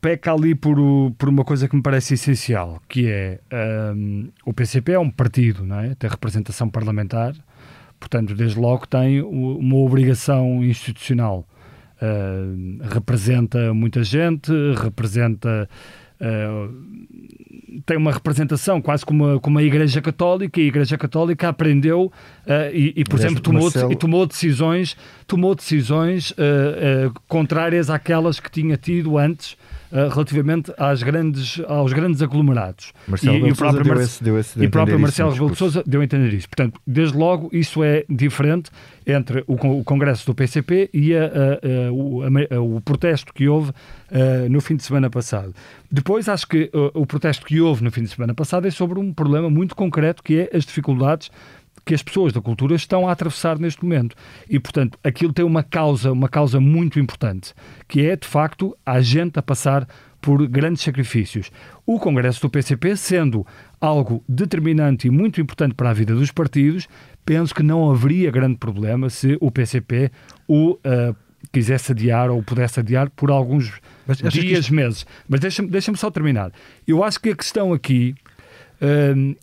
peca 0.00 0.32
ali 0.32 0.54
por, 0.54 0.78
por 1.16 1.28
uma 1.28 1.44
coisa 1.44 1.68
que 1.68 1.76
me 1.76 1.82
parece 1.82 2.14
essencial, 2.14 2.80
que 2.88 3.08
é 3.08 3.40
um, 3.94 4.28
o 4.44 4.52
PCP 4.52 4.92
é 4.92 4.98
um 4.98 5.10
partido, 5.10 5.64
não 5.64 5.80
é? 5.80 5.94
tem 5.94 6.08
representação 6.08 6.68
parlamentar, 6.68 7.34
portanto, 7.98 8.34
desde 8.34 8.58
logo 8.58 8.86
tem 8.86 9.20
uma 9.22 9.76
obrigação 9.76 10.64
institucional. 10.64 11.46
Uh, 12.00 12.78
representa 12.94 13.74
muita 13.74 14.04
gente, 14.04 14.52
representa. 14.80 15.68
Uh, 16.20 17.80
tem 17.86 17.96
uma 17.96 18.12
representação 18.12 18.82
quase 18.82 19.06
como 19.06 19.36
a, 19.36 19.40
como 19.40 19.58
a 19.58 19.62
Igreja 19.62 20.00
Católica, 20.02 20.60
e 20.60 20.64
a 20.64 20.66
Igreja 20.66 20.98
Católica 20.98 21.48
aprendeu 21.48 22.06
uh, 22.46 22.74
e, 22.74 22.92
e, 22.96 23.04
por 23.04 23.18
exemplo, 23.18 23.40
tomou, 23.40 23.62
Marcelo... 23.62 23.92
e 23.92 23.96
tomou 23.96 24.26
decisões, 24.26 24.96
tomou 25.26 25.54
decisões 25.54 26.34
contrárias 27.26 27.88
àquelas 27.88 28.40
que 28.40 28.50
tinha 28.50 28.76
tido 28.76 29.16
antes 29.16 29.56
uh, 29.92 30.08
relativamente 30.08 30.72
às 30.76 31.02
grandes, 31.02 31.60
aos 31.66 31.92
grandes 31.92 32.22
aglomerados. 32.22 32.92
Marcelo 33.06 33.46
e, 33.46 33.48
e 33.48 33.52
o 33.52 33.56
próprio, 33.56 33.84
deu 33.84 34.00
esse, 34.00 34.24
deu 34.24 34.38
esse 34.38 34.62
e 34.62 34.68
próprio 34.68 34.98
Marcelo 34.98 35.30
Rebelo 35.30 35.50
de 35.50 35.56
Sousa 35.58 35.82
deu 35.86 36.00
a 36.00 36.04
entender 36.04 36.32
isso. 36.32 36.48
Portanto, 36.48 36.80
desde 36.86 37.16
logo, 37.16 37.48
isso 37.52 37.82
é 37.82 38.04
diferente 38.08 38.70
entre 39.06 39.42
o, 39.46 39.54
o 39.54 39.84
Congresso 39.84 40.26
do 40.26 40.34
PCP 40.34 40.90
e 40.92 41.16
a, 41.16 41.24
a, 41.24 41.92
o, 41.92 42.76
o, 42.76 42.80
protesto 42.80 43.32
que 43.32 43.48
houve 43.48 43.70
uh, 43.70 44.48
no 44.50 44.60
fim 44.60 44.76
de 44.76 44.82
semana 44.82 45.08
passado. 45.08 45.54
Depois, 45.90 46.28
acho 46.28 46.46
que 46.46 46.70
uh, 46.74 46.90
o 46.94 47.06
protesto 47.06 47.46
que 47.46 47.60
houve 47.60 47.82
no 47.82 47.90
fim 47.90 48.02
de 48.02 48.08
semana 48.08 48.34
passado 48.34 48.66
é 48.66 48.70
sobre 48.70 48.98
um 48.98 49.12
problema 49.12 49.48
muito 49.48 49.74
concreto 49.74 50.22
que 50.22 50.40
é 50.40 50.56
as 50.56 50.64
dificuldades 50.64 51.30
que 51.88 51.94
as 51.94 52.02
pessoas 52.02 52.34
da 52.34 52.42
cultura 52.42 52.74
estão 52.74 53.08
a 53.08 53.12
atravessar 53.12 53.58
neste 53.58 53.82
momento. 53.82 54.14
E, 54.46 54.60
portanto, 54.60 54.98
aquilo 55.02 55.32
tem 55.32 55.42
uma 55.42 55.62
causa, 55.62 56.12
uma 56.12 56.28
causa 56.28 56.60
muito 56.60 57.00
importante, 57.00 57.54
que 57.88 58.06
é, 58.06 58.14
de 58.14 58.28
facto, 58.28 58.76
a 58.84 59.00
gente 59.00 59.38
a 59.38 59.42
passar 59.42 59.88
por 60.20 60.46
grandes 60.46 60.82
sacrifícios. 60.82 61.50
O 61.86 61.98
Congresso 61.98 62.42
do 62.42 62.50
PCP, 62.50 62.94
sendo 62.94 63.46
algo 63.80 64.22
determinante 64.28 65.06
e 65.06 65.10
muito 65.10 65.40
importante 65.40 65.74
para 65.74 65.88
a 65.88 65.94
vida 65.94 66.14
dos 66.14 66.30
partidos, 66.30 66.86
penso 67.24 67.54
que 67.54 67.62
não 67.62 67.90
haveria 67.90 68.30
grande 68.30 68.58
problema 68.58 69.08
se 69.08 69.38
o 69.40 69.50
PCP 69.50 70.10
o 70.46 70.72
uh, 70.72 71.16
quisesse 71.50 71.92
adiar 71.92 72.30
ou 72.30 72.42
pudesse 72.42 72.80
adiar 72.80 73.08
por 73.08 73.30
alguns 73.30 73.72
dias, 74.30 74.64
isto... 74.64 74.74
meses. 74.74 75.06
Mas 75.26 75.40
deixa-me 75.40 75.70
deixa 75.70 75.94
só 75.96 76.10
terminar. 76.10 76.52
Eu 76.86 77.02
acho 77.02 77.18
que 77.18 77.30
a 77.30 77.34
questão 77.34 77.72
aqui 77.72 78.14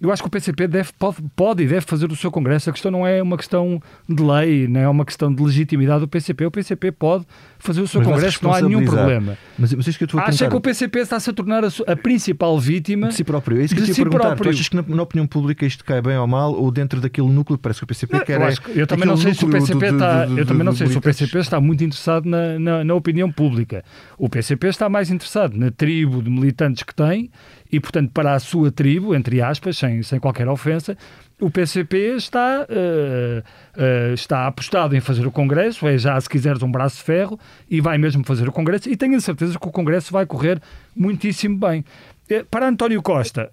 eu 0.02 0.12
acho 0.12 0.22
que 0.22 0.28
o 0.28 0.32
PCP 0.32 0.68
deve, 0.68 0.92
pode, 0.98 1.18
pode 1.36 1.64
e 1.64 1.68
deve 1.68 1.82
fazer 1.82 2.12
o 2.12 2.16
seu 2.16 2.32
Congresso. 2.32 2.70
A 2.70 2.74
questão 2.74 2.90
não 2.90 3.06
é 3.06 3.22
uma 3.22 3.36
questão 3.36 3.82
de 4.08 4.24
lei, 4.24 4.68
não 4.68 4.80
é 4.80 4.88
uma 4.88 5.06
questão 5.06 5.34
de 5.34 5.44
legitimidade 5.44 6.02
do 6.02 6.08
PCP. 6.08 6.46
O 6.46 6.52
PCP 6.52 6.92
pode 6.92 7.26
fazer 7.60 7.82
o 7.82 7.88
seu 7.88 8.00
mas 8.00 8.10
Congresso, 8.10 8.40
não 8.44 8.54
há 8.54 8.62
nenhum 8.62 8.86
problema. 8.86 9.38
Mas, 9.58 9.74
mas 9.74 9.88
isso 9.88 9.98
que 9.98 10.04
eu 10.04 10.06
estou 10.06 10.20
a 10.20 10.26
Acha 10.26 10.48
que 10.48 10.56
o 10.56 10.62
PCP 10.62 11.00
está-se 11.00 11.30
a 11.30 11.34
tornar 11.34 11.66
a, 11.66 11.70
a, 11.88 11.96
principal 11.96 12.58
vítima 12.60 13.10
de 13.10 13.16
si 13.16 13.24
próprio? 13.24 13.60
É 13.60 13.66
isso 13.66 13.76
que 13.76 13.82
eu 13.82 13.86
te 13.86 13.94
si 13.94 14.02
perguntar. 14.02 14.28
Próprio. 14.28 14.52
Tu 14.52 14.56
achas 14.56 14.70
que 14.70 14.76
na, 14.76 14.84
na, 14.84 15.04
opinião 15.04 15.28
pública 15.28 15.66
isto 15.66 15.84
cai 15.84 16.02
bem 16.02 16.18
ou 16.18 16.28
mal, 16.28 16.54
ou 16.54 16.72
dentro 16.72 17.02
daquele 17.02 17.28
núcleo 17.28 17.58
parece 17.58 17.80
que 17.80 17.84
o 17.84 17.88
PCP 17.88 18.18
não, 18.18 18.26
quer 18.26 18.40
eu, 18.40 18.48
é, 18.48 18.54
eu 18.76 18.88
também 18.88 19.06
não 19.08 19.18
sei 19.18 19.34
se 19.34 19.44
o 19.44 19.50
PCP 19.50 19.90
do, 19.90 19.96
está, 19.96 20.26
do, 20.26 20.34
do, 20.34 20.40
eu 20.40 20.46
também 20.46 20.64
não 20.64 20.76
sei 20.76 20.88
se 20.88 20.98
o 20.98 21.02
PCP 21.02 21.38
está 21.40 21.60
muito 21.60 21.84
interessado 21.84 22.26
na, 22.26 22.60
na, 22.60 22.84
na 22.84 22.94
opinião 22.94 23.32
pública. 23.32 23.84
O 24.18 24.30
PCP 24.30 24.68
está 24.68 24.88
mais 24.88 25.10
interessado 25.10 25.58
na 25.58 25.72
tribo 25.72 26.22
de 26.22 26.30
militantes 26.30 26.84
que 26.84 26.94
tem 26.94 27.30
e, 27.72 27.80
portanto, 27.80 28.12
para 28.14 28.34
a 28.34 28.40
sua 28.40 28.72
tribo, 28.72 29.16
entre 29.16 29.42
aspas, 29.42 29.78
sem, 29.78 30.02
sem 30.04 30.20
qualquer 30.20 30.48
ofensa, 30.48 30.98
o 31.40 31.50
PCP 31.50 32.16
está, 32.16 32.66
uh, 32.70 33.40
uh, 33.40 34.14
está 34.14 34.48
apostado 34.48 34.96
em 34.96 35.02
fazer 35.02 35.28
o 35.28 35.32
Congresso, 35.32 35.88
é 35.88 35.98
já, 35.98 36.20
se 36.20 36.30
quiseres, 36.30 36.64
um 36.64 36.72
braço 36.72 36.98
de 36.98 37.04
ferro, 37.04 37.40
e 37.70 37.82
vai 37.82 37.98
mesmo 37.98 38.24
fazer 38.26 38.48
o 38.48 38.52
Congresso, 38.52 38.90
e 38.90 38.96
tenho 38.96 39.18
a 39.18 39.20
certeza 39.20 39.60
que 39.60 39.68
o 39.68 39.72
Congresso 39.72 40.14
vai 40.14 40.26
correr 40.26 40.62
muitíssimo 40.96 41.58
bem. 41.58 41.84
Eh, 42.30 42.46
para 42.50 42.68
António 42.68 43.02
Costa, 43.02 43.50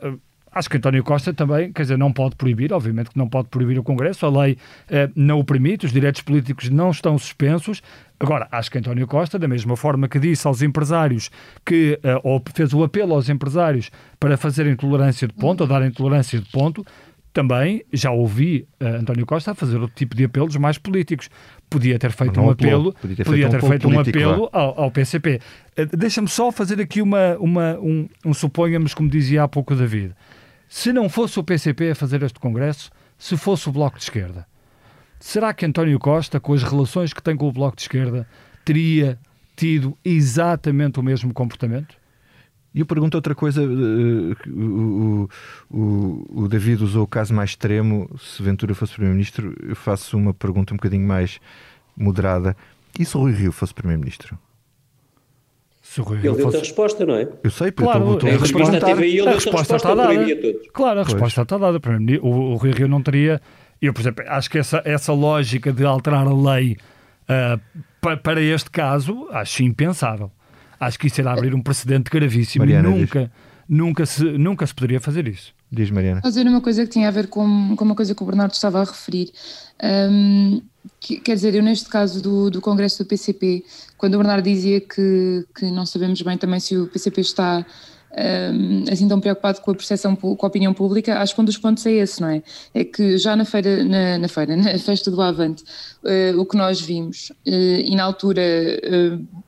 Acho 0.54 0.68
que 0.68 0.76
António 0.76 1.02
Costa 1.02 1.32
também, 1.32 1.72
quer 1.72 1.82
dizer, 1.82 1.96
não 1.96 2.12
pode 2.12 2.36
proibir, 2.36 2.74
obviamente 2.74 3.10
que 3.10 3.16
não 3.16 3.26
pode 3.26 3.48
proibir 3.48 3.78
o 3.78 3.82
Congresso, 3.82 4.26
a 4.26 4.42
lei 4.42 4.58
eh, 4.90 5.08
não 5.16 5.38
o 5.38 5.44
permite, 5.44 5.86
os 5.86 5.92
direitos 5.92 6.20
políticos 6.20 6.68
não 6.68 6.90
estão 6.90 7.16
suspensos. 7.16 7.82
Agora, 8.22 8.46
acho 8.52 8.70
que 8.70 8.78
António 8.78 9.04
Costa, 9.08 9.36
da 9.36 9.48
mesma 9.48 9.76
forma 9.76 10.06
que 10.06 10.16
disse 10.16 10.46
aos 10.46 10.62
empresários 10.62 11.28
que, 11.66 11.98
eh, 12.04 12.20
ou 12.22 12.40
fez 12.54 12.72
o 12.72 12.84
apelo 12.84 13.14
aos 13.14 13.28
empresários 13.28 13.90
para 14.20 14.36
fazerem 14.36 14.76
tolerância 14.76 15.26
de 15.26 15.34
ponto, 15.34 15.62
ou 15.62 15.66
darem 15.66 15.90
tolerância 15.90 16.38
de 16.38 16.48
ponto, 16.48 16.86
também 17.32 17.82
já 17.92 18.12
ouvi 18.12 18.68
uh, 18.80 19.00
António 19.00 19.26
Costa 19.26 19.50
a 19.50 19.54
fazer 19.54 19.78
outro 19.78 19.96
tipo 19.96 20.14
de 20.14 20.24
apelos 20.24 20.54
mais 20.56 20.78
políticos. 20.78 21.28
Podia 21.68 21.98
ter 21.98 22.12
feito 22.12 22.40
um 22.40 22.48
apelo, 22.48 22.92
podia 22.92 23.16
ter, 23.16 23.24
podia 23.24 23.50
feito, 23.50 23.60
ter 23.60 23.66
um 23.66 23.68
feito 23.70 23.88
um 23.88 23.98
apelo 23.98 24.48
ao, 24.52 24.82
ao, 24.82 24.90
PCP. 24.92 25.40
Uh, 25.76 25.96
Deixa-me 25.96 26.28
só 26.28 26.52
fazer 26.52 26.80
aqui 26.80 27.02
uma, 27.02 27.36
uma, 27.38 27.76
um, 27.80 28.08
um 28.24 28.32
suponhamos, 28.32 28.94
como 28.94 29.08
dizia 29.08 29.42
há 29.42 29.48
pouco 29.48 29.74
o 29.74 29.76
David. 29.76 30.14
Se 30.68 30.92
não 30.92 31.08
fosse 31.08 31.40
o 31.40 31.42
PCP 31.42 31.90
a 31.90 31.94
fazer 31.96 32.22
este 32.22 32.38
Congresso, 32.38 32.88
se 33.18 33.36
fosse 33.36 33.68
o 33.68 33.72
Bloco 33.72 33.96
de 33.96 34.04
Esquerda, 34.04 34.46
será 35.22 35.54
que 35.54 35.64
António 35.64 35.98
Costa, 35.98 36.40
com 36.40 36.52
as 36.52 36.62
relações 36.62 37.12
que 37.12 37.22
tem 37.22 37.36
com 37.36 37.48
o 37.48 37.52
Bloco 37.52 37.76
de 37.76 37.82
Esquerda, 37.82 38.26
teria 38.64 39.18
tido 39.56 39.96
exatamente 40.04 40.98
o 40.98 41.02
mesmo 41.02 41.32
comportamento? 41.32 41.96
E 42.74 42.80
eu 42.80 42.86
pergunto 42.86 43.16
outra 43.16 43.34
coisa: 43.34 43.62
uh, 43.62 44.36
o, 44.48 45.28
o, 45.70 46.42
o, 46.42 46.48
David 46.48 46.82
usou 46.82 47.04
o 47.04 47.06
caso 47.06 47.32
mais 47.32 47.50
extremo. 47.50 48.10
Se 48.18 48.42
Ventura 48.42 48.74
fosse 48.74 48.94
Primeiro-Ministro, 48.94 49.54
eu 49.62 49.76
faço 49.76 50.16
uma 50.16 50.34
pergunta 50.34 50.74
um 50.74 50.76
bocadinho 50.76 51.06
mais 51.06 51.38
moderada. 51.96 52.56
E 52.98 53.04
se 53.04 53.16
o 53.16 53.20
Rui 53.20 53.32
Rio 53.32 53.52
fosse 53.52 53.72
Primeiro-Ministro? 53.72 54.38
ele 56.10 56.20
deu-te 56.22 56.56
a 56.56 56.60
resposta, 56.60 57.04
não 57.04 57.16
é? 57.16 57.28
Eu 57.42 57.50
sei, 57.50 57.70
porque 57.70 57.90
claro, 57.90 58.06
eu 58.06 58.14
estou 58.14 58.30
a, 58.30 58.32
a 58.32 58.38
resposta, 58.38 58.80
TVI, 58.80 59.18
ele 59.18 59.28
a 59.28 59.32
resposta 59.32 59.76
está 59.76 59.94
dada. 59.94 60.14
Claro, 60.72 61.00
a 61.00 61.02
resposta 61.02 61.42
está 61.42 61.58
dada. 61.58 61.80
O, 62.22 62.28
o 62.28 62.54
Rui 62.56 62.70
Rio 62.70 62.88
não 62.88 63.02
teria. 63.02 63.40
Eu, 63.82 63.92
por 63.92 64.00
exemplo, 64.00 64.24
acho 64.28 64.48
que 64.48 64.58
essa, 64.58 64.80
essa 64.84 65.12
lógica 65.12 65.72
de 65.72 65.84
alterar 65.84 66.28
a 66.28 66.32
lei 66.32 66.76
uh, 67.24 67.60
pa, 68.00 68.16
para 68.16 68.40
este 68.40 68.70
caso, 68.70 69.28
acho 69.32 69.64
impensável. 69.64 70.30
Acho 70.78 70.96
que 70.98 71.08
isso 71.08 71.20
era 71.20 71.32
abrir 71.32 71.52
um 71.52 71.60
precedente 71.60 72.08
gravíssimo 72.08 72.64
Mariana, 72.64 72.88
e 72.88 73.00
nunca, 73.00 73.32
nunca, 73.68 74.06
se, 74.06 74.24
nunca 74.24 74.66
se 74.66 74.74
poderia 74.74 75.00
fazer 75.00 75.26
isso. 75.26 75.52
Diz 75.70 75.90
Mariana. 75.90 76.20
Fazer 76.22 76.46
uma 76.46 76.60
coisa 76.60 76.84
que 76.84 76.90
tinha 76.90 77.08
a 77.08 77.10
ver 77.10 77.26
com, 77.26 77.74
com 77.74 77.84
uma 77.84 77.94
coisa 77.94 78.14
que 78.14 78.22
o 78.22 78.26
Bernardo 78.26 78.52
estava 78.52 78.80
a 78.80 78.84
referir. 78.84 79.32
Um, 79.82 80.62
que, 81.00 81.16
quer 81.16 81.34
dizer, 81.34 81.54
eu 81.54 81.62
neste 81.62 81.88
caso 81.88 82.22
do, 82.22 82.50
do 82.50 82.60
Congresso 82.60 83.02
do 83.02 83.08
PCP, 83.08 83.64
quando 83.96 84.14
o 84.14 84.18
Bernardo 84.18 84.44
dizia 84.44 84.80
que, 84.80 85.44
que 85.56 85.70
não 85.70 85.86
sabemos 85.86 86.20
bem 86.22 86.36
também 86.38 86.60
se 86.60 86.76
o 86.76 86.86
PCP 86.86 87.20
está 87.20 87.66
um, 88.12 88.84
assim 88.90 89.08
tão 89.08 89.20
preocupado 89.20 89.60
com 89.60 89.70
a 89.70 89.74
percepção, 89.74 90.14
com 90.14 90.36
a 90.40 90.46
opinião 90.46 90.74
pública, 90.74 91.18
acho 91.20 91.34
que 91.34 91.40
um 91.40 91.44
dos 91.44 91.56
pontos 91.56 91.84
é 91.86 91.92
esse, 91.92 92.20
não 92.20 92.28
é? 92.28 92.42
É 92.74 92.84
que 92.84 93.16
já 93.18 93.34
na 93.34 93.44
feira, 93.44 93.84
na, 93.84 94.18
na 94.18 94.28
feira, 94.28 94.54
na 94.56 94.78
festa 94.78 95.10
do 95.10 95.20
Avante, 95.20 95.64
uh, 96.04 96.38
o 96.38 96.44
que 96.44 96.56
nós 96.56 96.80
vimos, 96.80 97.30
uh, 97.30 97.50
e 97.50 97.94
na 97.96 98.04
altura 98.04 98.42
uh, 98.42 99.42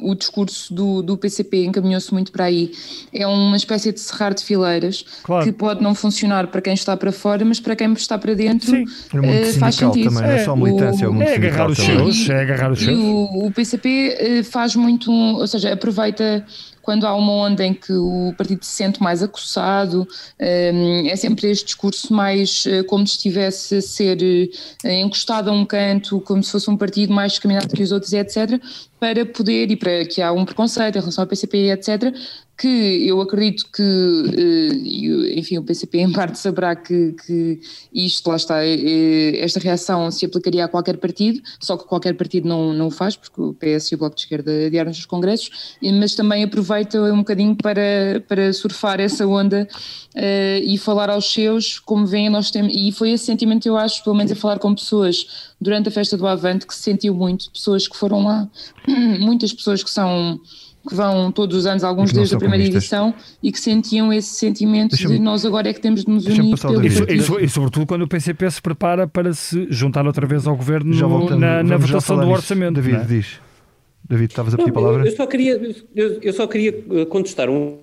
o 0.00 0.14
discurso 0.14 0.72
do, 0.72 1.02
do 1.02 1.16
PCP 1.16 1.64
encaminhou-se 1.64 2.12
muito 2.12 2.30
para 2.30 2.44
aí. 2.44 2.70
É 3.12 3.26
uma 3.26 3.56
espécie 3.56 3.92
de 3.92 3.98
cerrar 3.98 4.32
de 4.32 4.44
fileiras 4.44 5.04
claro. 5.24 5.44
que 5.44 5.50
pode 5.50 5.82
não 5.82 5.92
funcionar 5.92 6.46
para 6.46 6.60
quem 6.60 6.72
está 6.72 6.96
para 6.96 7.10
fora, 7.10 7.44
mas 7.44 7.58
para 7.58 7.74
quem 7.74 7.92
está 7.94 8.16
para 8.16 8.32
dentro 8.32 8.70
Sim. 8.70 8.84
É 9.12 9.52
faz 9.54 9.74
sentido. 9.74 10.10
Também, 10.10 10.24
é, 10.24 10.26
não 10.26 10.34
é 10.34 10.44
só 10.44 10.54
militância, 10.54 11.04
é 11.04 11.08
o, 11.08 11.20
é, 11.20 11.24
é 11.24 11.34
agarrar 11.34 11.68
os 11.68 11.78
seus, 11.78 12.30
é 12.30 12.40
agarrar 12.40 12.70
os 12.70 12.78
seus. 12.78 12.96
O, 12.96 13.46
o 13.46 13.50
PCP 13.50 14.44
faz 14.44 14.76
muito, 14.76 15.10
ou 15.10 15.46
seja, 15.48 15.72
aproveita 15.72 16.46
quando 16.88 17.06
há 17.06 17.14
uma 17.14 17.32
onda 17.32 17.66
em 17.66 17.74
que 17.74 17.92
o 17.92 18.32
partido 18.38 18.64
se 18.64 18.70
sente 18.70 19.02
mais 19.02 19.22
acossado, 19.22 20.08
é 20.38 21.14
sempre 21.16 21.50
este 21.50 21.66
discurso 21.66 22.14
mais 22.14 22.64
como 22.86 23.06
se 23.06 23.16
estivesse 23.16 23.76
a 23.76 23.82
ser 23.82 24.18
encostado 24.82 25.50
a 25.50 25.52
um 25.52 25.66
canto, 25.66 26.18
como 26.22 26.42
se 26.42 26.50
fosse 26.50 26.70
um 26.70 26.78
partido 26.78 27.12
mais 27.12 27.32
discriminado 27.32 27.76
que 27.76 27.82
os 27.82 27.92
outros, 27.92 28.14
etc 28.14 28.58
para 28.98 29.24
poder, 29.24 29.70
e 29.70 29.76
para 29.76 30.04
que 30.04 30.20
há 30.20 30.32
um 30.32 30.44
preconceito 30.44 30.96
em 30.96 31.00
relação 31.00 31.22
ao 31.22 31.28
PCP, 31.28 31.70
etc., 31.70 32.12
que 32.56 33.06
eu 33.06 33.20
acredito 33.20 33.66
que, 33.72 33.82
uh, 33.82 35.07
enfim, 35.38 35.58
o 35.58 35.62
PCP 35.62 35.98
em 35.98 36.12
parte 36.12 36.38
saberá 36.38 36.74
que, 36.76 37.14
que 37.24 37.60
isto, 37.92 38.28
lá 38.28 38.36
está, 38.36 38.56
esta 38.64 39.60
reação 39.60 40.10
se 40.10 40.26
aplicaria 40.26 40.64
a 40.64 40.68
qualquer 40.68 40.96
partido, 40.98 41.40
só 41.60 41.76
que 41.76 41.84
qualquer 41.84 42.14
partido 42.14 42.48
não, 42.48 42.72
não 42.72 42.88
o 42.88 42.90
faz, 42.90 43.16
porque 43.16 43.40
o 43.40 43.54
PS 43.54 43.92
e 43.92 43.94
o 43.94 43.98
Bloco 43.98 44.16
de 44.16 44.22
Esquerda 44.22 44.66
adiaram 44.66 44.90
os 44.90 45.06
congressos, 45.06 45.76
mas 45.98 46.14
também 46.14 46.44
aproveita 46.44 47.00
um 47.00 47.18
bocadinho 47.18 47.56
para, 47.56 48.22
para 48.26 48.52
surfar 48.52 49.00
essa 49.00 49.26
onda 49.26 49.68
uh, 50.14 50.64
e 50.64 50.76
falar 50.78 51.10
aos 51.10 51.32
seus, 51.32 51.78
como 51.78 52.06
vem 52.06 52.28
nós 52.28 52.50
temos, 52.50 52.72
e 52.74 52.92
foi 52.92 53.10
esse 53.10 53.24
sentimento 53.24 53.66
eu 53.66 53.76
acho, 53.76 54.02
pelo 54.02 54.16
menos 54.16 54.32
a 54.32 54.36
falar 54.36 54.58
com 54.58 54.74
pessoas 54.74 55.52
durante 55.60 55.88
a 55.88 55.92
festa 55.92 56.16
do 56.16 56.26
Avante, 56.26 56.66
que 56.66 56.74
se 56.74 56.82
sentiu 56.82 57.14
muito, 57.14 57.50
pessoas 57.50 57.86
que 57.88 57.96
foram 57.96 58.24
lá, 58.24 58.48
muitas 59.20 59.52
pessoas 59.52 59.82
que 59.82 59.90
são 59.90 60.40
que 60.86 60.94
vão 60.94 61.30
todos 61.32 61.56
os 61.56 61.66
anos, 61.66 61.84
alguns 61.84 62.12
desde 62.12 62.34
a 62.34 62.38
primeira 62.38 62.64
edição, 62.64 63.14
e 63.42 63.50
que 63.50 63.60
sentiam 63.60 64.12
esse 64.12 64.34
sentimento 64.34 64.96
de 64.96 65.18
nós 65.18 65.44
agora 65.44 65.68
é 65.68 65.72
que 65.72 65.80
temos 65.80 66.04
de 66.04 66.10
nos 66.10 66.26
unir. 66.26 66.58
Pelo 66.58 66.84
e, 66.84 67.44
e, 67.44 67.48
sobretudo 67.48 67.86
quando 67.86 68.02
o 68.02 68.08
PCP 68.08 68.50
se 68.50 68.62
prepara 68.62 69.06
para 69.06 69.32
se 69.32 69.66
juntar 69.70 70.06
outra 70.06 70.26
vez 70.26 70.46
ao 70.46 70.56
governo 70.56 70.94
no, 70.94 71.36
na, 71.36 71.62
na 71.62 71.76
votação 71.76 72.18
do 72.18 72.28
orçamento. 72.28 72.74
David, 72.74 72.96
é? 72.96 73.04
diz. 73.04 73.40
David, 74.08 74.30
estavas 74.30 74.54
a 74.54 74.56
pedir 74.56 74.68
Não, 74.68 74.74
palavra? 74.74 75.06
Eu 75.06 75.14
só 75.14 75.26
queria, 75.26 75.74
eu, 75.94 76.18
eu 76.22 76.32
só 76.32 76.46
queria 76.46 76.72
contestar 77.06 77.50
um 77.50 77.78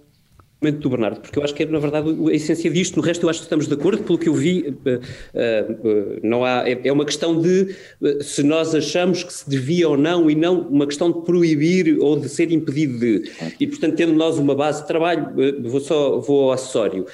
do 0.61 0.89
Bernardo, 0.89 1.19
porque 1.19 1.37
eu 1.37 1.43
acho 1.43 1.53
que 1.53 1.63
é, 1.63 1.65
na 1.65 1.79
verdade, 1.79 2.09
a 2.09 2.33
essência 2.33 2.71
disto. 2.71 2.95
No 2.95 3.03
resto, 3.03 3.23
eu 3.23 3.29
acho 3.29 3.39
que 3.39 3.45
estamos 3.45 3.67
de 3.67 3.73
acordo, 3.73 4.03
pelo 4.03 4.17
que 4.17 4.29
eu 4.29 4.33
vi, 4.33 4.75
eh, 4.85 4.99
eh, 5.33 6.19
não 6.23 6.43
há, 6.43 6.67
é, 6.67 6.79
é 6.83 6.91
uma 6.91 7.05
questão 7.05 7.39
de 7.39 7.75
se 8.21 8.41
nós 8.41 8.73
achamos 8.73 9.23
que 9.23 9.31
se 9.31 9.49
devia 9.49 9.87
ou 9.87 9.97
não, 9.97 10.29
e 10.29 10.35
não 10.35 10.61
uma 10.61 10.87
questão 10.87 11.11
de 11.11 11.21
proibir 11.21 11.99
ou 11.99 12.17
de 12.17 12.29
ser 12.29 12.51
impedido 12.51 12.97
de. 12.99 13.31
E, 13.59 13.67
portanto, 13.67 13.95
tendo 13.95 14.13
nós 14.13 14.37
uma 14.39 14.55
base 14.55 14.81
de 14.81 14.87
trabalho, 14.87 15.27
vou 15.61 15.79
só 15.79 16.19
vou 16.19 16.45
ao 16.45 16.51
acessório 16.53 17.05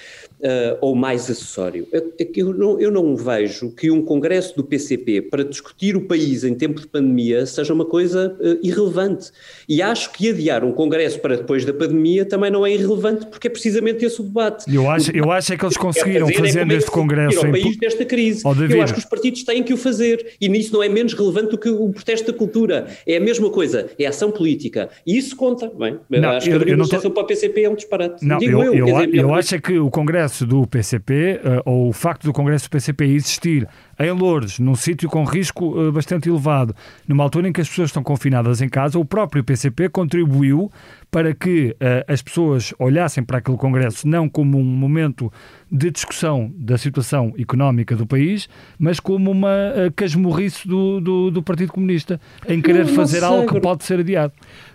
uh, 0.41 0.77
ou 0.81 0.95
mais 0.95 1.29
acessório. 1.29 1.87
É 1.91 2.25
que 2.25 2.41
eu 2.41 2.53
não, 2.53 2.79
eu 2.79 2.91
não 2.91 3.15
vejo 3.15 3.71
que 3.71 3.89
um 3.89 4.01
congresso 4.01 4.55
do 4.55 4.63
PCP 4.63 5.21
para 5.21 5.43
discutir 5.43 5.95
o 5.95 6.01
país 6.01 6.43
em 6.43 6.53
tempo 6.53 6.79
de 6.79 6.87
pandemia 6.87 7.45
seja 7.45 7.73
uma 7.73 7.85
coisa 7.85 8.37
uh, 8.39 8.59
irrelevante. 8.61 9.31
E 9.67 9.81
acho 9.81 10.11
que 10.11 10.29
adiar 10.29 10.63
um 10.63 10.71
congresso 10.71 11.19
para 11.19 11.37
depois 11.37 11.65
da 11.65 11.73
pandemia 11.73 12.25
também 12.25 12.51
não 12.51 12.65
é 12.65 12.73
irrelevante, 12.73 13.25
porque 13.27 13.47
é 13.47 13.49
precisamente 13.49 14.03
esse 14.05 14.19
o 14.21 14.23
debate. 14.23 14.73
Eu 14.73 14.89
acho, 14.89 15.15
eu 15.15 15.31
acho 15.31 15.53
é 15.53 15.57
que 15.57 15.65
eles 15.65 15.77
conseguiram 15.77 16.29
é 16.29 16.33
fazer, 16.33 16.47
fazendo 16.47 16.73
é 16.73 16.77
este 16.77 16.91
congresso. 16.91 17.39
O 17.39 17.51
país 17.51 17.77
desta 17.77 18.05
crise. 18.05 18.43
Oh, 18.45 18.53
eu 18.53 18.81
acho 18.81 18.93
que 18.93 18.99
os 18.99 19.05
partidos 19.05 19.43
têm 19.43 19.63
que 19.63 19.73
o 19.73 19.77
fazer. 19.77 20.35
E 20.39 20.49
nisso 20.49 20.73
não 20.73 20.83
é 20.83 20.89
menos 20.89 21.13
relevante 21.13 21.51
do 21.51 21.57
que 21.57 21.69
o 21.69 21.89
protesto 21.89 22.31
da 22.31 22.37
cultura. 22.37 22.87
É 23.05 23.17
a 23.17 23.19
mesma 23.19 23.49
coisa. 23.49 23.89
É 23.97 24.05
ação 24.05 24.31
política. 24.31 24.89
E 25.05 25.17
isso 25.17 25.35
conta. 25.35 25.69
Bem, 25.69 25.99
não, 26.09 26.29
acho 26.29 26.49
eu, 26.49 26.59
que 26.59 26.63
a 26.63 26.71
negociação 26.71 27.09
tô... 27.09 27.15
para 27.15 27.23
o 27.23 27.27
PCP 27.27 27.63
é 27.63 27.69
um 27.69 27.75
disparate. 27.75 28.25
Não, 28.25 28.37
Digo 28.37 28.63
eu, 28.63 28.73
eu, 28.73 28.87
eu, 28.87 29.13
eu 29.13 29.33
acho 29.33 29.55
é 29.55 29.59
que 29.59 29.77
o 29.77 29.89
congresso 29.89 30.30
Congresso 30.31 30.45
do 30.45 30.65
PCP, 30.65 31.41
uh, 31.43 31.69
ou 31.69 31.89
o 31.89 31.93
facto 31.93 32.23
do 32.23 32.31
Congresso 32.31 32.67
do 32.67 32.71
PCP 32.71 33.05
existir 33.05 33.67
em 33.99 34.11
Lourdes, 34.11 34.59
num 34.59 34.75
sítio 34.75 35.09
com 35.09 35.25
risco 35.25 35.77
uh, 35.77 35.91
bastante 35.91 36.29
elevado, 36.29 36.73
numa 37.05 37.23
altura 37.23 37.49
em 37.49 37.53
que 37.53 37.59
as 37.59 37.67
pessoas 37.67 37.89
estão 37.89 38.01
confinadas 38.01 38.61
em 38.61 38.69
casa, 38.69 38.97
o 38.97 39.03
próprio 39.03 39.43
PCP 39.43 39.89
contribuiu 39.89 40.71
para 41.11 41.35
que 41.35 41.75
uh, 41.81 42.11
as 42.11 42.21
pessoas 42.21 42.73
olhassem 42.79 43.23
para 43.23 43.39
aquele 43.39 43.57
Congresso 43.57 44.07
não 44.07 44.29
como 44.29 44.57
um 44.57 44.63
momento 44.63 45.31
de 45.71 45.89
discussão 45.89 46.51
da 46.57 46.77
situação 46.77 47.33
económica 47.39 47.95
do 47.95 48.05
país, 48.05 48.49
mas 48.77 48.99
como 48.99 49.31
uma 49.31 49.71
uh, 49.71 49.91
casmurrice 49.95 50.67
do, 50.67 50.99
do, 50.99 51.31
do, 51.31 51.41
Partido 51.41 51.71
Comunista 51.71 52.19
em 52.47 52.61
querer 52.61 52.85
não, 52.85 52.93
fazer 52.93 53.23
algo 53.23 53.47
que 53.47 53.59
pode 53.61 53.85
ser 53.85 53.99
adiado. 53.99 54.33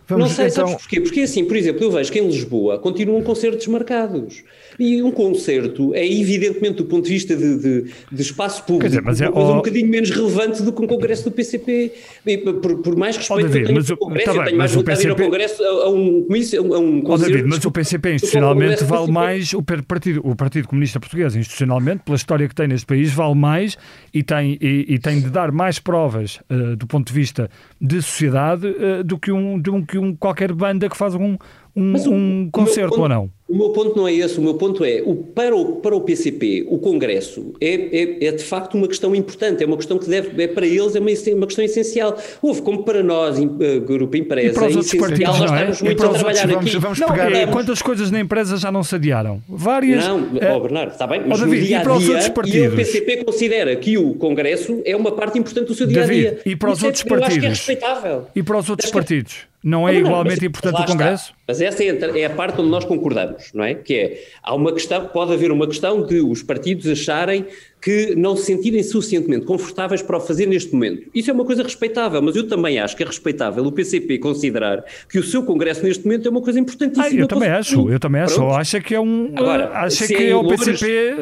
Vamos, 0.09 0.29
não 0.29 0.35
sei, 0.35 0.47
então... 0.47 0.69
sabes 0.69 0.83
porquê? 0.83 1.01
Porque 1.01 1.21
assim, 1.21 1.45
por 1.45 1.57
exemplo, 1.57 1.83
eu 1.83 1.91
vejo 1.91 2.13
que 2.13 2.21
em 2.21 2.27
Lisboa 2.29 2.79
continuam 2.79 3.21
concertos 3.23 3.67
marcados. 3.67 4.45
E 4.79 5.03
um 5.03 5.11
concerto 5.11 5.93
é 5.95 6.07
evidentemente 6.07 6.77
do 6.77 6.85
ponto 6.85 7.05
de 7.05 7.13
vista 7.13 7.35
de, 7.35 7.59
de, 7.59 7.85
de 8.13 8.23
espaço 8.23 8.63
público, 8.63 8.89
dizer, 8.89 9.03
mas 9.03 9.21
é, 9.21 9.29
oh... 9.29 9.53
um 9.53 9.57
bocadinho 9.57 9.89
menos 9.89 10.11
relevante 10.11 10.63
do 10.63 10.73
que 10.73 10.83
um 10.83 10.87
congresso 10.87 11.25
do 11.25 11.33
PCP. 11.33 11.93
E, 12.25 12.39
por, 12.39 12.83
por, 12.83 12.97
mais 12.97 13.17
respeito 13.17 13.41
oh, 13.41 13.49
David, 13.49 13.67
que 13.67 13.73
eu 13.73 13.85
tenho 13.85 13.93
ao 13.93 13.97
congresso, 13.99 14.25
tá 14.27 14.37
eu 14.37 14.45
tenho 14.45 14.59
mais 14.59 14.73
vontade 14.73 14.99
PCP... 14.99 15.03
de 15.03 15.07
ir 15.07 15.25
ao 15.25 15.31
congresso 15.31 15.63
a, 15.65 15.67
a 15.67 15.91
um, 15.91 16.27
a 16.75 16.79
um 16.79 17.01
concerto. 17.01 17.09
Oh, 17.09 17.19
David, 17.19 17.49
mas 17.49 17.65
o 17.65 17.71
PCP 17.73 18.15
institucionalmente 18.15 18.85
vale 18.85 19.11
mais, 19.11 19.53
o 19.55 19.63
partido, 19.63 20.21
o 20.23 20.37
partido 20.37 20.69
Comunista 20.69 20.86
Português 20.93 21.37
institucionalmente, 21.37 22.03
pela 22.05 22.17
história 22.17 22.49
que 22.49 22.55
tem 22.55 22.69
neste 22.69 22.87
país, 22.87 23.13
vale 23.13 23.35
mais 23.35 23.77
e 24.13 24.23
tem, 24.23 24.59
e, 24.61 24.87
e 24.89 24.99
tem 24.99 25.21
de 25.21 25.31
dar 25.31 25.53
mais 25.53 25.79
provas 25.79 26.41
uh, 26.51 26.77
do 26.77 26.87
ponto 26.87 27.09
de 27.09 27.13
vista 27.13 27.51
de 27.81 28.01
sociedade 28.03 28.67
uh, 28.67 29.05
do 29.05 29.19
que, 29.19 29.33
um, 29.33 29.59
do 29.59 29.85
que 29.85 29.99
um, 29.99 30.15
qualquer 30.15 30.53
banda 30.53 30.89
que 30.89 30.97
faz 30.97 31.15
um, 31.15 31.37
um, 31.75 31.95
um 32.11 32.51
concerto 32.51 33.01
ou 33.01 33.09
não? 33.09 33.31
O 33.49 33.57
meu 33.57 33.71
ponto 33.71 33.97
não 33.97 34.09
é 34.09 34.13
esse, 34.13 34.39
o 34.41 34.43
meu 34.43 34.55
ponto 34.55 34.85
é, 34.85 35.01
o, 35.07 35.15
para, 35.15 35.55
o, 35.55 35.77
para 35.77 35.95
o 35.95 36.01
PCP, 36.01 36.67
o 36.69 36.79
Congresso 36.79 37.55
é, 37.61 37.75
é, 37.75 38.27
é, 38.27 38.33
de 38.33 38.43
facto 38.43 38.75
uma 38.75 38.89
questão 38.89 39.15
importante, 39.15 39.63
é 39.63 39.67
uma 39.67 39.77
questão 39.77 39.99
que 39.99 40.09
deve, 40.09 40.43
é 40.43 40.49
para 40.49 40.67
eles 40.67 40.97
é 40.97 40.99
uma, 40.99 41.11
uma 41.37 41.47
questão 41.47 41.65
essencial. 41.65 42.19
Houve, 42.43 42.63
como 42.63 42.83
para 42.83 43.05
nós, 43.05 43.39
uh, 43.39 43.81
Grupo 43.87 44.17
Empresa, 44.17 44.49
e 44.49 44.53
para 44.53 44.67
os 44.67 44.75
é 44.75 44.79
outros 44.79 44.95
partidos, 45.01 45.39
nós 45.39 45.51
estamos 45.53 45.83
muito 45.83 46.05
a 46.05 46.09
trabalhar 46.09 46.49
vamos, 46.49 46.67
aqui. 46.67 46.79
Vamos 46.79 46.99
não, 46.99 47.09
pegar... 47.09 47.33
é, 47.33 47.47
quantas 47.47 47.81
coisas 47.81 48.11
na 48.11 48.19
empresa 48.19 48.57
já 48.57 48.73
não 48.73 48.83
se 48.83 48.97
adiaram? 48.97 49.41
Várias. 49.49 50.05
Não, 50.05 50.29
é... 50.41 50.53
oh, 50.53 50.61
Bernardo, 50.61 50.91
está 50.91 51.07
bem, 51.07 51.23
mas 51.25 51.41
oh, 51.41 51.45
David, 51.45 51.67
dia 51.69 51.81
a 51.81 51.99
dia, 51.99 52.19
e 52.47 52.67
o 52.67 52.75
PCP 52.75 53.25
considera 53.25 53.77
que 53.77 53.97
o 53.97 54.15
Congresso 54.15 54.83
é 54.85 54.97
uma 54.97 55.13
parte 55.13 55.39
importante 55.39 55.69
do 55.69 55.75
seu 55.75 55.87
dia 55.87 56.03
a 56.03 56.07
dia. 56.07 56.41
E 56.45 56.57
para 56.57 56.73
os 56.73 56.83
outros 56.83 57.05
partidos? 57.05 57.45
Eu 57.45 57.51
acho 57.53 57.65
que 57.65 57.71
é 57.71 57.75
respeitável. 57.75 58.27
E 58.35 58.43
para 58.43 58.59
os 58.59 58.69
outros 58.69 58.91
partidos? 58.91 59.47
Não 59.67 59.89
é 59.89 59.95
não, 59.95 60.01
igualmente 60.01 60.47
importante 60.47 60.81
o 60.81 60.87
Congresso? 60.87 61.25
Está. 61.25 61.35
Mas 61.49 61.61
essa 61.61 61.83
é, 61.83 62.21
é 62.21 62.27
a 62.27 62.31
parte 62.31 62.61
onde 62.61 62.71
nós 62.71 62.85
concordamos, 62.85 63.36
não 63.55 63.65
é? 63.65 63.75
Que 63.75 63.95
é, 63.95 64.25
há 64.43 64.55
uma 64.55 64.73
questão, 64.73 65.07
pode 65.07 65.33
haver 65.33 65.51
uma 65.51 65.67
questão 65.67 66.05
de 66.05 66.21
os 66.21 66.43
partidos 66.43 66.87
acharem 66.87 67.47
que 67.87 68.17
não 68.17 68.35
se 68.35 68.47
sentirem 68.47 68.83
suficientemente 68.83 69.47
confortáveis 69.47 70.03
para 70.03 70.17
o 70.17 70.21
fazer 70.21 70.47
neste 70.47 70.73
momento. 70.73 71.09
Isso 71.15 71.31
é 71.31 71.33
uma 71.33 71.45
coisa 71.45 71.63
respeitável, 71.63 72.21
mas 72.21 72.35
eu 72.35 72.49
também 72.49 72.81
acho 72.81 72.97
que 72.97 73.05
é 73.05 73.07
respeitável 73.07 73.65
o 73.65 73.71
PCP 73.71 74.19
considerar 74.19 74.85
que 75.09 75.21
o 75.21 75.23
seu 75.23 75.45
Congresso 75.45 75.85
neste 75.85 76.05
momento 76.05 76.27
é 76.27 76.31
uma 76.33 76.43
coisa 76.43 76.59
importantíssima. 76.59 77.07
Ah, 77.07 77.15
eu 77.15 77.29
também 77.29 77.49
acho, 77.49 77.89
eu 77.89 78.01
também 78.01 78.23
acho. 78.23 78.45
Acho 78.49 78.81
que 78.81 78.93
é 78.93 79.01
um. 79.01 79.31
Agora, 79.37 79.71
acho 79.73 80.05
que 80.05 80.17
é, 80.17 80.35
o 80.35 80.49
PCP 80.49 81.15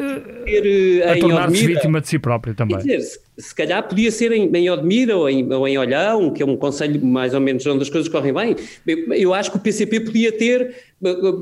eh, 0.47 1.11
a 1.11 1.19
tornar-se 1.19 1.67
vítima 1.67 2.01
de 2.01 2.07
si 2.07 2.17
próprio 2.17 2.55
também. 2.55 2.79
Quer 2.79 2.97
dizer, 2.97 3.19
se 3.37 3.53
calhar 3.53 3.87
podia 3.87 4.09
ser 4.09 4.31
em, 4.31 4.49
em 4.51 4.67
Odmira 4.69 5.15
ou 5.15 5.29
em, 5.29 5.47
ou 5.53 5.67
em 5.67 5.77
Olhão, 5.77 6.31
que 6.31 6.41
é 6.41 6.45
um 6.47 6.57
conselho 6.57 7.03
mais 7.05 7.35
ou 7.35 7.41
menos 7.41 7.63
onde 7.67 7.83
as 7.83 7.91
coisas 7.91 8.09
correm 8.09 8.33
bem. 8.33 8.55
Eu 9.11 9.35
acho 9.35 9.51
que 9.51 9.57
o 9.57 9.59
PCP 9.59 9.99
podia 9.99 10.31
ter 10.31 10.73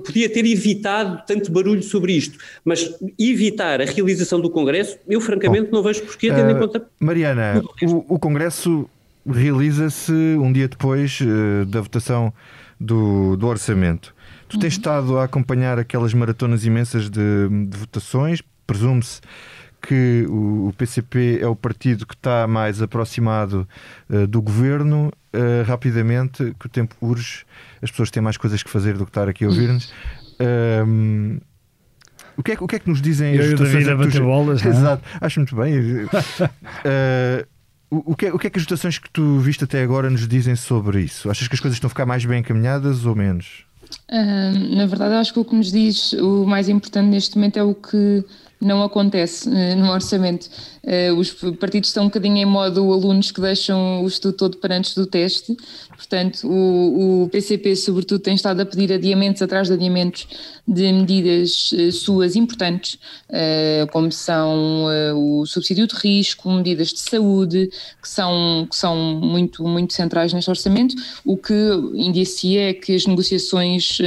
podia 0.03 0.27
ter 0.27 0.45
evitado 0.45 1.23
tanto 1.27 1.51
barulho 1.51 1.83
sobre 1.83 2.13
isto, 2.13 2.37
mas 2.65 2.95
evitar 3.19 3.81
a 3.81 3.85
realização 3.85 4.41
do 4.41 4.49
Congresso, 4.49 4.97
eu 5.13 5.21
francamente 5.21 5.69
Bom, 5.69 5.77
não 5.77 5.83
vejo 5.83 6.03
porquê, 6.03 6.31
tendo 6.31 6.47
uh, 6.47 6.51
em 6.51 6.59
conta. 6.59 6.85
Mariana, 6.99 7.61
o, 7.83 8.15
o 8.15 8.19
Congresso 8.19 8.89
realiza-se 9.25 10.11
um 10.11 10.51
dia 10.51 10.67
depois 10.67 11.19
uh, 11.21 11.65
da 11.65 11.81
votação 11.81 12.33
do, 12.79 13.37
do 13.37 13.47
orçamento. 13.47 14.13
Tu 14.49 14.59
tens 14.59 14.73
uhum. 14.73 14.79
estado 14.79 15.17
a 15.17 15.23
acompanhar 15.23 15.79
aquelas 15.79 16.13
maratonas 16.13 16.65
imensas 16.65 17.09
de, 17.09 17.47
de 17.67 17.77
votações, 17.77 18.41
presume-se 18.67 19.21
que 19.81 20.25
o, 20.29 20.69
o, 20.69 20.73
PCP 20.77 21.39
é 21.41 21.47
o 21.47 21.55
partido 21.55 22.05
que 22.05 22.13
está 22.13 22.47
mais 22.47 22.81
aproximado 22.81 23.67
uh, 24.09 24.25
do 24.27 24.41
governo. 24.41 25.11
Uh, 25.33 25.67
rapidamente, 25.67 26.55
que 26.59 26.67
o 26.67 26.69
tempo 26.69 26.95
urge, 27.01 27.43
as 27.81 27.89
pessoas 27.89 28.11
têm 28.11 28.21
mais 28.21 28.37
coisas 28.37 28.61
que 28.61 28.69
fazer 28.69 28.93
do 28.93 29.03
que 29.03 29.09
estar 29.09 29.27
aqui 29.27 29.43
a 29.43 29.47
ouvir-nos. 29.47 29.91
Um, 30.87 31.39
o 32.37 32.43
que, 32.43 32.51
é, 32.51 32.57
o 32.59 32.67
que 32.67 32.75
é 32.75 32.79
que 32.79 32.89
nos 32.89 33.01
dizem 33.01 33.37
as 33.37 33.51
votações? 33.51 33.87
A 33.87 33.95
bater 33.95 34.21
bolas, 34.21 34.65
é? 34.65 34.69
Exato, 34.69 35.03
acho 35.21 35.39
muito 35.39 35.55
bem. 35.55 36.05
uh, 36.05 37.45
o, 37.89 38.15
que 38.15 38.25
é, 38.25 38.33
o 38.33 38.39
que 38.39 38.47
é 38.47 38.49
que 38.49 38.57
as 38.57 38.63
votações 38.63 38.97
que 38.97 39.09
tu 39.09 39.39
viste 39.39 39.63
até 39.63 39.83
agora 39.83 40.09
nos 40.09 40.27
dizem 40.27 40.55
sobre 40.55 41.01
isso? 41.01 41.29
Achas 41.29 41.47
que 41.47 41.55
as 41.55 41.59
coisas 41.59 41.75
estão 41.75 41.87
a 41.87 41.89
ficar 41.89 42.05
mais 42.05 42.25
bem 42.25 42.39
encaminhadas 42.39 43.05
ou 43.05 43.15
menos? 43.15 43.65
Uh, 44.09 44.75
na 44.75 44.85
verdade, 44.85 45.15
acho 45.15 45.33
que 45.33 45.39
o 45.39 45.45
que 45.45 45.55
nos 45.55 45.71
diz 45.71 46.13
o 46.13 46.45
mais 46.45 46.69
importante 46.69 47.07
neste 47.07 47.35
momento 47.35 47.57
é 47.57 47.63
o 47.63 47.75
que 47.75 48.23
não 48.59 48.83
acontece 48.83 49.47
uh, 49.47 49.75
no 49.75 49.91
orçamento. 49.91 50.49
Uh, 50.83 51.13
os 51.17 51.33
partidos 51.59 51.89
estão 51.89 52.03
um 52.03 52.07
bocadinho 52.07 52.37
em 52.37 52.45
modo 52.45 52.91
alunos 52.91 53.31
que 53.31 53.41
deixam 53.41 54.03
o 54.03 54.07
estudo 54.07 54.35
todo 54.35 54.57
para 54.57 54.75
antes 54.75 54.95
do 54.95 55.05
teste. 55.05 55.55
Portanto, 55.95 56.47
o, 56.47 57.23
o, 57.23 57.29
PCP, 57.29 57.75
sobretudo, 57.75 58.19
tem 58.19 58.35
estado 58.35 58.59
a 58.59 58.65
pedir 58.65 58.91
adiamentos 58.91 59.41
atrás 59.41 59.67
de 59.67 59.73
adiamentos 59.73 60.27
de 60.67 60.91
medidas 60.91 61.71
uh, 61.71 61.91
suas 61.91 62.35
importantes, 62.35 62.95
uh, 63.29 63.91
como 63.91 64.11
são 64.11 64.85
o 65.15 65.45
subsídio 65.45 65.87
de 65.87 65.95
risco, 65.95 66.51
medidas 66.51 66.89
de 66.89 66.99
saúde, 66.99 67.69
que 68.01 68.09
são, 68.09 68.67
que 68.69 68.75
são 68.75 68.95
muito, 68.95 69.63
muito 69.63 69.93
centrais 69.93 70.33
neste 70.33 70.49
orçamento, 70.49 70.95
o 71.25 71.37
que 71.37 71.53
indicia 71.93 72.69
é 72.69 72.73
que 72.73 72.95
as 72.95 73.05
negociações 73.05 73.97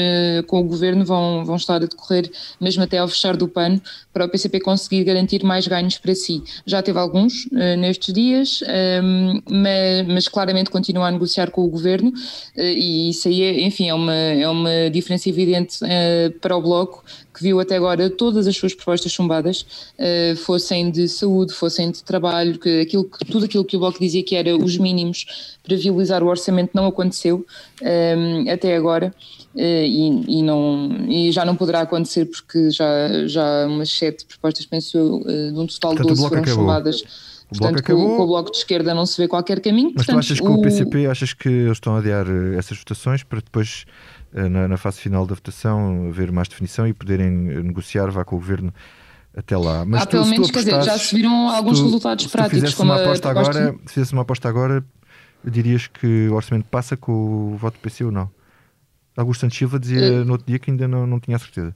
com 0.47 0.61
o 0.61 0.65
governo 0.65 1.05
vão, 1.05 1.45
vão 1.45 1.57
estar 1.57 1.77
a 1.77 1.87
decorrer 1.87 2.31
mesmo 2.61 2.83
até 2.83 2.99
ao 2.99 3.09
fechar 3.09 3.37
do 3.37 3.49
pano, 3.49 3.81
para 4.13 4.25
o 4.25 4.29
PCP 4.29 4.61
conseguir 4.61 5.05
garantir 5.05 5.45
mais 5.45 5.67
ganhos 5.67 5.99
para 5.99 6.15
si. 6.15 6.43
Já 6.65 6.83
teve 6.83 6.99
alguns 6.99 7.49
nestes 7.79 8.13
dias, 8.15 8.61
um, 9.03 9.41
mas, 9.51 10.07
mas 10.07 10.29
claramente 10.29 10.71
continua 10.71 11.09
a 11.09 11.11
negociar 11.11 11.51
com 11.51 11.63
o 11.63 11.69
governo 11.69 11.86
e 12.57 13.11
isso 13.11 13.29
aí, 13.29 13.43
é, 13.43 13.61
enfim, 13.63 13.89
é 13.89 13.95
uma, 13.95 14.15
é 14.15 14.49
uma 14.49 14.91
diferença 14.91 15.29
evidente 15.29 15.79
uh, 15.85 16.31
para 16.41 16.57
o 16.57 16.63
Bloco, 16.63 17.05
que 17.35 17.43
viu 17.43 17.61
até 17.61 17.77
agora 17.77 18.09
todas 18.09 18.47
as 18.47 18.57
suas 18.57 18.75
propostas 18.75 19.13
chumbadas, 19.13 19.67
uh, 19.99 20.37
fossem 20.37 20.91
de 20.91 21.09
saúde, 21.09 21.53
fossem 21.53 21.91
de 21.91 22.03
trabalho, 22.03 22.59
que 22.59 22.81
aquilo, 22.81 23.05
que, 23.05 23.25
tudo 23.25 23.45
aquilo 23.45 23.65
que 23.65 23.77
o 23.77 23.81
Bloco 23.81 23.99
dizia 23.99 24.23
que 24.23 24.35
era 24.35 24.57
os 24.57 24.79
mínimos 24.79 25.57
para 25.63 25.77
viabilizar 25.77 26.23
o 26.23 26.27
orçamento 26.27 26.71
não 26.75 26.87
aconteceu 26.87 27.45
um, 27.83 28.51
até 28.51 28.77
agora. 28.77 29.15
E, 29.59 30.39
e, 30.39 30.43
não, 30.43 31.07
e 31.09 31.33
já 31.33 31.43
não 31.43 31.57
poderá 31.57 31.81
acontecer 31.81 32.27
porque 32.27 32.71
já, 32.71 33.27
já 33.27 33.67
umas 33.67 33.89
sete 33.89 34.27
propostas, 34.27 34.67
penso 34.67 34.99
eu, 34.99 35.21
de 35.25 35.59
um 35.59 35.67
total 35.67 35.95
de 35.95 36.03
12 36.03 36.23
foram 36.23 36.43
acabou. 36.43 36.61
chumbadas 36.61 37.03
o 37.51 37.59
Portanto, 37.59 37.83
com, 37.83 37.95
com, 37.95 38.23
o 38.23 38.27
Bloco 38.27 38.51
de 38.51 38.59
Esquerda 38.59 38.93
não 38.93 39.07
se 39.07 39.21
vê 39.21 39.29
qualquer 39.29 39.61
caminho. 39.61 39.93
Mas 39.95 40.07
Portanto, 40.07 40.17
tu 40.17 40.19
achas 40.19 40.41
que 40.41 40.47
o... 40.47 40.55
o 40.55 40.63
PCP, 40.63 41.07
achas 41.07 41.33
que 41.33 41.49
eles 41.49 41.77
estão 41.77 41.95
a 41.95 41.99
adiar 41.99 42.27
eh, 42.27 42.57
essas 42.59 42.77
votações 42.77 43.23
para 43.23 43.39
depois, 43.39 43.85
eh, 44.35 44.49
na, 44.49 44.67
na, 44.67 44.77
fase 44.77 45.01
final 45.01 45.25
da 45.25 45.35
votação, 45.35 46.09
haver 46.09 46.33
mais 46.33 46.49
definição 46.49 46.89
e 46.89 46.93
poderem 46.93 47.51
eh, 47.51 47.63
negociar, 47.63 48.11
vá 48.11 48.25
com 48.25 48.35
o 48.35 48.39
Governo 48.41 48.75
até 49.37 49.57
lá. 49.57 49.85
Mas 49.85 50.03
ah, 50.03 50.07
tu, 50.07 50.11
pelo 50.11 50.27
menos, 50.27 50.51
quer 50.51 50.59
dizer, 50.61 50.83
já 50.83 50.99
se 50.99 51.15
viram 51.15 51.49
alguns 51.49 51.79
tu, 51.79 51.85
resultados 51.85 52.27
práticos. 52.27 52.75
Se 52.75 52.83
uma 52.83 53.01
aposta 53.01 53.31
agora, 53.31 53.75
se 53.87 53.95
fizesse 53.95 54.13
uma 54.13 54.23
aposta 54.23 54.49
agora, 54.49 54.85
dirias 55.45 55.87
que 55.87 56.29
o 56.29 56.35
orçamento 56.35 56.67
passa 56.69 56.97
com 56.97 57.13
o 57.53 57.57
voto 57.57 57.75
do 57.75 57.81
PC 57.81 58.05
ou 58.05 58.11
não? 58.11 58.29
Augusto 59.17 59.43
Santos 59.43 59.57
Silva 59.57 59.79
dizia 59.79 60.21
uh... 60.21 60.25
no 60.25 60.33
outro 60.33 60.47
dia 60.47 60.59
que 60.59 60.71
ainda 60.71 60.89
não, 60.89 61.07
não 61.07 61.21
tinha 61.21 61.39
certeza. 61.39 61.75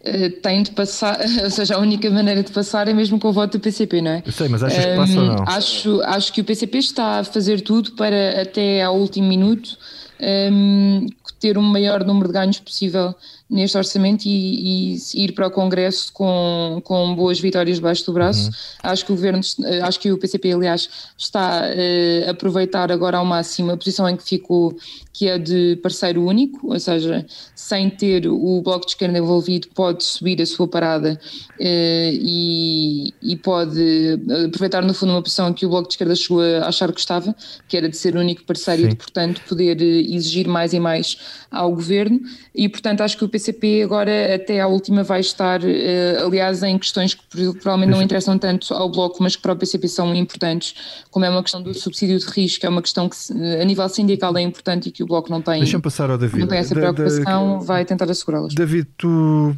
Uh, 0.00 0.30
tem 0.40 0.62
de 0.62 0.70
passar, 0.70 1.20
ou 1.44 1.50
seja, 1.50 1.76
a 1.76 1.78
única 1.78 2.10
maneira 2.10 2.42
de 2.42 2.50
passar 2.50 2.88
é 2.88 2.94
mesmo 2.94 3.18
com 3.20 3.28
o 3.28 3.32
voto 3.32 3.58
do 3.58 3.60
PCP, 3.60 4.00
não 4.00 4.12
é? 4.12 4.22
Eu 4.24 4.32
sei, 4.32 4.48
mas 4.48 4.62
achas 4.62 4.78
um, 4.78 4.88
que 4.88 4.96
passa 4.96 5.20
ou 5.20 5.26
não? 5.26 5.44
Acho, 5.46 6.00
acho 6.02 6.32
que 6.32 6.40
o 6.40 6.44
PCP 6.44 6.78
está 6.78 7.18
a 7.18 7.24
fazer 7.24 7.60
tudo 7.60 7.92
para 7.92 8.40
até 8.40 8.82
ao 8.82 8.96
último 8.96 9.28
minuto 9.28 9.76
um, 10.20 11.06
ter 11.38 11.58
o 11.58 11.62
maior 11.62 12.04
número 12.04 12.28
de 12.28 12.34
ganhos 12.34 12.58
possível 12.60 13.14
neste 13.50 13.76
orçamento 13.76 14.24
e, 14.26 14.94
e, 14.94 15.24
ir 15.24 15.32
para 15.32 15.48
o 15.48 15.50
Congresso 15.50 16.12
com, 16.12 16.80
com 16.84 17.14
boas 17.14 17.40
vitórias 17.40 17.78
debaixo 17.78 18.06
do 18.06 18.12
braço. 18.12 18.46
Uhum. 18.46 18.52
Acho 18.84 19.04
que 19.04 19.12
o 19.12 19.16
governo, 19.16 19.40
acho 19.82 19.98
que 19.98 20.12
o 20.12 20.18
PCP, 20.18 20.52
aliás, 20.52 20.88
está 21.18 21.62
uh, 21.64 22.28
a 22.28 22.30
aproveitar 22.30 22.92
agora 22.92 23.18
ao 23.18 23.24
máximo 23.24 23.72
a 23.72 23.76
posição 23.76 24.08
em 24.08 24.16
que 24.16 24.22
ficou, 24.22 24.76
que 25.12 25.28
é 25.28 25.36
de 25.36 25.76
parceiro 25.82 26.24
único, 26.24 26.72
ou 26.72 26.78
seja, 26.78 27.26
sem 27.54 27.90
ter 27.90 28.28
o 28.28 28.62
Bloco 28.62 28.86
de 28.86 28.92
Esquerda 28.92 29.18
envolvido, 29.18 29.68
pode 29.74 30.04
subir 30.04 30.40
a 30.40 30.46
sua 30.46 30.68
parada 30.68 31.20
uh, 31.58 31.60
e, 31.60 33.12
e, 33.20 33.36
pode 33.36 34.20
aproveitar, 34.46 34.82
no 34.82 34.94
fundo, 34.94 35.12
uma 35.12 35.22
posição 35.22 35.52
que 35.52 35.66
o 35.66 35.68
Bloco 35.68 35.88
de 35.88 35.94
Esquerda 35.94 36.14
chegou 36.14 36.40
a 36.40 36.68
achar 36.68 36.92
que 36.92 37.00
estava, 37.00 37.34
que 37.68 37.76
era 37.76 37.88
de 37.88 37.96
ser 37.96 38.14
o 38.14 38.20
único 38.20 38.44
parceiro 38.44 38.82
Sim. 38.82 38.86
e 38.86 38.90
de, 38.90 38.96
portanto, 38.96 39.42
poder 39.48 39.82
eh, 39.82 40.14
exigir 40.14 40.46
mais 40.46 40.72
e 40.72 40.78
mais 40.78 41.18
ao 41.50 41.74
governo. 41.74 42.20
E, 42.54 42.68
portanto, 42.68 43.00
acho 43.00 43.16
que 43.16 43.24
o 43.24 43.28
PCP 43.28 43.39
agora 43.82 44.34
até 44.34 44.60
à 44.60 44.66
última 44.66 45.02
vai 45.02 45.20
estar, 45.20 45.60
uh, 45.62 46.26
aliás, 46.26 46.62
em 46.62 46.78
questões 46.78 47.14
que 47.14 47.22
provavelmente 47.28 47.90
não 47.90 48.02
interessam 48.02 48.38
tanto 48.38 48.72
ao 48.74 48.90
Bloco, 48.90 49.22
mas 49.22 49.36
que 49.36 49.42
para 49.42 49.52
o 49.52 49.56
PCP 49.56 49.88
são 49.88 50.14
importantes, 50.14 50.74
como 51.10 51.24
é 51.24 51.30
uma 51.30 51.42
questão 51.42 51.62
do 51.62 51.72
subsídio 51.74 52.18
de 52.18 52.26
risco, 52.26 52.64
é 52.66 52.68
uma 52.68 52.82
questão 52.82 53.08
que 53.08 53.16
a 53.60 53.64
nível 53.64 53.88
sindical 53.88 54.36
é 54.36 54.42
importante 54.42 54.88
e 54.88 54.92
que 54.92 55.02
o 55.02 55.06
Bloco 55.06 55.30
não 55.30 55.40
tem, 55.40 55.60
Deixa 55.60 55.78
passar 55.80 56.10
ao 56.10 56.18
David. 56.18 56.40
não 56.40 56.46
tem 56.46 56.58
essa 56.58 56.74
preocupação, 56.74 57.52
da, 57.52 57.58
da, 57.58 57.64
vai 57.64 57.84
tentar 57.84 58.10
assegurá-las. 58.10 58.54
David, 58.54 58.88
tu 58.96 59.56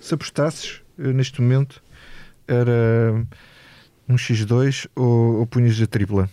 se 0.00 0.14
apostasses 0.14 0.80
eh, 0.98 1.12
neste 1.12 1.40
momento 1.40 1.82
era 2.46 3.26
um 4.08 4.14
X2 4.16 4.88
ou, 4.96 5.40
ou 5.40 5.46
punhas 5.46 5.80
a 5.80 5.86
tripla? 5.86 6.30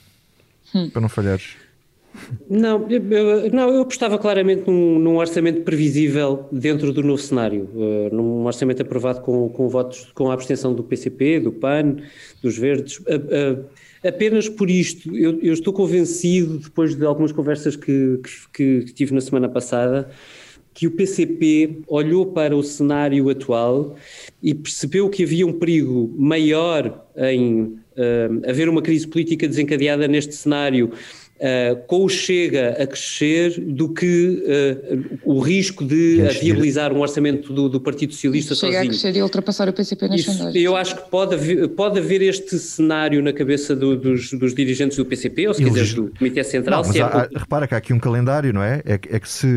Hum. 0.73 0.89
Para 0.89 1.01
não 1.01 1.09
falhares. 1.09 1.55
Não, 2.49 2.88
eu, 2.89 3.51
não, 3.51 3.70
eu 3.70 3.82
apostava 3.82 4.18
claramente 4.18 4.63
num, 4.68 4.99
num, 4.99 5.18
orçamento 5.18 5.61
previsível 5.61 6.47
dentro 6.51 6.91
do 6.93 7.03
novo 7.03 7.22
cenário, 7.22 7.70
uh, 7.74 8.16
num 8.16 8.45
orçamento 8.45 8.82
aprovado 8.82 9.22
com, 9.22 9.49
com 9.49 9.68
votos, 9.68 10.11
com 10.13 10.30
a 10.30 10.34
abstenção 10.34 10.74
do 10.74 10.84
PCP, 10.84 11.39
do 11.39 11.51
PAN, 11.51 11.97
dos 12.41 12.57
Verdes. 12.57 12.97
Uh, 12.99 13.61
uh, 13.61 13.66
apenas 14.07 14.47
por 14.47 14.70
isto, 14.70 15.16
eu, 15.16 15.39
eu, 15.41 15.53
estou 15.53 15.74
convencido, 15.74 16.59
depois 16.59 16.95
de 16.95 17.05
algumas 17.05 17.32
conversas 17.32 17.76
que, 17.76 18.20
que, 18.53 18.84
que 18.86 18.93
tive 18.93 19.13
na 19.13 19.22
semana 19.22 19.49
passada, 19.49 20.09
que 20.74 20.88
o 20.88 20.91
PCP 20.91 21.84
olhou 21.88 22.26
para 22.28 22.55
o 22.55 22.61
cenário 22.61 23.30
atual 23.30 23.95
e 24.43 24.53
percebeu 24.53 25.09
que 25.09 25.24
havia 25.24 25.47
um 25.47 25.53
perigo 25.53 26.13
maior 26.18 27.05
em 27.16 27.78
haver 28.45 28.68
uma 28.68 28.82
crise 28.82 29.07
política 29.07 29.47
desencadeada 29.47 30.05
neste 30.05 30.36
cenário 30.36 30.91
Uh, 31.36 31.75
com 31.86 32.05
o 32.05 32.09
Chega 32.09 32.81
a 32.81 32.88
crescer 32.88 33.59
do 33.59 33.89
que 33.89 34.41
uh, 34.41 35.19
o 35.25 35.41
risco 35.41 35.83
de 35.83 36.21
viabilizar 36.41 36.93
um 36.93 37.01
orçamento 37.01 37.51
do, 37.51 37.67
do 37.67 37.81
Partido 37.81 38.13
Socialista 38.13 38.55
Chega 38.55 38.59
sozinho. 38.59 38.73
Chega 38.73 38.86
a 38.86 38.89
crescer 38.89 39.19
e 39.19 39.21
ultrapassar 39.21 39.67
o 39.67 39.73
PCP 39.73 40.07
nas 40.07 40.23
sondagens. 40.23 40.55
Eu 40.55 40.77
acho 40.77 40.95
que 40.95 41.09
pode 41.09 41.36
haver, 41.36 41.67
pode 41.69 41.99
haver 41.99 42.21
este 42.21 42.57
cenário 42.57 43.21
na 43.21 43.33
cabeça 43.33 43.75
do, 43.75 43.97
dos, 43.97 44.31
dos, 44.31 44.55
dirigentes 44.55 44.95
do 44.95 45.05
PCP, 45.05 45.49
ou 45.49 45.53
se 45.53 45.61
quiseres 45.61 45.93
do 45.93 46.09
Comitê 46.17 46.41
Central. 46.41 46.83
Não, 46.83 46.93
se 46.93 46.99
é 46.99 47.03
há, 47.03 47.27
repara 47.36 47.67
que 47.67 47.75
há 47.75 47.77
aqui 47.79 47.91
um 47.91 47.99
calendário, 47.99 48.53
não 48.53 48.63
é? 48.63 48.81
É, 48.86 48.93
é 48.93 49.19
que 49.19 49.27
se 49.27 49.47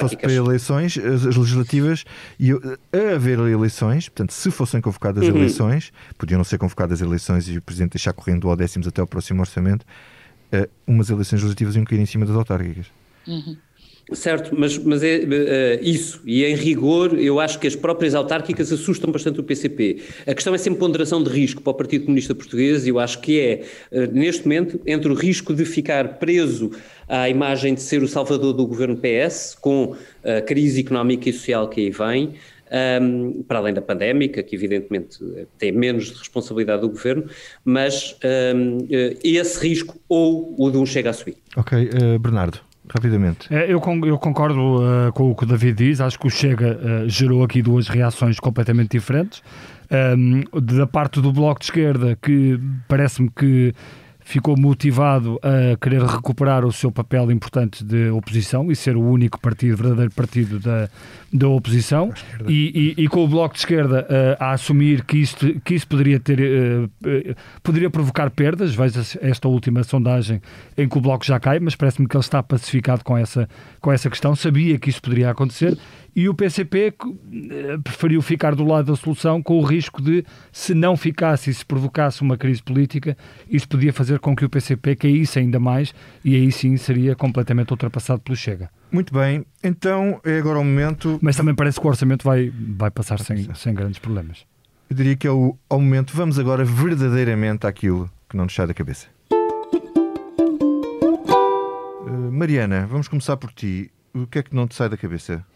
fosse 0.00 0.16
para 0.16 0.32
eleições, 0.32 0.98
as, 0.98 1.26
as 1.26 1.36
legislativas, 1.36 2.04
e 2.40 2.50
a 2.50 3.14
haver 3.14 3.38
eleições, 3.38 4.08
portanto, 4.08 4.32
se 4.32 4.50
fossem 4.50 4.80
convocadas 4.80 5.22
uhum. 5.28 5.36
eleições, 5.36 5.92
podiam 6.18 6.38
não 6.38 6.44
ser 6.44 6.58
convocadas 6.58 7.00
eleições 7.00 7.48
e 7.48 7.58
o 7.58 7.62
Presidente 7.62 7.92
deixar 7.92 8.12
correndo 8.12 8.48
ao 8.48 8.56
décimos 8.56 8.88
até 8.88 9.00
o 9.00 9.06
próximo 9.06 9.40
orçamento, 9.40 9.86
uh, 10.52 10.68
umas 10.86 11.10
eleições 11.10 11.38
legislativas 11.38 11.76
iam 11.76 11.84
cair 11.84 12.00
em 12.00 12.06
cima 12.06 12.26
das 12.26 12.36
autárquicas. 12.36 12.86
Uhum. 13.26 13.56
Certo, 14.12 14.58
mas, 14.58 14.76
mas 14.76 15.04
é 15.04 15.18
uh, 15.18 15.84
isso, 15.84 16.20
e 16.26 16.44
em 16.44 16.56
rigor 16.56 17.16
eu 17.16 17.38
acho 17.38 17.60
que 17.60 17.66
as 17.68 17.76
próprias 17.76 18.12
autárquicas 18.12 18.72
assustam 18.72 19.12
bastante 19.12 19.38
o 19.38 19.42
PCP. 19.42 20.02
A 20.26 20.34
questão 20.34 20.52
é 20.52 20.58
sempre 20.58 20.80
ponderação 20.80 21.22
de 21.22 21.30
risco 21.30 21.62
para 21.62 21.70
o 21.70 21.74
Partido 21.74 22.06
Comunista 22.06 22.34
Português 22.34 22.86
e 22.86 22.88
eu 22.88 22.98
acho 22.98 23.20
que 23.20 23.38
é, 23.38 23.62
uh, 23.92 24.12
neste 24.12 24.42
momento, 24.42 24.80
entre 24.84 25.12
o 25.12 25.14
risco 25.14 25.54
de 25.54 25.64
ficar 25.64 26.18
preso 26.18 26.72
à 27.08 27.28
imagem 27.28 27.74
de 27.74 27.82
ser 27.82 28.02
o 28.02 28.08
salvador 28.08 28.52
do 28.52 28.66
governo 28.66 28.96
PS, 28.96 29.56
com 29.60 29.94
a 30.24 30.40
crise 30.40 30.80
económica 30.80 31.28
e 31.28 31.32
social 31.32 31.68
que 31.68 31.80
aí 31.80 31.90
vem, 31.90 32.34
um, 33.02 33.42
para 33.42 33.58
além 33.58 33.74
da 33.74 33.82
pandémica, 33.82 34.42
que 34.42 34.54
evidentemente 34.54 35.18
tem 35.58 35.72
menos 35.72 36.10
responsabilidade 36.10 36.82
do 36.82 36.88
governo, 36.88 37.24
mas 37.64 38.16
um, 38.54 38.78
eh, 38.90 39.16
esse 39.22 39.66
risco 39.66 39.98
ou 40.08 40.54
o 40.58 40.70
de 40.70 40.78
um 40.78 40.86
chega 40.86 41.10
a 41.10 41.12
subir. 41.12 41.36
Ok, 41.56 41.78
uh, 41.78 42.18
Bernardo. 42.18 42.60
Rapidamente. 42.92 43.52
É, 43.54 43.66
eu, 43.66 43.80
eu 44.04 44.18
concordo 44.18 44.78
uh, 44.78 45.12
com 45.12 45.30
o 45.30 45.36
que 45.36 45.44
o 45.44 45.46
David 45.46 45.74
diz. 45.74 46.00
Acho 46.00 46.18
que 46.18 46.26
o 46.26 46.30
Chega 46.30 46.76
uh, 46.76 47.08
gerou 47.08 47.44
aqui 47.44 47.62
duas 47.62 47.86
reações 47.86 48.40
completamente 48.40 48.90
diferentes. 48.90 49.42
Um, 49.92 50.42
da 50.60 50.88
parte 50.88 51.20
do 51.20 51.32
Bloco 51.32 51.60
de 51.60 51.66
Esquerda, 51.66 52.18
que 52.20 52.58
parece-me 52.88 53.30
que 53.30 53.72
ficou 54.30 54.56
motivado 54.56 55.40
a 55.42 55.76
querer 55.76 56.02
recuperar 56.02 56.64
o 56.64 56.72
seu 56.72 56.92
papel 56.92 57.32
importante 57.32 57.82
de 57.82 58.10
oposição 58.10 58.70
e 58.70 58.76
ser 58.76 58.96
o 58.96 59.02
único 59.02 59.40
partido, 59.40 59.76
verdadeiro 59.76 60.12
partido 60.12 60.60
da, 60.60 60.88
da 61.32 61.48
oposição. 61.48 62.12
E, 62.46 62.94
e, 62.96 63.04
e, 63.04 63.08
com 63.08 63.24
o 63.24 63.28
Bloco 63.28 63.54
de 63.54 63.60
Esquerda 63.60 64.06
uh, 64.08 64.36
a 64.38 64.52
assumir 64.52 65.04
que, 65.04 65.18
isto, 65.18 65.60
que 65.64 65.74
isso 65.74 65.88
poderia 65.88 66.20
ter 66.20 66.38
uh, 66.38 66.88
poderia 67.60 67.90
provocar 67.90 68.30
perdas, 68.30 68.72
veja 68.72 69.02
esta 69.20 69.48
última 69.48 69.82
sondagem 69.82 70.40
em 70.78 70.88
que 70.88 70.96
o 70.96 71.00
Bloco 71.00 71.24
já 71.24 71.40
cai, 71.40 71.58
mas 71.58 71.74
parece-me 71.74 72.06
que 72.06 72.16
ele 72.16 72.22
está 72.22 72.40
pacificado 72.40 73.02
com 73.02 73.18
essa, 73.18 73.48
com 73.80 73.90
essa 73.90 74.08
questão, 74.08 74.36
sabia 74.36 74.78
que 74.78 74.90
isso 74.90 75.02
poderia 75.02 75.30
acontecer 75.30 75.76
e 76.14 76.28
o 76.28 76.34
PCP 76.34 76.92
eh, 76.92 77.78
preferiu 77.82 78.20
ficar 78.22 78.54
do 78.54 78.64
lado 78.64 78.86
da 78.86 78.96
solução 78.96 79.42
com 79.42 79.58
o 79.58 79.62
risco 79.62 80.02
de, 80.02 80.24
se 80.52 80.74
não 80.74 80.96
ficasse 80.96 81.50
e 81.50 81.54
se 81.54 81.64
provocasse 81.64 82.22
uma 82.22 82.36
crise 82.36 82.62
política, 82.62 83.16
isso 83.48 83.68
podia 83.68 83.92
fazer 83.92 84.18
com 84.18 84.34
que 84.34 84.44
o 84.44 84.50
PCP 84.50 84.96
caísse 84.96 85.38
ainda 85.38 85.60
mais 85.60 85.94
e 86.24 86.34
aí 86.34 86.50
sim 86.50 86.76
seria 86.76 87.14
completamente 87.14 87.70
ultrapassado 87.70 88.20
pelo 88.20 88.36
Chega. 88.36 88.70
Muito 88.90 89.14
bem, 89.14 89.44
então 89.62 90.20
é 90.24 90.38
agora 90.38 90.58
o 90.58 90.64
momento. 90.64 91.18
Mas 91.22 91.36
também 91.36 91.54
parece 91.54 91.78
que 91.80 91.86
o 91.86 91.88
orçamento 91.88 92.24
vai, 92.24 92.52
vai 92.52 92.90
passar 92.90 93.20
sem, 93.20 93.48
sem 93.54 93.72
grandes 93.72 93.98
problemas. 93.98 94.44
Eu 94.88 94.96
diria 94.96 95.14
que 95.14 95.26
é 95.26 95.30
o, 95.30 95.56
ao 95.68 95.80
momento, 95.80 96.12
vamos 96.16 96.38
agora 96.38 96.64
verdadeiramente 96.64 97.66
àquilo 97.66 98.10
que 98.28 98.36
não 98.36 98.44
nos 98.44 98.54
sai 98.54 98.66
da 98.66 98.74
cabeça. 98.74 99.06
Uh, 102.00 102.32
Mariana, 102.32 102.86
vamos 102.86 103.06
começar 103.06 103.36
por 103.36 103.52
ti. 103.52 103.92
O 104.12 104.26
que 104.26 104.40
é 104.40 104.42
que 104.42 104.52
não 104.52 104.66
te 104.66 104.74
sai 104.74 104.88
da 104.88 104.96
cabeça? 104.96 105.46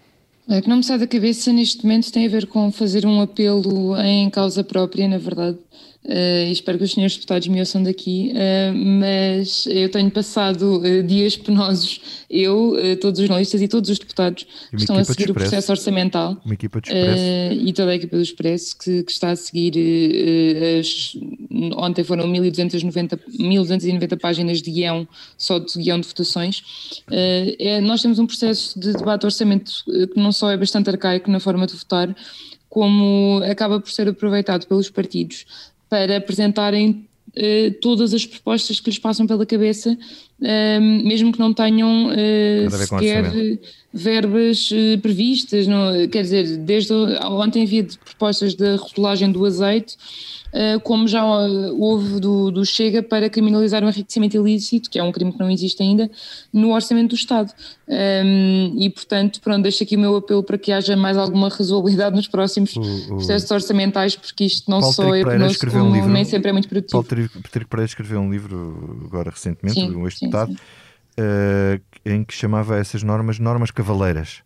É 0.49 0.61
que 0.61 0.69
não 0.69 0.77
me 0.77 0.85
sai 0.85 0.99
da 0.99 1.07
cabeça 1.07 1.53
neste 1.53 1.83
momento 1.83 2.13
tem 2.13 2.27
a 2.27 2.29
ver 2.29 2.47
com 2.47 2.71
fazer 2.71 3.07
um 3.07 3.21
apelo 3.21 3.97
em 3.99 4.29
causa 4.29 4.63
própria, 4.63 5.09
na 5.09 5.19
verdade. 5.19 5.59
Uh, 6.05 6.53
espero 6.53 6.77
que 6.77 6.85
os 6.85 6.93
senhores 6.93 7.15
deputados 7.15 7.49
me 7.49 7.59
ouçam 7.61 7.83
daqui, 7.83 8.31
uh, 8.35 8.77
mas 8.77 9.67
eu 9.67 9.89
tenho 9.89 10.11
passado 10.11 10.83
uh, 10.83 11.03
dias 11.03 11.35
penosos, 11.35 11.99
eu, 12.29 12.77
todos 13.01 13.21
os 13.21 13.27
jornalistas 13.27 13.63
e 13.63 13.69
todos 13.69 13.89
os 13.89 13.99
deputados 13.99 14.47
que 14.71 14.77
estão 14.77 14.99
a 14.99 15.05
seguir 15.05 15.31
o 15.31 15.35
processo 15.35 15.73
orçamental. 15.73 16.37
Uma 16.45 16.53
equipa 16.53 16.79
de 16.83 16.91
e 16.93 17.73
toda 17.73 17.93
a 17.93 17.95
equipa 17.95 18.17
do 18.17 18.23
Expresso 18.23 18.77
que, 18.77 19.03
que 19.03 19.13
está 19.13 19.31
a 19.31 19.37
seguir 19.37 19.73
as, 20.79 21.17
ontem 21.77 22.03
foram 22.05 22.27
1290, 22.27 23.21
1290 23.39 24.17
páginas 24.17 24.61
de 24.61 24.71
guião, 24.71 25.07
só 25.37 25.59
de 25.59 25.79
guião 25.79 26.01
de 26.01 26.09
votações. 26.09 26.63
É, 27.11 27.81
nós 27.81 28.03
temos 28.03 28.19
um 28.19 28.27
processo 28.27 28.79
de 28.79 28.93
debate 28.93 29.25
orçamento 29.25 29.85
que 29.85 30.21
não 30.21 30.33
só 30.33 30.51
é 30.51 30.57
bastante 30.57 30.91
arcaico 30.91 31.31
na 31.31 31.41
forma 31.41 31.67
de 31.67 31.75
votar, 31.75 32.15
como 32.69 33.41
acaba 33.49 33.79
por 33.79 33.91
ser 33.91 34.09
aproveitado 34.09 34.67
pelos 34.67 34.91
partidos 34.91 35.47
para 35.89 36.17
apresentarem 36.17 37.07
uh, 37.37 37.75
todas 37.81 38.13
as 38.13 38.27
propostas 38.27 38.81
que 38.81 38.91
lhes 38.91 38.99
passam 38.99 39.29
pela 39.29 39.47
cabeça, 39.47 39.97
uh, 40.41 40.81
mesmo 40.81 41.33
que 41.33 41.39
não 41.39 41.53
tenham 41.53 42.09
uh, 42.09 42.71
sequer 42.71 43.33
verbas 43.93 44.71
previstas. 45.03 45.67
Não, 45.67 46.09
quer 46.09 46.23
dizer, 46.23 46.57
desde 46.59 46.93
ontem 46.93 47.63
havia 47.63 47.87
propostas 48.05 48.55
de 48.55 48.77
rotulagem 48.77 49.31
do 49.31 49.45
azeite 49.45 49.97
eh, 50.57 50.79
como 50.85 51.09
já 51.09 51.25
houve 51.27 52.21
do, 52.21 52.49
do, 52.49 52.65
Chega 52.65 53.03
para 53.03 53.29
criminalizar 53.29 53.83
o 53.83 53.89
enriquecimento 53.89 54.37
ilícito, 54.37 54.89
que 54.89 55.01
é 55.01 55.03
um 55.03 55.11
crime 55.11 55.33
que 55.33 55.39
não 55.41 55.51
existe 55.51 55.83
ainda, 55.83 56.09
no 56.53 56.73
orçamento 56.73 57.09
do 57.09 57.17
Estado. 57.17 57.53
Um, 57.89 58.77
e, 58.79 58.89
portanto, 58.89 59.41
pronto, 59.41 59.63
deixo 59.63 59.83
aqui 59.83 59.97
o 59.97 59.99
meu 59.99 60.17
apelo 60.17 60.45
para 60.45 60.57
que 60.57 60.71
haja 60.71 60.97
mais 60.97 61.17
alguma 61.17 61.49
razoabilidade 61.49 62.15
nos 62.15 62.29
próximos 62.29 62.77
o, 62.77 62.81
o... 62.81 63.07
processos 63.17 63.51
orçamentais, 63.51 64.15
porque 64.15 64.45
isto 64.45 64.71
não 64.71 64.79
Paulo 64.79 64.95
só 64.95 65.15
é 65.15 65.25
penoso, 65.25 65.59
um 65.77 65.93
livro, 65.93 66.09
nem 66.09 66.25
sempre 66.25 66.51
é 66.51 66.53
muito 66.53 66.69
produtivo. 66.69 67.03
Paulo 67.03 67.29
Trigo 67.51 67.69
Pereira 67.69 67.87
escreveu 67.87 68.21
um 68.21 68.31
livro 68.31 69.03
agora 69.07 69.31
recentemente, 69.31 69.81
sim, 69.81 69.91
um 69.91 70.07
ex-deputado, 70.25 70.53
uh, 70.53 71.81
em 72.05 72.25
que 72.25 72.35
chamava 72.35 72.77
essas 72.77 73.03
normas 73.03 73.39
normas 73.39 73.71
cavaleiras. 73.71 74.43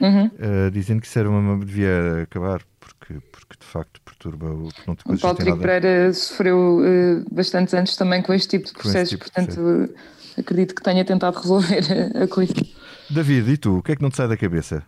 Uhum. 0.00 0.26
Uh, 0.26 0.70
dizendo 0.72 1.00
que 1.00 1.06
isso 1.06 1.18
era 1.18 1.30
uma, 1.30 1.64
devia 1.64 2.22
acabar 2.22 2.60
porque, 2.80 3.14
porque 3.30 3.56
de 3.60 3.64
facto 3.64 4.00
perturba 4.04 4.46
o 4.46 4.68
não 4.86 4.96
te 4.96 5.02
O 5.06 5.16
Paulo 5.16 5.38
Trigo 5.38 5.58
Pereira 5.58 6.12
sofreu 6.12 6.80
uh, 6.80 7.34
bastantes 7.34 7.72
anos 7.72 7.94
também 7.96 8.20
com 8.20 8.32
este 8.32 8.48
tipo 8.48 8.66
de 8.66 8.72
processos, 8.72 9.10
tipo 9.10 9.24
portanto 9.24 9.60
uh, 9.60 9.94
acredito 10.36 10.74
que 10.74 10.82
tenha 10.82 11.04
tentado 11.04 11.38
resolver 11.38 11.84
a 12.20 12.26
coisa. 12.26 12.54
David, 13.08 13.52
e 13.52 13.56
tu, 13.56 13.78
o 13.78 13.82
que 13.82 13.92
é 13.92 13.96
que 13.96 14.02
não 14.02 14.10
te 14.10 14.16
sai 14.16 14.26
da 14.26 14.36
cabeça? 14.36 14.82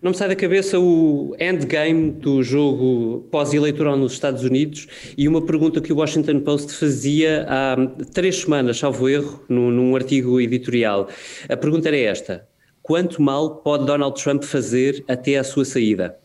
Não 0.00 0.12
me 0.12 0.16
sai 0.16 0.28
da 0.28 0.36
cabeça 0.36 0.78
o 0.78 1.34
endgame 1.40 2.12
do 2.12 2.40
jogo 2.40 3.26
pós-eleitoral 3.32 3.96
nos 3.96 4.12
Estados 4.12 4.44
Unidos 4.44 4.86
e 5.16 5.26
uma 5.26 5.44
pergunta 5.44 5.80
que 5.80 5.92
o 5.92 5.96
Washington 5.96 6.38
Post 6.38 6.72
fazia 6.72 7.44
há 7.48 7.76
três 8.14 8.42
semanas, 8.42 8.78
salvo 8.78 9.08
erro, 9.08 9.42
num, 9.48 9.72
num 9.72 9.96
artigo 9.96 10.40
editorial. 10.40 11.08
A 11.48 11.56
pergunta 11.56 11.88
era 11.88 11.96
esta: 11.96 12.46
quanto 12.80 13.20
mal 13.20 13.56
pode 13.56 13.86
Donald 13.86 14.22
Trump 14.22 14.44
fazer 14.44 15.02
até 15.08 15.36
à 15.36 15.42
sua 15.42 15.64
saída? 15.64 16.16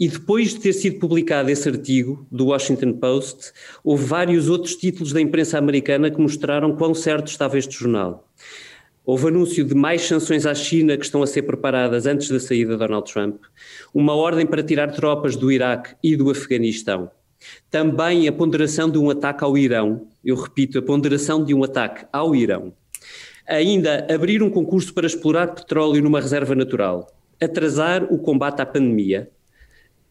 E 0.00 0.08
depois 0.08 0.54
de 0.54 0.60
ter 0.60 0.72
sido 0.72 0.98
publicado 0.98 1.50
esse 1.50 1.68
artigo 1.68 2.26
do 2.32 2.46
Washington 2.46 2.94
Post, 2.94 3.52
houve 3.84 4.04
vários 4.06 4.48
outros 4.48 4.74
títulos 4.76 5.12
da 5.12 5.20
imprensa 5.20 5.58
americana 5.58 6.10
que 6.10 6.18
mostraram 6.18 6.74
quão 6.74 6.94
certo 6.94 7.26
estava 7.26 7.58
este 7.58 7.74
jornal. 7.74 8.26
Houve 9.10 9.28
anúncio 9.28 9.64
de 9.64 9.74
mais 9.74 10.02
sanções 10.02 10.44
à 10.44 10.54
China 10.54 10.94
que 10.94 11.02
estão 11.02 11.22
a 11.22 11.26
ser 11.26 11.40
preparadas 11.40 12.04
antes 12.04 12.28
da 12.28 12.38
saída 12.38 12.72
de 12.72 12.78
Donald 12.78 13.10
Trump, 13.10 13.40
uma 13.94 14.14
ordem 14.14 14.44
para 14.44 14.62
tirar 14.62 14.92
tropas 14.92 15.34
do 15.34 15.50
Iraque 15.50 15.94
e 16.02 16.14
do 16.14 16.28
Afeganistão. 16.28 17.10
Também 17.70 18.28
a 18.28 18.32
ponderação 18.32 18.90
de 18.90 18.98
um 18.98 19.08
ataque 19.08 19.42
ao 19.42 19.56
Irão, 19.56 20.06
eu 20.22 20.36
repito, 20.36 20.78
a 20.78 20.82
ponderação 20.82 21.42
de 21.42 21.54
um 21.54 21.64
ataque 21.64 22.04
ao 22.12 22.36
Irão. 22.36 22.74
Ainda 23.48 24.06
abrir 24.14 24.42
um 24.42 24.50
concurso 24.50 24.92
para 24.92 25.06
explorar 25.06 25.54
petróleo 25.54 26.02
numa 26.02 26.20
reserva 26.20 26.54
natural. 26.54 27.10
Atrasar 27.42 28.04
o 28.12 28.18
combate 28.18 28.60
à 28.60 28.66
pandemia 28.66 29.30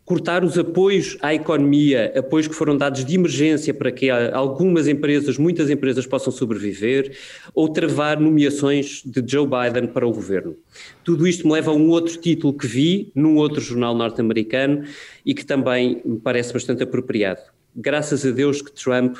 cortar 0.08 0.42
os 0.42 0.58
apoios 0.58 1.18
à 1.22 1.34
economia, 1.34 2.14
apoios 2.18 2.48
que 2.48 2.56
foram 2.56 2.78
dados 2.78 3.04
de 3.04 3.16
emergência 3.16 3.74
para 3.74 3.92
que 3.92 4.10
algumas 4.10 4.88
empresas, 4.88 5.38
muitas 5.38 5.70
empresas 5.70 6.08
possam 6.08 6.32
sobreviver, 6.32 7.14
ou 7.54 7.68
travar 7.68 8.18
nomeações 8.18 9.04
de 9.06 9.22
Joe 9.30 9.46
Biden 9.46 9.90
para 9.90 10.08
o 10.08 10.14
governo. 10.14 10.56
Tudo 11.04 11.28
isto 11.28 11.46
me 11.46 11.52
leva 11.52 11.72
a 11.72 11.74
um 11.74 11.90
outro 11.90 12.18
título 12.22 12.54
que 12.54 12.66
vi 12.66 13.12
num 13.14 13.36
outro 13.36 13.60
jornal 13.60 13.94
norte-americano 13.94 14.86
e 15.26 15.34
que 15.34 15.46
também 15.46 16.02
me 16.06 16.18
parece 16.18 16.54
bastante 16.54 16.82
apropriado. 16.82 17.42
Graças 17.76 18.26
a 18.26 18.32
Deus 18.32 18.62
que 18.62 18.72
Trump 18.72 19.18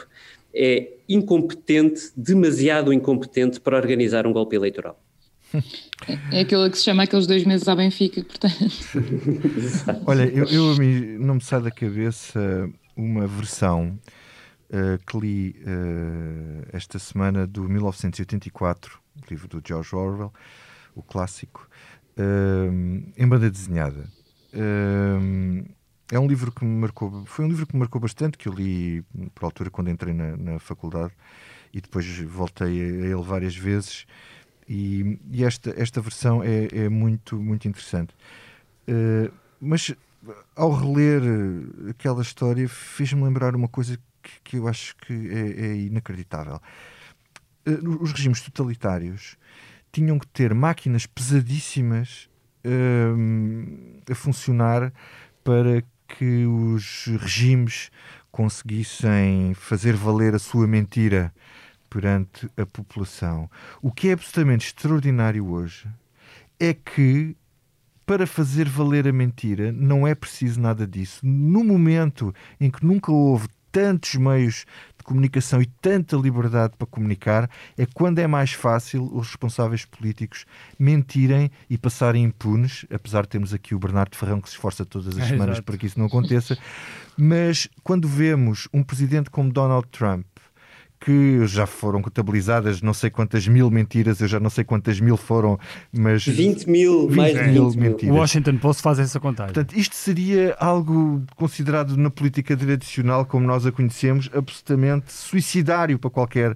é 0.54 0.94
incompetente, 1.10 2.12
demasiado 2.16 2.94
incompetente 2.94 3.60
para 3.60 3.76
organizar 3.76 4.26
um 4.26 4.32
golpe 4.32 4.56
eleitoral. 4.56 4.98
É 6.32 6.42
aquilo 6.42 6.70
que 6.70 6.78
se 6.78 6.84
chama 6.84 7.04
aqueles 7.04 7.26
dois 7.26 7.44
meses 7.44 7.68
à 7.68 7.76
Benfica, 7.76 8.24
portanto. 8.24 8.56
Olha, 10.06 10.24
eu, 10.24 10.46
eu 10.46 10.76
não 11.20 11.36
me 11.36 11.42
sai 11.42 11.62
da 11.62 11.72
cabeça 11.72 12.70
uma 12.96 13.26
versão 13.26 14.00
uh, 14.70 15.06
que 15.06 15.18
li 15.20 15.56
uh, 15.64 16.68
esta 16.72 17.00
semana 17.00 17.48
do 17.48 17.64
1984, 17.68 19.00
o 19.16 19.30
livro 19.30 19.48
do 19.48 19.62
George 19.66 19.96
Orwell, 19.96 20.34
o 20.96 21.02
clássico, 21.02 21.68
uh, 22.18 23.14
em 23.18 23.28
banda 23.28 23.50
desenhada. 23.50 24.08
é 26.12 26.20
um 26.20 26.28
livro 26.28 26.52
que 26.52 26.64
me 26.64 26.80
marcou, 26.80 27.26
foi 27.26 27.46
um 27.46 27.48
livro 27.50 27.66
que 27.66 27.74
me 27.74 27.80
marcou 27.80 28.00
bastante, 28.00 28.38
que 28.38 28.48
eu 28.48 28.54
li 28.54 29.04
por 29.34 29.46
altura 29.46 29.70
quando 29.70 29.90
entrei 29.90 30.14
na, 30.14 30.38
na 30.38 30.60
faculdade 30.60 31.14
e 31.74 31.82
depois 31.82 32.06
voltei 32.20 32.82
a 32.82 33.08
ele 33.08 33.24
várias 33.24 33.56
vezes 33.56 34.06
e, 34.68 35.20
e 35.32 35.44
esta, 35.44 35.74
esta 35.78 36.02
versão 36.02 36.44
é, 36.44 36.68
é 36.72 36.90
muito, 36.90 37.38
muito 37.38 37.68
interessante. 37.68 38.14
Uh, 38.88 39.32
mas 39.60 39.94
ao 40.56 40.72
reler 40.72 41.22
aquela 41.90 42.22
história 42.22 42.68
fez-me 42.68 43.24
lembrar 43.24 43.56
uma 43.56 43.68
coisa 43.68 43.98
que, 44.22 44.32
que 44.44 44.58
eu 44.58 44.68
acho 44.68 44.96
que 44.98 45.14
é, 45.14 45.68
é 45.68 45.76
inacreditável. 45.76 46.62
Uh, 47.66 48.04
os 48.04 48.12
regimes 48.12 48.42
totalitários 48.42 49.38
tinham 49.92 50.20
que 50.20 50.28
ter 50.28 50.54
máquinas 50.54 51.06
pesadíssimas 51.06 52.30
uh, 52.66 54.12
a 54.12 54.16
funcionar 54.16 54.92
para 55.44 55.82
que 56.08 56.46
os 56.46 57.06
regimes 57.20 57.90
conseguissem 58.32 59.54
fazer 59.54 59.96
valer 59.96 60.36
a 60.36 60.40
sua 60.40 60.68
mentira 60.68 61.34
perante 61.90 62.50
a 62.58 62.66
população. 62.66 63.50
O 63.82 63.92
que 63.92 64.10
é 64.10 64.14
absolutamente 64.14 64.68
extraordinário 64.68 65.48
hoje 65.48 65.88
é 66.60 66.74
que 66.74 67.36
para 68.06 68.26
fazer 68.26 68.70
valer 68.70 69.06
a 69.08 69.12
mentira 69.12 69.72
não 69.72 70.08
é 70.08 70.16
preciso 70.16 70.62
nada 70.62 70.88
disso. 70.88 71.20
No 71.24 71.64
momento 71.64 72.34
em 72.60 72.72
que 72.72 72.86
nunca 72.86 73.12
houve 73.12 73.48
tantos 73.70 74.16
meios 74.16 74.66
de 74.98 75.04
comunicação 75.04 75.62
e 75.62 75.66
tanta 75.66 76.16
liberdade 76.16 76.74
para 76.78 76.88
comunicar, 76.88 77.50
é 77.78 77.86
quando 77.86 78.20
é 78.20 78.26
mais 78.26 78.54
fácil 78.54 79.04
os 79.14 79.28
responsáveis 79.28 79.86
políticos 79.86 80.46
mentirem 80.80 81.52
e 81.70 81.78
passarem 81.78 82.24
impunes, 82.24 82.86
apesar 82.92 83.24
de 83.24 83.30
termos 83.30 83.54
aqui 83.54 83.76
o 83.76 83.80
Bernardo 83.80 84.16
Ferrão 84.16 84.42
que 84.42 84.50
se 84.50 84.56
esforça 84.56 84.86
todas 84.86 85.10
as 85.10 85.18
é, 85.26 85.28
semanas 85.28 85.56
exato. 85.56 85.64
para 85.66 85.78
que 85.78 85.86
isso 85.86 86.00
não 86.00 86.08
aconteça. 86.08 86.58
Mas 87.18 87.68
quando 87.84 88.08
vemos 88.08 88.68
um 88.74 88.82
presidente 88.82 89.30
como 89.30 89.52
Donald 89.52 89.88
Trump 89.92 90.26
que 91.00 91.46
já 91.46 91.66
foram 91.66 92.02
contabilizadas 92.02 92.82
não 92.82 92.94
sei 92.94 93.10
quantas 93.10 93.48
mil 93.48 93.70
mentiras, 93.70 94.20
eu 94.20 94.28
já 94.28 94.40
não 94.40 94.50
sei 94.50 94.64
quantas 94.64 95.00
mil 95.00 95.16
foram, 95.16 95.60
mas 95.92 96.26
20 96.26 96.70
mil, 96.70 97.08
20 97.08 97.16
mais 97.16 97.34
de 97.34 97.44
20 97.44 97.52
mil, 97.52 97.72
mentiras. 97.76 98.16
O 98.16 98.20
Washington 98.20 98.58
Post 98.58 98.82
faz 98.82 99.00
essa 99.00 99.20
contagem. 99.20 99.54
Portanto, 99.54 99.78
isto 99.78 99.96
seria 99.96 100.56
algo 100.60 101.24
considerado 101.36 101.96
na 101.96 102.10
política 102.10 102.58
tradicional, 102.58 103.26
como 103.26 103.46
nós 103.46 103.66
a 103.66 103.72
conhecemos, 103.72 104.30
absolutamente 104.34 105.12
suicidário 105.12 106.00
para 106.00 106.10
qualquer 106.10 106.56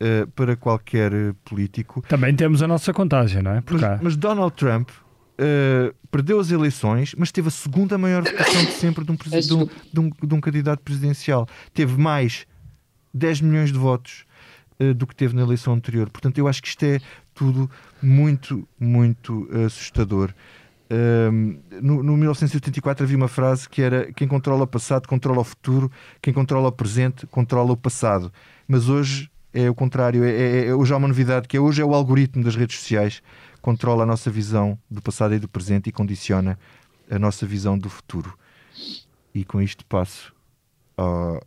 Uh, 0.00 0.28
para 0.28 0.54
qualquer 0.54 1.12
uh, 1.12 1.34
político. 1.44 2.04
Também 2.08 2.32
temos 2.32 2.62
a 2.62 2.68
nossa 2.68 2.92
contagem, 2.92 3.42
não 3.42 3.50
é? 3.50 3.62
Mas, 3.68 4.00
mas, 4.00 4.16
Donald 4.16 4.54
Trump 4.54 4.90
uh, 4.90 5.92
perdeu 6.08 6.38
as 6.38 6.52
eleições, 6.52 7.16
mas 7.18 7.32
teve 7.32 7.48
a 7.48 7.50
segunda 7.50 7.98
maior 7.98 8.22
votação 8.22 8.64
de 8.64 8.70
sempre 8.74 9.04
de 9.04 9.10
um, 9.10 9.16
de 9.16 9.54
um, 9.54 9.68
de 9.92 10.00
um, 10.00 10.10
de 10.28 10.34
um 10.36 10.40
candidato 10.40 10.84
presidencial. 10.84 11.48
Teve 11.74 12.00
mais 12.00 12.46
10 13.18 13.42
milhões 13.42 13.72
de 13.72 13.78
votos 13.78 14.24
uh, 14.80 14.94
do 14.94 15.06
que 15.06 15.14
teve 15.14 15.34
na 15.34 15.42
eleição 15.42 15.74
anterior. 15.74 16.08
Portanto, 16.10 16.38
eu 16.38 16.48
acho 16.48 16.62
que 16.62 16.68
isto 16.68 16.82
é 16.84 17.00
tudo 17.34 17.70
muito, 18.02 18.66
muito 18.78 19.48
assustador. 19.66 20.32
Um, 20.90 21.60
no, 21.82 22.02
no 22.02 22.16
1984 22.16 23.04
havia 23.04 23.16
uma 23.16 23.28
frase 23.28 23.68
que 23.68 23.82
era 23.82 24.10
quem 24.10 24.26
controla 24.26 24.64
o 24.64 24.66
passado 24.66 25.06
controla 25.06 25.40
o 25.40 25.44
futuro, 25.44 25.92
quem 26.22 26.32
controla 26.32 26.68
o 26.68 26.72
presente 26.72 27.26
controla 27.26 27.72
o 27.72 27.76
passado. 27.76 28.32
Mas 28.66 28.88
hoje 28.88 29.30
é 29.52 29.68
o 29.68 29.74
contrário, 29.74 30.24
é, 30.24 30.30
é, 30.30 30.66
é, 30.68 30.74
hoje 30.74 30.94
há 30.94 30.96
uma 30.96 31.08
novidade 31.08 31.46
que 31.46 31.58
é 31.58 31.60
hoje 31.60 31.82
é 31.82 31.84
o 31.84 31.94
algoritmo 31.94 32.42
das 32.42 32.56
redes 32.56 32.78
sociais 32.78 33.22
controla 33.60 34.04
a 34.04 34.06
nossa 34.06 34.30
visão 34.30 34.78
do 34.90 35.02
passado 35.02 35.34
e 35.34 35.38
do 35.38 35.48
presente 35.48 35.88
e 35.88 35.92
condiciona 35.92 36.58
a 37.10 37.18
nossa 37.18 37.46
visão 37.46 37.78
do 37.78 37.90
futuro. 37.90 38.38
E 39.34 39.44
com 39.44 39.60
isto 39.60 39.84
passo 39.84 40.32
ao, 40.96 41.42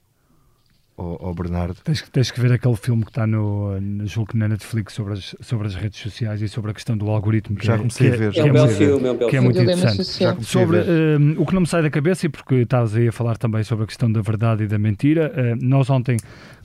ao, 1.01 1.27
ao 1.27 1.33
Bernardo. 1.33 1.75
Tens, 1.83 2.01
tens, 2.11 2.31
que 2.31 2.39
ver 2.39 2.51
aquele 2.51 2.75
filme 2.75 3.03
que 3.03 3.09
está 3.09 3.25
no, 3.25 3.79
no 3.81 4.05
julgo 4.05 4.31
na 4.35 4.47
Netflix 4.47 4.93
sobre 4.93 5.13
as, 5.13 5.35
sobre 5.41 5.67
as 5.67 5.75
redes 5.75 5.99
sociais 5.99 6.41
e 6.41 6.47
sobre 6.47 6.71
a 6.71 6.73
questão 6.73 6.95
do 6.95 7.09
algoritmo. 7.09 7.57
já 7.61 7.77
comecei 7.77 8.09
é, 8.09 8.13
a 8.13 8.17
ver. 8.17 8.37
é, 8.37 8.43
um 8.43 8.53
belo 8.53 8.67
filme, 8.69 9.07
é, 9.07 9.11
um 9.11 9.17
que 9.27 9.35
é 9.35 9.41
muito 9.41 9.59
interessante. 9.59 10.03
Sobre 10.43 10.77
uh, 10.77 11.41
o 11.41 11.45
que 11.45 11.53
não 11.53 11.61
me 11.61 11.67
sai 11.67 11.81
da 11.81 11.89
cabeça, 11.89 12.25
e 12.25 12.29
porque 12.29 12.55
estavas 12.55 12.95
aí 12.95 13.07
a 13.07 13.11
falar 13.11 13.37
também 13.37 13.63
sobre 13.63 13.83
a 13.83 13.87
questão 13.87 14.11
da 14.11 14.21
verdade 14.21 14.63
e 14.63 14.67
da 14.67 14.77
mentira, 14.77 15.31
uh, 15.35 15.65
nós 15.65 15.89
ontem 15.89 16.17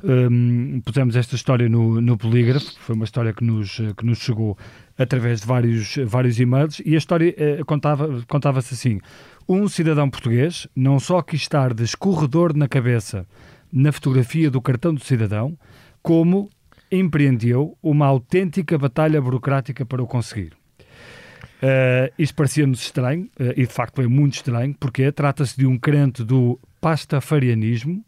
um, 0.05 0.80
pusemos 0.84 1.16
esta 1.16 1.34
história 1.34 1.68
no, 1.68 2.01
no 2.01 2.16
Polígrafo, 2.16 2.66
foi 2.80 2.95
uma 2.95 3.05
história 3.05 3.32
que 3.32 3.43
nos, 3.43 3.80
que 3.97 4.05
nos 4.05 4.18
chegou 4.18 4.57
através 4.99 5.41
de 5.41 5.47
vários, 5.47 5.97
vários 6.07 6.39
e-mails, 6.39 6.80
e 6.84 6.95
a 6.95 6.99
história 6.99 7.34
uh, 7.61 7.64
contava, 7.64 8.22
contava-se 8.28 8.74
assim: 8.74 9.01
um 9.49 9.68
cidadão 9.68 10.09
português 10.11 10.66
não 10.74 10.99
só 10.99 11.22
quis 11.22 11.43
estar 11.43 11.72
de 11.72 11.84
escorredor 11.84 12.57
na 12.57 12.68
cabeça 12.68 13.26
na 13.73 13.93
fotografia 13.93 14.51
do 14.51 14.61
cartão 14.61 14.95
do 14.95 15.05
cidadão, 15.05 15.57
como 16.03 16.51
empreendeu 16.91 17.77
uma 17.83 18.07
autêntica 18.07 18.79
batalha 18.79 19.21
burocrática 19.21 19.85
para 19.85 20.03
o 20.03 20.07
conseguir. 20.07 20.53
Uh, 21.57 22.12
isto 22.19 22.35
parecia-nos 22.35 22.81
estranho, 22.81 23.25
uh, 23.41 23.53
e 23.57 23.67
de 23.67 23.73
facto 23.73 24.01
é 24.03 24.07
muito 24.07 24.35
estranho, 24.35 24.75
porque 24.79 25.11
trata-se 25.11 25.57
de 25.57 25.67
um 25.67 25.79
crente 25.79 26.23
do 26.23 26.61
pastafarianismo, 26.81 28.05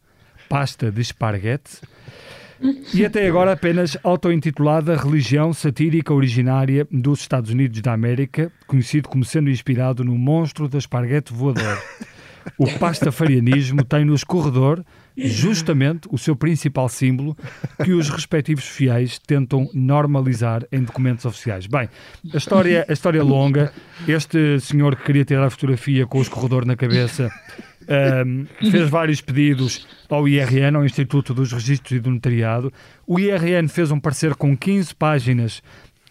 pasta 0.48 0.90
de 0.90 1.00
esparguete, 1.00 1.80
e 2.92 3.04
até 3.04 3.26
agora 3.26 3.52
apenas 3.52 3.96
auto-intitulada 4.02 4.96
religião 4.96 5.52
satírica 5.52 6.12
originária 6.12 6.86
dos 6.90 7.20
Estados 7.20 7.50
Unidos 7.50 7.80
da 7.80 7.92
América, 7.92 8.52
conhecido 8.66 9.08
como 9.08 9.24
sendo 9.24 9.48
inspirado 9.48 10.04
no 10.04 10.18
monstro 10.18 10.68
da 10.68 10.76
esparguete 10.76 11.32
voador. 11.32 11.80
O 12.56 12.66
pastafarianismo 12.78 13.84
tem 13.84 14.04
no 14.04 14.14
escorredor 14.14 14.82
justamente 15.26 16.08
o 16.10 16.16
seu 16.16 16.36
principal 16.36 16.88
símbolo 16.88 17.36
que 17.84 17.92
os 17.92 18.08
respectivos 18.08 18.64
fiéis 18.64 19.18
tentam 19.18 19.68
normalizar 19.74 20.64
em 20.70 20.82
documentos 20.82 21.24
oficiais. 21.24 21.66
Bem, 21.66 21.88
a 22.32 22.36
história, 22.36 22.86
a 22.88 22.92
história 22.92 23.18
é 23.18 23.22
longa. 23.22 23.72
Este 24.06 24.60
senhor 24.60 24.94
que 24.96 25.04
queria 25.04 25.24
tirar 25.24 25.44
a 25.44 25.50
fotografia 25.50 26.06
com 26.06 26.18
o 26.18 26.22
escorredor 26.22 26.64
na 26.64 26.76
cabeça 26.76 27.30
um, 28.26 28.46
fez 28.70 28.88
vários 28.88 29.20
pedidos 29.20 29.86
ao 30.08 30.28
IRN, 30.28 30.76
ao 30.76 30.84
Instituto 30.84 31.34
dos 31.34 31.52
Registros 31.52 31.92
e 31.92 32.00
do 32.00 32.10
Notariado. 32.10 32.72
O 33.06 33.18
IRN 33.18 33.66
fez 33.68 33.90
um 33.90 33.98
parecer 33.98 34.34
com 34.34 34.56
15 34.56 34.94
páginas 34.94 35.62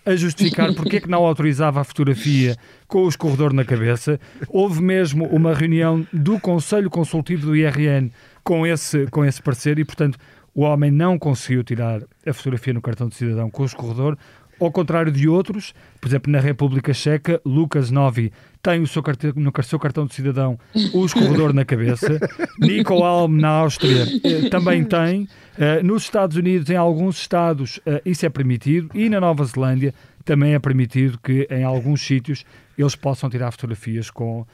a 0.08 0.16
justificar 0.16 0.74
porque 0.74 0.97
é 0.97 1.01
que 1.01 1.10
não 1.10 1.26
autorizava 1.26 1.82
a 1.82 1.84
fotografia 1.84 2.55
com 2.88 3.03
o 3.03 3.10
escorredor 3.10 3.53
na 3.53 3.66
cabeça. 3.66 4.18
Houve 4.47 4.82
mesmo 4.82 5.26
uma 5.26 5.53
reunião 5.53 6.08
do 6.14 6.39
Conselho 6.39 6.89
Consultivo 6.89 7.47
do 7.47 7.55
IRN 7.55 8.10
com 8.48 8.66
esse, 8.66 9.08
com 9.08 9.26
esse 9.26 9.41
parecer 9.41 9.78
e, 9.78 9.84
portanto, 9.84 10.18
o 10.56 10.62
homem 10.62 10.89
não 10.89 11.20
conseguiu 11.20 11.66
tirar 11.66 12.02
a 12.26 12.32
fotografia 12.32 12.74
no 12.74 12.82
cartão 12.82 13.10
de 13.10 13.16
cidadão 13.16 13.50
com 13.50 13.64
o 13.64 13.66
escorredor, 13.66 14.18
ao 14.58 14.72
contrário 14.72 15.12
de 15.12 15.28
outros, 15.28 15.76
por 16.00 16.08
exemplo, 16.08 16.32
na 16.32 16.39
República 16.39 16.93
Checa, 16.93 17.41
Lucas 17.43 17.91
Novi 17.91 18.32
tem 18.64 18.82
o 18.82 18.88
seu 18.88 19.04
cartão, 19.04 19.34
no 19.36 19.52
seu 19.64 19.78
cartão 19.78 20.06
de 20.06 20.16
cidadão 20.16 20.58
o 20.93 21.06
escorredor 21.06 21.52
na 21.54 21.66
cabeça. 21.66 22.18
Nico 22.58 23.04
Alm, 23.04 23.38
na 23.38 23.50
Áustria, 23.50 24.06
eh, 24.24 24.48
também 24.50 24.86
tem. 24.86 25.24
Uh, 25.58 25.84
nos 25.84 26.04
Estados 26.04 26.38
Unidos, 26.38 26.70
em 26.70 26.76
alguns 26.76 27.20
estados, 27.20 27.78
uh, 27.78 28.02
isso 28.06 28.26
é 28.26 28.30
permitido. 28.30 28.89
E 28.93 29.10
na 29.10 29.20
Nova 29.20 29.43
Zelândia 29.43 29.93
também 30.24 30.54
é 30.54 30.60
permitido 30.60 31.20
que, 31.22 31.48
em 31.52 31.64
alguns 31.64 32.02
sítios, 32.02 32.45
eles 32.78 32.95
possam 32.95 33.30
tirar 33.30 33.52
fotografias 33.52 34.10
com 34.10 34.45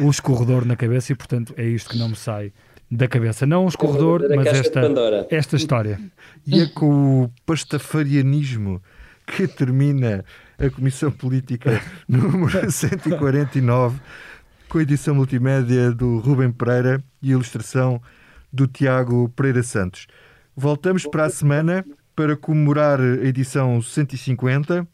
o 0.00 0.08
escorredor 0.08 0.64
na 0.64 0.74
cabeça. 0.74 1.12
E, 1.12 1.14
portanto, 1.14 1.52
é 1.56 1.64
isto 1.64 1.90
que 1.90 1.98
não 1.98 2.08
me 2.08 2.16
sai 2.16 2.50
da 2.90 3.08
cabeça. 3.08 3.46
Não 3.46 3.64
um 3.64 3.68
escorredor, 3.68 4.22
mas 4.34 4.46
esta, 4.46 4.80
esta 5.30 5.56
história. 5.56 6.00
E 6.48 6.60
é 6.60 6.66
com 6.66 7.24
o 7.24 7.30
pastafarianismo 7.44 8.80
que 9.26 9.48
termina 9.48 10.24
a 10.56 10.70
Comissão 10.70 11.10
Política 11.10 11.82
número 12.08 12.70
149, 12.70 13.98
com 14.68 14.78
a 14.78 14.82
edição 14.82 15.12
multimédia 15.16 15.90
do 15.90 16.18
Rubem 16.18 16.52
Pereira 16.52 17.02
e 17.20 17.30
a 17.30 17.32
ilustração 17.32 18.00
do 18.52 18.68
Tiago 18.68 19.28
Pereira 19.30 19.64
Santos. 19.64 20.06
Voltamos 20.54 21.04
para 21.04 21.24
a 21.24 21.30
semana 21.30 21.84
para 22.14 22.36
comemorar 22.36 23.00
a 23.00 23.26
edição 23.26 23.82
150 23.82 24.86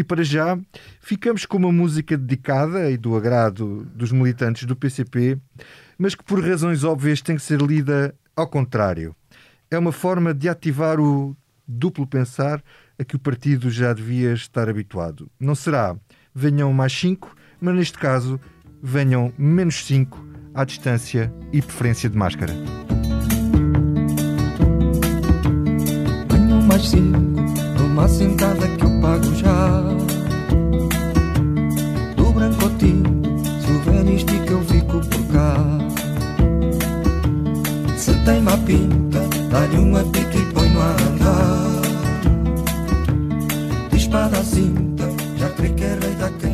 e 0.00 0.02
para 0.02 0.24
já, 0.24 0.58
ficamos 0.98 1.44
com 1.44 1.58
uma 1.58 1.70
música 1.70 2.16
dedicada 2.16 2.90
e 2.90 2.96
do 2.96 3.14
agrado 3.14 3.86
dos 3.94 4.10
militantes 4.10 4.64
do 4.64 4.74
PCP, 4.74 5.36
mas 5.98 6.14
que 6.14 6.24
por 6.24 6.42
razões 6.42 6.84
óbvias 6.84 7.20
tem 7.20 7.36
que 7.36 7.42
ser 7.42 7.60
lida 7.60 8.14
ao 8.34 8.48
contrário. 8.48 9.14
É 9.70 9.78
uma 9.78 9.92
forma 9.92 10.32
de 10.32 10.48
ativar 10.48 10.98
o 10.98 11.36
duplo 11.68 12.06
pensar 12.06 12.64
a 12.98 13.04
que 13.04 13.14
o 13.14 13.18
partido 13.18 13.70
já 13.70 13.92
devia 13.92 14.32
estar 14.32 14.70
habituado. 14.70 15.30
Não 15.38 15.54
será 15.54 15.94
venham 16.34 16.72
mais 16.72 16.98
5, 16.98 17.36
mas 17.60 17.74
neste 17.74 17.98
caso 17.98 18.40
venham 18.82 19.34
menos 19.36 19.84
5 19.84 20.18
à 20.54 20.64
distância 20.64 21.30
e 21.52 21.60
preferência 21.60 22.08
de 22.08 22.16
máscara. 22.16 22.54
Venham 26.30 26.62
mais 26.62 26.88
cinco 26.88 27.59
uma 28.00 28.08
cintada 28.08 28.66
que 28.66 28.82
eu 28.82 29.00
pago 29.02 29.34
já. 29.34 29.82
Do 32.16 32.32
brancotinho, 32.32 33.04
souvenirs 33.60 34.24
de 34.24 34.38
que 34.38 34.52
eu 34.52 34.62
fico 34.62 35.00
por 35.00 35.22
cá. 35.26 35.54
Se 37.98 38.14
tem 38.24 38.40
má 38.40 38.56
pinta, 38.56 39.20
dá-lhe 39.50 39.76
um 39.76 39.94
apito 39.98 40.38
e 40.38 40.52
põe-no 40.54 40.80
a 40.80 40.92
andar. 40.92 41.80
De 43.90 43.96
espada 43.98 44.38
à 44.38 44.44
cinta, 44.44 45.04
já 45.36 45.50
creio 45.50 45.74
que 45.74 45.84
é 45.84 45.98
rei 46.00 46.14
daquele. 46.14 46.49